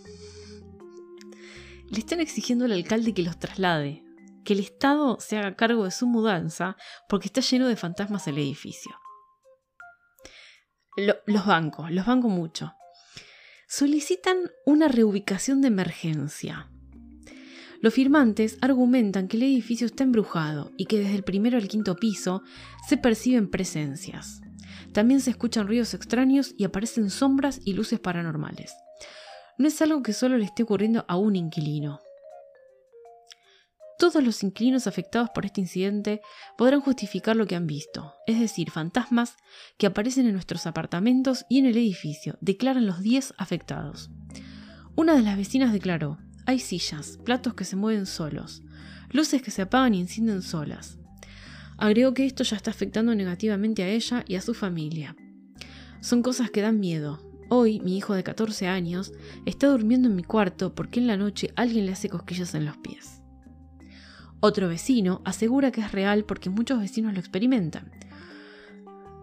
Le 1.88 2.00
están 2.00 2.18
exigiendo 2.18 2.64
al 2.64 2.72
alcalde 2.72 3.14
que 3.14 3.22
los 3.22 3.38
traslade. 3.38 4.05
Que 4.46 4.54
el 4.54 4.60
Estado 4.60 5.18
se 5.20 5.36
haga 5.36 5.56
cargo 5.56 5.84
de 5.84 5.90
su 5.90 6.06
mudanza 6.06 6.78
porque 7.06 7.26
está 7.26 7.42
lleno 7.42 7.68
de 7.68 7.76
fantasmas 7.76 8.26
el 8.28 8.38
edificio. 8.38 8.96
los 11.26 11.44
bancos, 11.44 11.90
los 11.90 12.06
bancos 12.06 12.30
mucho 12.30 12.72
solicitan 13.68 14.36
una 14.64 14.88
reubicación 14.88 15.60
de 15.60 15.68
emergencia. 15.68 16.70
Los 17.80 17.94
firmantes 17.94 18.58
argumentan 18.60 19.28
que 19.28 19.36
el 19.36 19.42
edificio 19.42 19.86
está 19.86 20.04
embrujado 20.04 20.72
y 20.76 20.86
que 20.86 20.98
desde 20.98 21.16
el 21.16 21.24
primero 21.24 21.58
al 21.58 21.68
quinto 21.68 21.96
piso 21.96 22.42
se 22.88 22.96
perciben 22.96 23.50
presencias. 23.50 24.40
También 24.92 25.20
se 25.20 25.30
escuchan 25.30 25.66
ruidos 25.66 25.94
extraños 25.94 26.54
y 26.56 26.64
aparecen 26.64 27.10
sombras 27.10 27.60
y 27.64 27.74
luces 27.74 28.00
paranormales. 28.00 28.72
No 29.58 29.68
es 29.68 29.82
algo 29.82 30.02
que 30.02 30.12
solo 30.12 30.38
le 30.38 30.44
esté 30.44 30.62
ocurriendo 30.62 31.04
a 31.08 31.16
un 31.16 31.36
inquilino. 31.36 32.00
Todos 33.98 34.22
los 34.22 34.42
inquilinos 34.42 34.86
afectados 34.86 35.30
por 35.30 35.46
este 35.46 35.62
incidente 35.62 36.20
podrán 36.58 36.82
justificar 36.82 37.34
lo 37.34 37.46
que 37.46 37.56
han 37.56 37.66
visto, 37.66 38.12
es 38.26 38.38
decir, 38.38 38.70
fantasmas 38.70 39.36
que 39.78 39.86
aparecen 39.86 40.26
en 40.26 40.34
nuestros 40.34 40.66
apartamentos 40.66 41.46
y 41.48 41.60
en 41.60 41.66
el 41.66 41.78
edificio, 41.78 42.36
declaran 42.42 42.86
los 42.86 43.00
10 43.00 43.32
afectados. 43.38 44.10
Una 44.96 45.14
de 45.14 45.22
las 45.22 45.38
vecinas 45.38 45.72
declaró, 45.72 46.18
hay 46.44 46.58
sillas, 46.58 47.18
platos 47.24 47.54
que 47.54 47.64
se 47.64 47.76
mueven 47.76 48.04
solos, 48.04 48.62
luces 49.10 49.40
que 49.40 49.50
se 49.50 49.62
apagan 49.62 49.94
y 49.94 50.00
encienden 50.00 50.42
solas. 50.42 50.98
Agregó 51.78 52.12
que 52.12 52.26
esto 52.26 52.44
ya 52.44 52.56
está 52.56 52.70
afectando 52.70 53.14
negativamente 53.14 53.82
a 53.82 53.88
ella 53.88 54.24
y 54.28 54.36
a 54.36 54.42
su 54.42 54.52
familia. 54.52 55.16
Son 56.00 56.22
cosas 56.22 56.50
que 56.50 56.60
dan 56.60 56.80
miedo. 56.80 57.22
Hoy 57.48 57.80
mi 57.80 57.96
hijo 57.96 58.14
de 58.14 58.22
14 58.22 58.66
años 58.66 59.12
está 59.46 59.68
durmiendo 59.68 60.08
en 60.08 60.16
mi 60.16 60.22
cuarto 60.22 60.74
porque 60.74 61.00
en 61.00 61.06
la 61.06 61.16
noche 61.16 61.50
alguien 61.56 61.86
le 61.86 61.92
hace 61.92 62.08
cosquillas 62.08 62.54
en 62.54 62.66
los 62.66 62.76
pies. 62.76 63.22
Otro 64.40 64.68
vecino 64.68 65.22
asegura 65.24 65.70
que 65.70 65.80
es 65.80 65.92
real 65.92 66.24
porque 66.24 66.50
muchos 66.50 66.80
vecinos 66.80 67.14
lo 67.14 67.20
experimentan. 67.20 67.90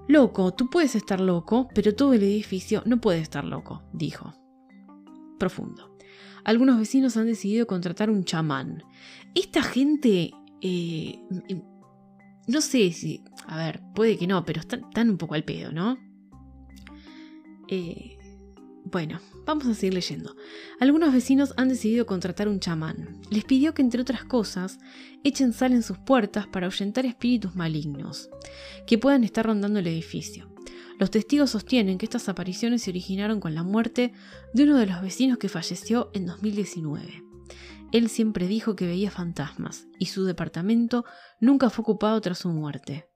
Loco, 0.07 0.53
tú 0.53 0.70
puedes 0.70 0.95
estar 0.95 1.22
loco, 1.22 1.70
pero 1.74 1.95
todo 1.95 2.14
el 2.14 2.24
edificio 2.24 2.84
no 2.86 2.99
puede 2.99 3.20
estar 3.20 3.45
loco, 3.45 3.84
dijo. 3.93 4.34
Profundo. 5.39 5.95
Algunos 6.43 6.78
vecinos 6.78 7.16
han 7.16 7.28
decidido 7.28 7.68
contratar 7.68 8.09
un 8.09 8.26
chamán. 8.26 8.84
Esta 9.34 9.61
gente... 9.61 10.32
Eh, 10.61 11.20
no 12.47 12.61
sé 12.61 12.91
si... 12.91 13.24
A 13.47 13.57
ver, 13.57 13.82
puede 13.95 14.18
que 14.18 14.28
no, 14.28 14.43
pero 14.43 14.59
están, 14.59 15.09
un 15.09 15.18
poco 15.18 15.36
al 15.36 15.43
pedo, 15.43 15.72
¿no? 15.72 15.97
Eh, 17.70 18.18
bueno, 18.86 19.19
vamos 19.45 19.65
a 19.67 19.73
seguir 19.73 19.93
leyendo. 19.93 20.36
Algunos 20.79 21.13
vecinos 21.13 21.53
han 21.57 21.69
decidido 21.69 22.05
contratar 22.05 22.47
un 22.47 22.59
chamán. 22.59 23.21
Les 23.29 23.45
pidió 23.45 23.73
que, 23.73 23.81
entre 23.81 24.01
otras 24.01 24.23
cosas, 24.25 24.77
echen 25.23 25.53
sal 25.53 25.73
en 25.73 25.84
sus 25.84 25.97
puertas 25.97 26.47
para 26.47 26.67
ahuyentar 26.67 27.05
espíritus 27.05 27.55
malignos 27.55 28.29
que 28.86 28.97
puedan 28.97 29.23
estar 29.23 29.45
rondando 29.45 29.79
el 29.79 29.88
edificio. 29.88 30.53
Los 30.99 31.11
testigos 31.11 31.51
sostienen 31.51 31.97
que 31.97 32.05
estas 32.05 32.29
apariciones 32.29 32.84
se 32.84 32.91
originaron 32.91 33.39
con 33.39 33.55
la 33.55 33.63
muerte 33.63 34.13
de 34.53 34.63
uno 34.63 34.77
de 34.77 34.86
los 34.86 35.01
vecinos 35.01 35.38
que 35.38 35.49
falleció 35.49 36.11
en 36.13 36.25
2019. 36.25 37.23
Él 37.91 38.09
siempre 38.09 38.47
dijo 38.47 38.75
que 38.75 38.88
veía 38.88 39.11
fantasmas 39.11 39.88
y 39.99 40.07
su 40.07 40.25
departamento 40.25 41.05
nunca 41.39 41.69
fue 41.69 41.84
ocupado 41.84 42.19
tras 42.21 42.39
su 42.39 42.49
muerte. 42.49 43.07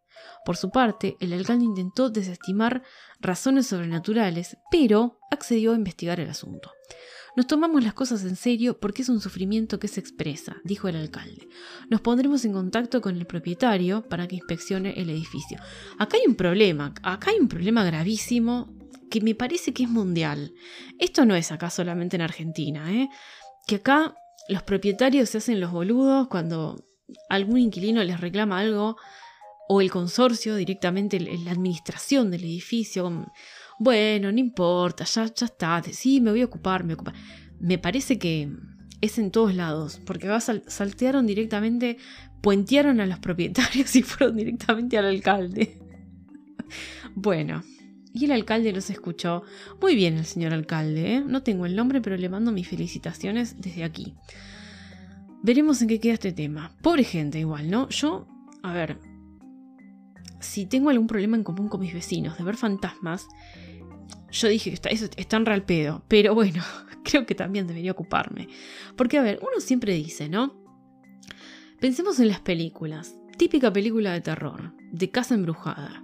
Por 0.48 0.56
su 0.56 0.70
parte, 0.70 1.18
el 1.20 1.34
alcalde 1.34 1.66
intentó 1.66 2.10
desestimar 2.10 2.82
razones 3.20 3.68
sobrenaturales, 3.68 4.56
pero 4.72 5.20
accedió 5.30 5.74
a 5.74 5.76
investigar 5.76 6.22
el 6.22 6.30
asunto. 6.30 6.72
Nos 7.36 7.48
tomamos 7.48 7.84
las 7.84 7.93
cosas 7.93 8.24
en 8.24 8.38
serio 8.38 8.80
porque 8.80 9.02
es 9.02 9.10
un 9.10 9.20
sufrimiento 9.20 9.78
que 9.78 9.89
se 9.89 10.00
expresa, 10.00 10.56
dijo 10.64 10.88
el 10.88 10.95
alcalde. 10.95 11.50
Nos 11.89 12.00
pondremos 12.00 12.45
en 12.45 12.54
contacto 12.54 13.02
con 13.02 13.18
el 13.18 13.26
propietario 13.26 14.08
para 14.08 14.26
que 14.26 14.38
inspeccione 14.38 14.93
el 14.95 15.10
edificio. 15.10 15.60
Acá 16.00 16.16
hay 16.16 16.24
un 16.26 16.36
problema, 16.36 16.93
acá 17.04 17.32
hay 17.32 17.41
un 17.41 17.50
problema 17.50 17.84
gravísimo 17.84 18.74
que 19.12 19.20
me 19.20 19.36
parece 19.36 19.74
que 19.74 19.84
es 19.84 19.89
mundial. 19.89 20.54
Esto 20.98 21.26
no 21.26 21.36
es 21.36 21.52
acá 21.52 21.70
solamente 21.70 22.16
en 22.16 22.22
Argentina, 22.22 22.89
¿eh? 22.93 23.10
Que 23.68 23.76
acá 23.76 24.16
los 24.48 24.64
propietarios 24.64 25.28
se 25.28 25.39
hacen 25.39 25.60
los 25.60 25.74
boludos 25.74 26.30
cuando 26.30 26.86
algún 27.28 27.58
inquilino 27.58 28.02
les 28.06 28.22
reclama 28.22 28.60
algo 28.60 28.95
o 29.68 29.82
el 29.82 29.91
consorcio 29.91 30.55
directamente, 30.55 31.20
la 31.20 31.51
administración 31.51 32.32
del 32.32 32.43
edificio, 32.43 33.32
bueno, 33.80 34.32
no 34.32 34.39
importa, 34.39 35.03
ya, 35.03 35.26
ya 35.34 35.45
está, 35.45 35.84
sí, 35.91 36.22
me 36.22 36.32
voy 36.32 36.41
a 36.41 36.45
ocupar, 36.45 36.84
me 36.84 36.95
Me 37.59 37.78
parece 37.78 38.18
que 38.18 38.49
es 39.01 39.20
en 39.20 39.32
todos 39.32 39.53
lados, 39.53 39.99
porque 40.05 40.28
saltearon 40.68 41.28
directamente, 41.28 41.97
puentearon 42.41 42.99
a 42.99 43.05
los 43.05 43.20
propietarios 43.20 43.95
y 43.95 44.03
fueron 44.03 44.38
directamente 44.38 44.97
al 44.97 45.05
alcalde. 45.05 45.80
bueno, 47.15 47.63
y 48.13 48.26
el 48.26 48.32
alcalde 48.32 48.74
los 48.74 48.89
escuchó. 48.89 49.43
Muy 49.82 49.95
bien 49.95 50.18
el 50.18 50.26
señor 50.26 50.53
alcalde, 50.53 51.15
¿eh? 51.15 51.24
no 51.26 51.43
tengo 51.43 51.65
el 51.65 51.76
nombre, 51.76 52.01
pero 52.01 52.18
le 52.18 52.30
mando 52.30 52.51
mis 52.51 52.68
felicitaciones 52.68 53.61
desde 53.61 53.84
aquí. 53.84 54.15
Veremos 55.43 55.82
en 55.82 55.88
qué 55.88 55.99
queda 55.99 56.13
este 56.13 56.32
tema. 56.32 56.76
Pobre 56.82 57.03
gente 57.03 57.39
igual, 57.39 57.70
¿no? 57.70 57.89
Yo, 57.89 58.28
a 58.63 58.74
ver, 58.74 58.97
si 60.39 60.65
tengo 60.65 60.89
algún 60.89 61.07
problema 61.07 61.38
en 61.38 61.43
común 61.43 61.69
con 61.69 61.81
mis 61.81 61.93
vecinos 61.93 62.38
de 62.38 62.43
ver 62.43 62.57
fantasmas, 62.57 63.27
yo 64.31 64.47
dije 64.47 64.69
que 64.69 64.75
está, 64.75 64.89
eso 64.89 65.07
está 65.15 65.38
en 65.38 65.45
real 65.45 65.63
pedo, 65.63 66.03
pero 66.07 66.33
bueno, 66.35 66.63
creo 67.03 67.25
que 67.25 67.35
también 67.35 67.67
debería 67.67 67.91
ocuparme. 67.91 68.47
Porque, 68.95 69.17
a 69.17 69.21
ver, 69.21 69.39
uno 69.41 69.59
siempre 69.59 69.93
dice, 69.93 70.29
¿no? 70.29 70.55
Pensemos 71.79 72.19
en 72.19 72.27
las 72.27 72.39
películas. 72.39 73.15
Típica 73.38 73.71
película 73.71 74.13
de 74.13 74.21
terror, 74.21 74.73
de 74.91 75.11
casa 75.11 75.35
embrujada. 75.35 76.03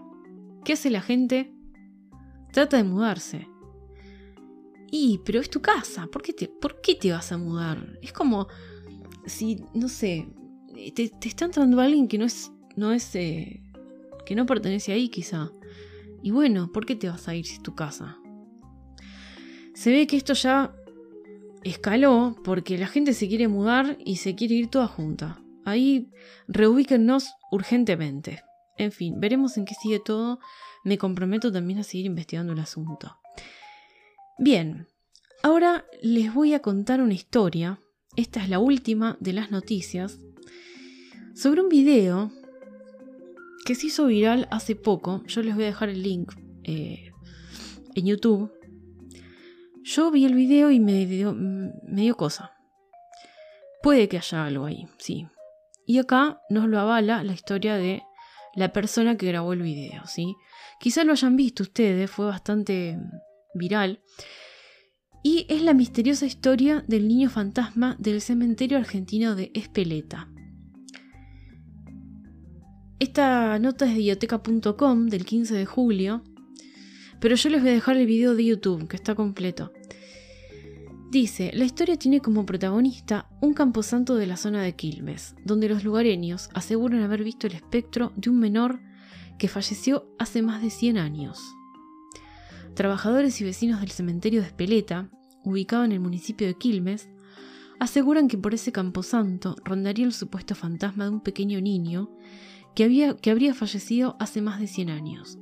¿Qué 0.64 0.74
hace 0.74 0.90
la 0.90 1.02
gente? 1.02 1.52
Trata 2.52 2.78
de 2.78 2.84
mudarse. 2.84 3.48
Y, 4.92 5.20
pero 5.26 5.40
es 5.40 5.50
tu 5.50 5.60
casa, 5.60 6.06
¿por 6.06 6.22
qué 6.22 6.34
te, 6.34 6.48
por 6.48 6.80
qué 6.80 6.94
te 6.94 7.12
vas 7.12 7.32
a 7.32 7.38
mudar? 7.38 7.98
Es 8.04 8.14
como 8.14 8.48
si, 9.26 9.66
no 9.74 9.90
sé, 9.90 10.28
te, 10.94 11.10
te 11.10 11.28
está 11.28 11.46
entrando 11.46 11.82
alguien 11.82 12.08
que 12.08 12.20
no 12.20 12.26
es, 12.26 12.52
no 12.76 12.94
es 12.94 13.16
eh, 13.16 13.63
que 14.26 14.36
no 14.36 14.46
pertenece 14.46 14.92
ahí 14.94 15.10
quizá. 15.10 15.52
Y 16.22 16.32
bueno, 16.32 16.72
¿por 16.72 16.86
qué 16.86 16.96
te 16.96 17.10
vas 17.10 17.28
a 17.28 17.36
ir 17.36 17.46
si 17.46 17.56
es 17.56 17.62
tu 17.62 17.76
casa? 17.76 18.18
Se 19.74 19.92
ve 19.92 20.08
que 20.08 20.18
esto 20.18 20.34
ya 20.34 20.74
escaló 21.64 22.36
porque 22.44 22.78
la 22.78 22.88
gente 22.88 23.14
se 23.14 23.28
quiere 23.28 23.48
mudar 23.48 23.98
y 24.04 24.18
se 24.18 24.36
quiere 24.36 24.56
ir 24.56 24.68
toda 24.68 24.88
junta. 24.88 25.42
Ahí 25.66 26.10
reubíquennos 26.48 27.34
urgentemente. 27.52 28.44
En 28.78 28.92
fin, 28.92 29.20
veremos 29.20 29.58
en 29.58 29.66
qué 29.66 29.76
sigue 29.76 30.00
todo. 30.00 30.40
Me 30.84 30.98
comprometo 30.98 31.52
también 31.52 31.80
a 31.80 31.84
seguir 31.84 32.06
investigando 32.06 32.54
el 32.54 32.60
asunto. 32.60 33.18
Bien, 34.38 34.88
ahora 35.42 35.86
les 36.02 36.34
voy 36.34 36.54
a 36.54 36.62
contar 36.62 37.02
una 37.02 37.14
historia. 37.14 37.80
Esta 38.16 38.42
es 38.42 38.50
la 38.50 38.60
última 38.60 39.18
de 39.20 39.34
las 39.34 39.52
noticias. 39.52 40.20
Sobre 41.36 41.62
un 41.62 41.70
video 41.70 42.32
que 43.64 43.76
se 43.76 43.88
hizo 43.88 44.08
viral 44.08 44.48
hace 44.52 44.76
poco. 44.76 45.24
Yo 45.28 45.42
les 45.42 45.56
voy 45.56 45.64
a 45.64 45.68
dejar 45.68 45.90
el 45.90 46.04
link 46.04 46.34
eh, 46.64 47.12
en 47.96 48.06
YouTube. 48.06 48.52
Yo 49.84 50.12
vi 50.12 50.26
el 50.26 50.34
video 50.34 50.72
y 50.72 50.80
me 50.80 51.06
dio, 51.06 51.34
me 51.34 52.02
dio 52.02 52.16
cosa. 52.16 52.52
Puede 53.82 54.08
que 54.08 54.18
haya 54.18 54.46
algo 54.46 54.66
ahí, 54.66 54.88
sí. 54.98 55.28
Y 55.86 55.98
acá 55.98 56.40
nos 56.50 56.70
lo 56.70 56.80
avala 56.80 57.24
la 57.24 57.34
historia 57.34 57.76
de 57.76 58.02
la 58.56 58.72
persona 58.72 59.18
que 59.18 59.28
grabó 59.28 59.54
el 59.54 59.62
video, 59.62 60.06
¿sí? 60.06 60.36
Quizás 60.80 61.06
lo 61.06 61.12
hayan 61.12 61.36
visto 61.36 61.64
ustedes, 61.64 62.10
fue 62.10 62.26
bastante 62.26 62.98
viral. 63.54 64.02
Y 65.24 65.46
es 65.50 65.62
la 65.62 65.74
misteriosa 65.74 66.26
historia 66.26 66.84
del 66.88 67.08
niño 67.08 67.30
fantasma 67.30 67.96
del 68.00 68.22
cementerio 68.22 68.78
argentino 68.78 69.36
de 69.36 69.52
Espeleta. 69.54 70.33
Esta 73.04 73.60
nota 73.60 73.84
es 73.84 73.96
de 73.96 73.98
bioteca.com 73.98 75.08
del 75.08 75.26
15 75.26 75.56
de 75.56 75.66
julio, 75.66 76.24
pero 77.20 77.36
yo 77.36 77.50
les 77.50 77.60
voy 77.60 77.72
a 77.72 77.74
dejar 77.74 77.98
el 77.98 78.06
video 78.06 78.34
de 78.34 78.46
YouTube, 78.46 78.88
que 78.88 78.96
está 78.96 79.14
completo. 79.14 79.74
Dice, 81.12 81.52
la 81.54 81.66
historia 81.66 81.98
tiene 81.98 82.22
como 82.22 82.46
protagonista 82.46 83.28
un 83.42 83.54
camposanto 83.54 84.16
de 84.16 84.26
la 84.26 84.38
zona 84.38 84.64
de 84.64 84.78
Quilmes, 84.78 85.36
donde 85.44 85.68
los 85.68 85.84
lugareños 85.84 86.50
aseguran 86.54 87.02
haber 87.02 87.26
visto 87.26 87.46
el 87.46 87.56
espectro 87.56 88.14
de 88.16 88.30
un 88.30 88.40
menor 88.40 88.80
que 89.38 89.50
falleció 89.50 90.08
hace 90.18 90.42
más 90.42 90.62
de 90.62 90.70
100 90.70 90.98
años. 90.98 91.42
Trabajadores 92.74 93.42
y 93.42 93.44
vecinos 93.44 93.82
del 93.82 93.92
cementerio 93.92 94.40
de 94.40 94.48
Espeleta, 94.48 95.10
ubicado 95.44 95.84
en 95.84 95.92
el 95.92 96.00
municipio 96.00 96.48
de 96.48 96.54
Quilmes, 96.54 97.10
aseguran 97.82 98.30
que 98.30 98.38
por 98.38 98.54
ese 98.54 98.72
camposanto 98.72 99.58
rondaría 99.66 100.06
el 100.06 100.14
supuesto 100.14 100.56
fantasma 100.56 101.04
de 101.04 101.10
un 101.10 101.20
pequeño 101.20 101.60
niño 101.60 102.10
que, 102.76 103.16
que 103.22 103.32
habría 103.32 103.54
fallecido 103.54 104.16
hace 104.20 104.42
más 104.42 104.60
de 104.60 104.68
100 104.68 104.90
años. 104.90 105.38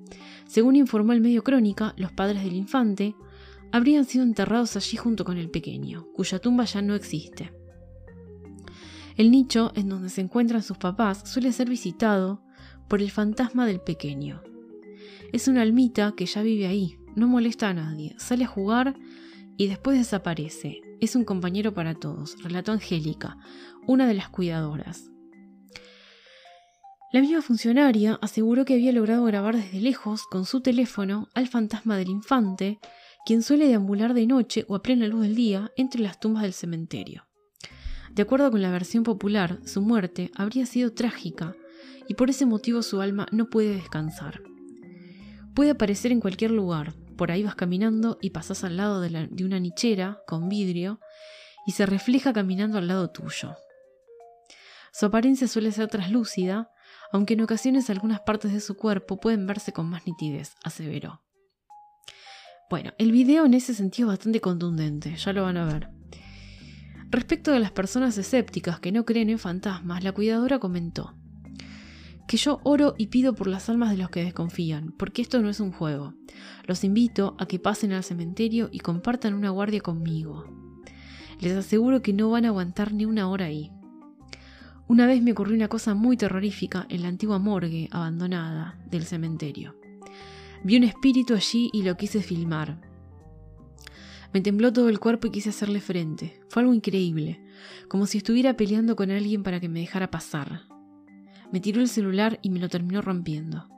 Según 0.48 0.76
informó 0.76 1.14
el 1.14 1.22
medio 1.22 1.44
Crónica, 1.44 1.94
los 1.98 2.12
padres 2.12 2.44
del 2.44 2.54
infante 2.54 3.16
habrían 3.72 4.06
sido 4.06 4.24
enterrados 4.24 4.76
allí 4.76 4.98
junto 4.98 5.24
con 5.24 5.38
el 5.38 5.50
pequeño, 5.50 6.08
cuya 6.14 6.40
tumba 6.40 6.66
ya 6.66 6.82
no 6.82 6.96
existe. 6.96 7.54
El 9.16 9.32
nicho 9.32 9.72
en 9.76 9.90
donde 9.90 10.10
se 10.10 10.22
encuentran 10.22 10.64
sus 10.64 10.78
papás 10.78 11.24
suele 11.26 11.52
ser 11.52 11.70
visitado 11.70 12.44
por 12.88 13.02
el 13.02 13.12
fantasma 13.12 13.66
del 13.66 13.80
pequeño. 13.80 14.42
Es 15.32 15.48
una 15.48 15.62
almita 15.62 16.14
que 16.16 16.26
ya 16.26 16.42
vive 16.42 16.68
ahí, 16.68 16.98
no 17.16 17.28
molesta 17.28 17.70
a 17.70 17.74
nadie, 17.74 18.16
sale 18.18 18.46
a 18.46 18.48
jugar 18.48 18.96
y 19.58 19.68
después 19.68 19.98
desaparece. 19.98 20.82
Es 21.00 21.16
un 21.16 21.24
compañero 21.24 21.74
para 21.74 21.94
todos, 21.94 22.42
relató 22.44 22.72
Angélica, 22.72 23.38
una 23.88 24.08
de 24.08 24.14
las 24.14 24.30
cuidadoras. 24.30 25.11
La 27.12 27.20
misma 27.20 27.42
funcionaria 27.42 28.18
aseguró 28.22 28.64
que 28.64 28.76
había 28.76 28.94
logrado 28.94 29.26
grabar 29.26 29.58
desde 29.58 29.82
lejos 29.82 30.24
con 30.24 30.46
su 30.46 30.62
teléfono 30.62 31.28
al 31.34 31.50
fantasma 31.50 31.98
del 31.98 32.08
infante, 32.08 32.80
quien 33.26 33.44
suele 33.44 33.68
deambular 33.68 34.14
de 34.14 34.26
noche 34.26 34.64
o 34.70 34.76
a 34.76 34.82
plena 34.82 35.08
luz 35.08 35.24
del 35.24 35.36
día 35.36 35.72
entre 35.76 36.02
las 36.02 36.22
tumbas 36.22 36.44
del 36.44 36.54
cementerio. 36.54 37.28
De 38.12 38.22
acuerdo 38.22 38.50
con 38.50 38.62
la 38.62 38.72
versión 38.72 39.04
popular, 39.04 39.60
su 39.66 39.82
muerte 39.82 40.32
habría 40.36 40.66
sido 40.66 40.94
trágica 40.94 41.54
y 42.08 42.14
por 42.14 42.30
ese 42.30 42.46
motivo 42.46 42.82
su 42.82 43.02
alma 43.02 43.28
no 43.32 43.50
puede 43.50 43.76
descansar. 43.76 44.42
Puede 45.54 45.72
aparecer 45.72 46.14
en 46.14 46.22
cualquier 46.22 46.52
lugar, 46.52 46.94
por 47.18 47.32
ahí 47.32 47.44
vas 47.44 47.56
caminando 47.56 48.20
y 48.22 48.30
pasas 48.30 48.64
al 48.64 48.78
lado 48.78 49.02
de, 49.02 49.28
de 49.30 49.44
una 49.44 49.60
nichera 49.60 50.22
con 50.28 50.48
vidrio 50.48 51.02
y 51.68 51.74
se 51.74 51.86
refleja 51.86 52.32
caminando 52.32 52.78
al 52.78 52.88
lado 52.88 53.10
tuyo. 53.10 53.58
Su 54.94 55.06
apariencia 55.06 55.50
suele 55.50 55.74
ser 55.74 55.88
traslúcida 55.90 56.70
aunque 57.12 57.34
en 57.34 57.42
ocasiones 57.42 57.90
algunas 57.90 58.22
partes 58.22 58.54
de 58.54 58.60
su 58.60 58.76
cuerpo 58.76 59.20
pueden 59.20 59.46
verse 59.48 59.74
con 59.74 59.90
más 59.90 60.06
nitidez, 60.06 60.56
aseveró. 60.64 61.22
Bueno, 62.70 62.94
el 62.98 63.12
video 63.12 63.46
en 63.46 63.54
ese 63.54 63.74
sentido 63.74 64.10
es 64.10 64.18
bastante 64.18 64.40
contundente, 64.40 65.16
ya 65.16 65.34
lo 65.34 65.44
van 65.44 65.58
a 65.58 65.66
ver. 65.66 65.90
Respecto 67.10 67.52
de 67.52 67.60
las 67.60 67.72
personas 67.72 68.18
escépticas 68.18 68.80
que 68.80 68.92
no 68.92 69.06
creen 69.06 69.30
en 69.30 69.40
fantasmas, 69.40 70.04
la 70.04 70.14
cuidadora 70.14 70.60
comentó 70.60 71.16
que 72.32 72.38
yo 72.38 72.62
oro 72.64 72.96
y 72.98 73.08
pido 73.08 73.36
por 73.36 73.48
las 73.48 73.68
almas 73.68 73.92
de 73.92 73.98
los 73.98 74.10
que 74.10 74.24
desconfían, 74.24 74.94
porque 74.98 75.22
esto 75.22 75.42
no 75.42 75.50
es 75.50 75.60
un 75.60 75.74
juego. 75.74 76.14
Los 76.66 76.86
invito 76.86 77.36
a 77.40 77.46
que 77.46 77.60
pasen 77.60 77.92
al 77.92 78.06
cementerio 78.06 78.70
y 78.72 78.80
compartan 78.80 79.34
una 79.34 79.50
guardia 79.50 79.82
conmigo. 79.82 80.46
Les 81.42 81.52
aseguro 81.58 82.02
que 82.02 82.14
no 82.14 82.30
van 82.30 82.46
a 82.46 82.48
aguantar 82.48 82.94
ni 82.94 83.04
una 83.04 83.28
hora 83.28 83.48
ahí. 83.48 83.70
Una 84.92 85.08
vez 85.08 85.22
me 85.22 85.32
ocurrió 85.32 85.56
una 85.56 85.70
cosa 85.70 85.96
muy 85.96 86.18
terrorífica 86.18 86.86
en 86.90 87.04
la 87.04 87.08
antigua 87.08 87.40
morgue 87.40 87.88
abandonada 87.92 88.78
del 88.90 89.06
cementerio. 89.06 89.80
Vi 90.66 90.76
un 90.76 90.84
espíritu 90.84 91.34
allí 91.34 91.70
y 91.72 91.84
lo 91.84 91.96
quise 91.96 92.22
filmar. 92.22 92.78
Me 94.34 94.42
tembló 94.42 94.74
todo 94.74 94.90
el 94.90 95.00
cuerpo 95.00 95.28
y 95.28 95.32
quise 95.32 95.52
hacerle 95.52 95.80
frente. 95.80 96.42
Fue 96.50 96.62
algo 96.62 96.74
increíble, 96.74 97.42
como 97.88 98.06
si 98.06 98.18
estuviera 98.18 98.58
peleando 98.58 98.98
con 98.98 99.12
alguien 99.12 99.44
para 99.44 99.62
que 99.62 99.70
me 99.70 99.80
dejara 99.80 100.12
pasar. 100.12 100.64
Me 101.54 101.62
tiró 101.62 101.80
el 101.80 101.88
celular 101.88 102.40
y 102.42 102.50
me 102.50 102.60
lo 102.60 102.68
terminó 102.68 103.02
rompiendo. 103.02 103.70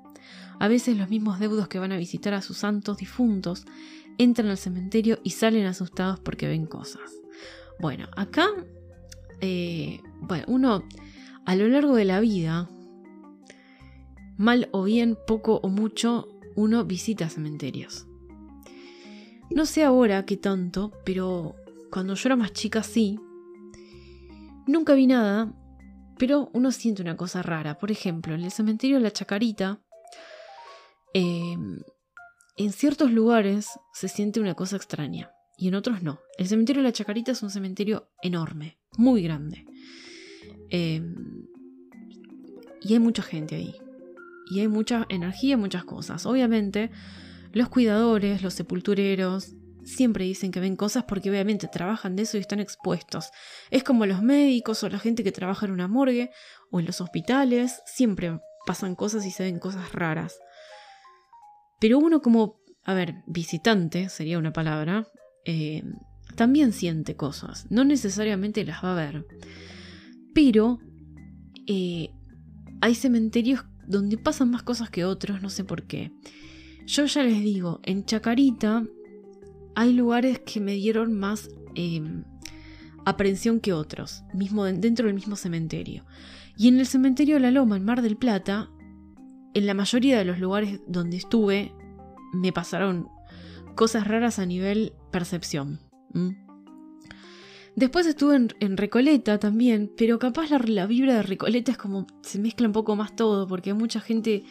A 0.60 0.68
veces 0.68 0.98
los 0.98 1.12
mismos 1.12 1.38
deudos 1.38 1.68
que 1.68 1.78
van 1.78 1.92
a 1.92 1.98
visitar 1.98 2.34
a 2.34 2.42
sus 2.42 2.58
santos 2.58 2.98
difuntos 2.98 3.66
entran 4.18 4.48
al 4.48 4.58
cementerio 4.58 5.20
y 5.24 5.30
salen 5.30 5.68
asustados 5.68 6.20
porque 6.20 6.48
ven 6.48 6.66
cosas. 6.66 7.22
Bueno, 7.80 8.08
acá, 8.16 8.48
eh, 9.42 10.00
bueno, 10.22 10.46
uno 10.48 10.84
a 11.46 11.56
lo 11.56 11.68
largo 11.68 11.96
de 11.96 12.06
la 12.06 12.20
vida, 12.20 12.70
mal 14.38 14.70
o 14.72 14.84
bien, 14.84 15.18
poco 15.28 15.60
o 15.64 15.70
mucho, 15.70 16.28
uno 16.56 16.86
visita 16.86 17.30
cementerios. 17.30 18.08
No 19.50 19.66
sé 19.66 19.84
ahora 19.84 20.26
qué 20.26 20.38
tanto, 20.38 20.92
pero 21.06 21.56
cuando 21.92 22.16
yo 22.16 22.28
era 22.28 22.36
más 22.36 22.54
chica 22.54 22.82
sí. 22.82 23.20
Nunca 24.66 24.94
vi 24.94 25.06
nada, 25.06 25.54
pero 26.18 26.50
uno 26.54 26.72
siente 26.72 27.02
una 27.02 27.18
cosa 27.18 27.42
rara. 27.42 27.78
Por 27.78 27.92
ejemplo, 27.92 28.34
en 28.34 28.42
el 28.42 28.52
cementerio 28.52 28.98
de 28.98 29.04
la 29.04 29.12
Chacarita, 29.12 29.82
em, 31.14 31.82
en 32.58 32.72
ciertos 32.72 33.12
lugares 33.12 33.68
se 33.94 34.08
siente 34.08 34.40
una 34.40 34.56
cosa 34.56 34.76
extraña 34.76 35.32
y 35.58 35.68
en 35.68 35.76
otros 35.76 36.02
no. 36.02 36.20
El 36.38 36.48
cementerio 36.48 36.82
de 36.82 36.90
la 36.90 36.94
Chacarita 36.94 37.32
es 37.32 37.44
un 37.44 37.50
cementerio 37.50 38.10
enorme, 38.22 38.80
muy 38.98 39.22
grande. 39.22 39.66
Em, 40.74 41.46
y 42.82 42.94
hay 42.94 43.00
mucha 43.00 43.22
gente 43.22 43.56
ahí. 43.56 43.76
Y 44.50 44.60
hay 44.60 44.68
mucha 44.68 45.06
energía, 45.08 45.56
muchas 45.56 45.86
cosas. 45.86 46.26
Obviamente, 46.26 46.90
los 47.52 47.70
cuidadores, 47.70 48.42
los 48.42 48.56
sepultureros, 48.56 49.54
siempre 49.84 50.26
dicen 50.26 50.52
que 50.52 50.60
ven 50.60 50.76
cosas 50.76 51.04
porque 51.04 51.30
obviamente 51.30 51.68
trabajan 51.68 52.16
de 52.16 52.24
eso 52.24 52.38
y 52.38 52.40
están 52.40 52.60
expuestos. 52.60 53.30
Es 53.70 53.84
como 53.84 54.08
los 54.08 54.24
médicos 54.24 54.84
o 54.84 54.90
la 54.90 54.98
gente 54.98 55.24
que 55.24 55.32
trabaja 55.32 55.68
en 55.68 55.74
una 55.74 55.88
morgue 55.88 56.32
o 56.72 56.80
en 56.80 56.88
los 56.88 57.02
hospitales, 57.02 57.84
siempre 57.86 58.40
pasan 58.66 58.96
cosas 58.96 59.28
y 59.28 59.32
se 59.32 59.44
ven 59.44 59.60
cosas 59.60 59.92
raras. 59.92 60.40
Pero 61.80 62.00
uno 62.00 62.22
como, 62.22 62.60
a 62.84 62.96
ver, 62.96 63.18
visitante 63.28 64.10
sería 64.10 64.40
una 64.40 64.54
palabra, 64.54 65.06
eh, 65.46 65.84
también 66.36 66.74
siente 66.74 67.16
cosas, 67.16 67.68
no 67.70 67.84
necesariamente 67.84 68.66
las 68.66 68.84
va 68.84 68.94
a 68.94 68.96
ver. 68.96 69.26
Pero 70.34 70.80
eh, 71.68 72.10
hay 72.82 72.96
cementerios 72.96 73.66
donde 73.88 74.18
pasan 74.18 74.52
más 74.52 74.64
cosas 74.64 74.90
que 74.90 75.06
otros, 75.06 75.42
no 75.42 75.50
sé 75.50 75.64
por 75.64 75.84
qué. 75.84 76.12
Yo 76.86 77.06
ya 77.06 77.24
les 77.24 77.42
digo, 77.42 77.80
en 77.84 78.06
Chacarita 78.06 78.86
hay 79.76 79.94
lugares 79.94 80.40
que 80.40 80.60
me 80.60 80.74
dieron 80.74 81.18
más 81.18 81.50
em, 81.76 82.24
aprensión 83.06 83.60
que 83.60 83.74
otros, 83.74 84.24
mismo 84.34 84.66
dentro 84.66 85.08
del 85.08 85.16
mismo 85.16 85.36
cementerio. 85.36 86.06
Y 86.58 86.68
en 86.68 86.80
el 86.80 86.86
cementerio 86.86 87.36
de 87.36 87.42
La 87.42 87.52
Loma, 87.52 87.78
en 87.78 87.86
Mar 87.86 88.02
del 88.02 88.18
Plata, 88.18 88.70
en 89.54 89.66
la 89.66 89.74
mayoría 89.74 90.18
de 90.18 90.26
los 90.26 90.40
lugares 90.40 90.82
donde 90.88 91.18
estuve, 91.18 91.74
me 92.34 92.52
pasaron 92.52 93.08
cosas 93.76 94.08
raras 94.08 94.40
a 94.40 94.46
nivel 94.46 94.94
percepción. 95.12 95.80
Después 97.76 98.06
estuve 98.06 98.36
en, 98.36 98.78
Recoleta 98.78 99.40
también, 99.40 99.92
pero 99.98 100.20
capaz 100.20 100.50
la, 100.52 100.86
vibra 100.86 101.16
de 101.16 101.24
Recoleta 101.24 101.72
es 101.72 101.78
como 101.78 102.06
se 102.22 102.38
mezcla 102.38 102.68
un 102.68 102.74
poco 102.74 102.96
más 102.96 103.16
todo, 103.16 103.48
porque 103.48 103.72
hay 103.72 103.76
mucha 103.76 104.00
gente 104.00 104.44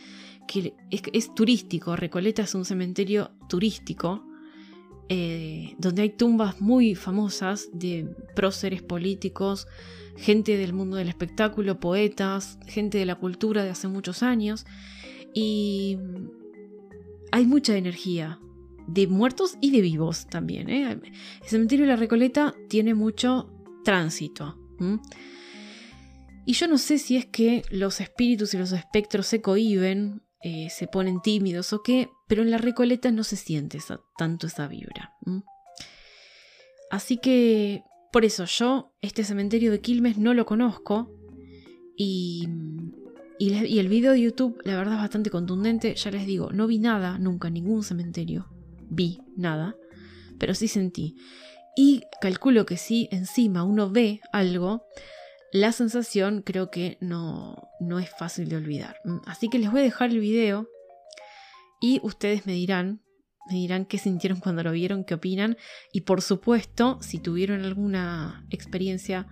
que 0.49 0.75
es, 0.91 1.35
turístico. 1.35 1.95
Recoleta 1.95 2.43
es 2.43 2.55
un 2.55 2.65
cementerio 2.65 3.31
turístico, 3.49 4.27
eh, 5.09 5.77
donde 5.79 6.03
hay 6.03 6.11
tumbas 6.11 6.61
muy 6.61 6.97
famosas 6.97 7.69
de 7.73 8.09
próceres 8.35 8.83
políticos, 8.83 9.69
gente 10.17 10.57
del 10.57 10.73
mundo 10.73 10.97
del 10.97 11.09
espectáculo, 11.09 11.79
poetas, 11.79 12.59
gente 12.67 12.99
de 12.99 13.07
la 13.07 13.15
cultura 13.15 13.63
de 13.63 13.71
hace 13.71 13.87
muchos 13.87 14.25
años. 14.25 14.67
Y 15.33 15.97
hay 17.31 17.47
mucha 17.47 17.77
energía, 17.77 18.41
de 18.93 19.07
muertos 19.07 19.57
y 19.61 19.71
de 19.71 19.81
vivos 19.81 20.27
también. 20.27 20.69
¿eh? 20.69 20.91
El 20.91 21.49
cementerio 21.49 21.85
de 21.87 21.93
la 21.93 21.97
Recoleta 21.97 22.55
tiene 22.69 22.95
mucho 22.95 23.51
tránsito. 23.85 24.59
Y 26.45 26.53
yo 26.55 26.67
no 26.67 26.79
sé 26.79 26.99
si 26.99 27.17
es 27.17 27.27
que 27.27 27.63
los 27.71 28.01
espíritus 28.01 28.55
y 28.55 28.59
los 28.59 28.73
espectros 28.73 29.27
se 29.27 29.41
cohiben, 29.41 30.23
eh, 30.43 30.69
se 30.71 30.89
ponen 30.89 31.21
tímidos 31.23 31.73
o 31.73 31.83
qué, 31.83 32.09
pero 32.27 32.43
en 32.43 32.51
la 32.51 32.59
Recoleta 32.59 33.11
no 33.13 33.25
se 33.25 33.37
siente 33.37 33.79
tanto 34.19 34.49
esa 34.49 34.67
vibra. 34.67 35.15
Así 36.91 37.19
que, 37.19 37.85
por 38.13 38.25
eso 38.25 38.45
yo, 38.45 38.93
este 39.01 39.25
cementerio 39.25 39.71
de 39.71 39.81
Quilmes 39.81 40.19
no 40.19 40.35
lo 40.35 40.45
conozco 40.45 41.11
y 41.97 42.49
y, 43.39 43.79
el 43.81 43.89
video 43.89 44.13
de 44.13 44.21
YouTube, 44.21 44.61
la 44.65 44.77
verdad, 44.77 44.95
es 44.95 45.01
bastante 45.01 45.29
contundente. 45.29 45.97
Ya 45.97 46.13
les 46.13 46.27
digo, 46.27 46.53
no 46.53 46.69
vi 46.69 46.79
nada 46.79 47.19
nunca 47.19 47.51
ningún 47.51 47.83
cementerio 47.83 48.47
vi 48.93 49.21
nada, 49.37 49.75
pero 50.39 50.55
sí 50.55 50.69
sentí. 50.69 51.17
Y 51.77 52.03
calculo 52.21 52.67
que 52.67 52.77
si 52.77 53.09
encima 53.11 53.65
uno 53.65 53.91
ve 53.91 54.21
algo, 54.33 54.85
la 55.53 55.73
sensación 55.73 56.43
creo 56.43 56.71
que 56.71 56.99
no, 57.01 57.71
no 57.81 57.99
es 57.99 58.11
fácil 58.11 58.49
de 58.49 58.57
olvidar. 58.57 58.97
Mm, 59.05 59.19
así 59.27 59.49
que 59.49 59.59
les 59.59 59.71
voy 59.71 59.81
a 59.81 59.85
dejar 59.85 60.11
el 60.11 60.21
video 60.21 60.69
y 61.81 62.01
ustedes 62.03 62.47
me 62.47 62.53
dirán, 62.53 63.01
me 63.49 63.57
dirán 63.57 63.87
qué 63.87 63.99
sintieron 63.99 64.39
cuando 64.39 64.63
lo 64.63 64.73
vieron, 64.73 65.05
qué 65.05 65.15
opinan 65.15 65.57
y 65.93 66.03
por 66.03 66.21
supuesto, 66.21 66.99
si 67.01 67.19
tuvieron 67.19 67.65
alguna 67.65 68.47
experiencia, 68.51 69.27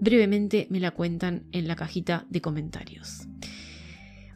brevemente 0.00 0.66
me 0.70 0.80
la 0.80 0.90
cuentan 0.92 1.46
en 1.52 1.68
la 1.68 1.76
cajita 1.76 2.26
de 2.30 2.40
comentarios. 2.40 3.26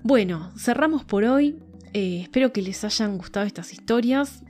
Bueno, 0.02 0.52
cerramos 0.56 1.04
por 1.04 1.24
hoy. 1.24 1.58
Eh, 1.92 2.20
espero 2.22 2.52
que 2.52 2.62
les 2.62 2.82
hayan 2.84 3.18
gustado 3.18 3.46
estas 3.46 3.72
historias. 3.72 4.42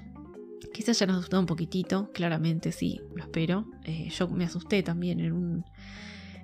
Quizás 0.73 1.01
hayan 1.03 1.17
asustado 1.17 1.41
un 1.41 1.47
poquitito, 1.47 2.11
claramente 2.13 2.73
sí, 2.73 3.01
lo 3.15 3.23
espero. 3.23 3.67
Eh, 3.85 4.09
yo 4.11 4.29
me 4.29 4.45
asusté 4.45 4.83
también 4.83 5.21
en, 5.21 5.65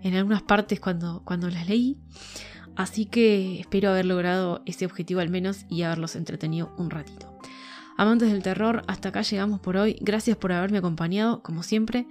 en 0.03 0.15
algunas 0.15 0.43
partes 0.43 0.81
cuando, 0.81 1.23
cuando 1.25 1.49
las 1.49 1.69
leí. 1.69 1.97
Así 2.75 3.07
que 3.07 3.61
espero 3.61 3.91
haber 3.91 4.05
logrado 4.05 4.63
ese 4.67 4.85
objetivo 4.85 5.21
al 5.21 5.31
menos 5.31 5.65
y 5.71 5.83
haberlos 5.83 6.17
entretenido 6.17 6.75
un 6.77 6.91
ratito. 6.91 7.39
Amantes 7.97 8.31
del 8.31 8.43
terror, 8.43 8.83
hasta 8.89 9.09
acá 9.09 9.23
llegamos 9.23 9.61
por 9.61 9.79
hoy. 9.79 9.97
Gracias 10.01 10.37
por 10.37 10.53
haberme 10.53 10.79
acompañado, 10.79 11.43
como 11.43 11.63
siempre, 11.63 12.07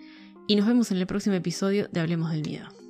y 0.48 0.56
nos 0.56 0.66
vemos 0.66 0.92
en 0.92 0.98
el 0.98 1.06
próximo 1.06 1.36
episodio 1.36 1.88
de 1.92 2.00
Hablemos 2.00 2.32
del 2.32 2.42
Miedo. 2.42 2.85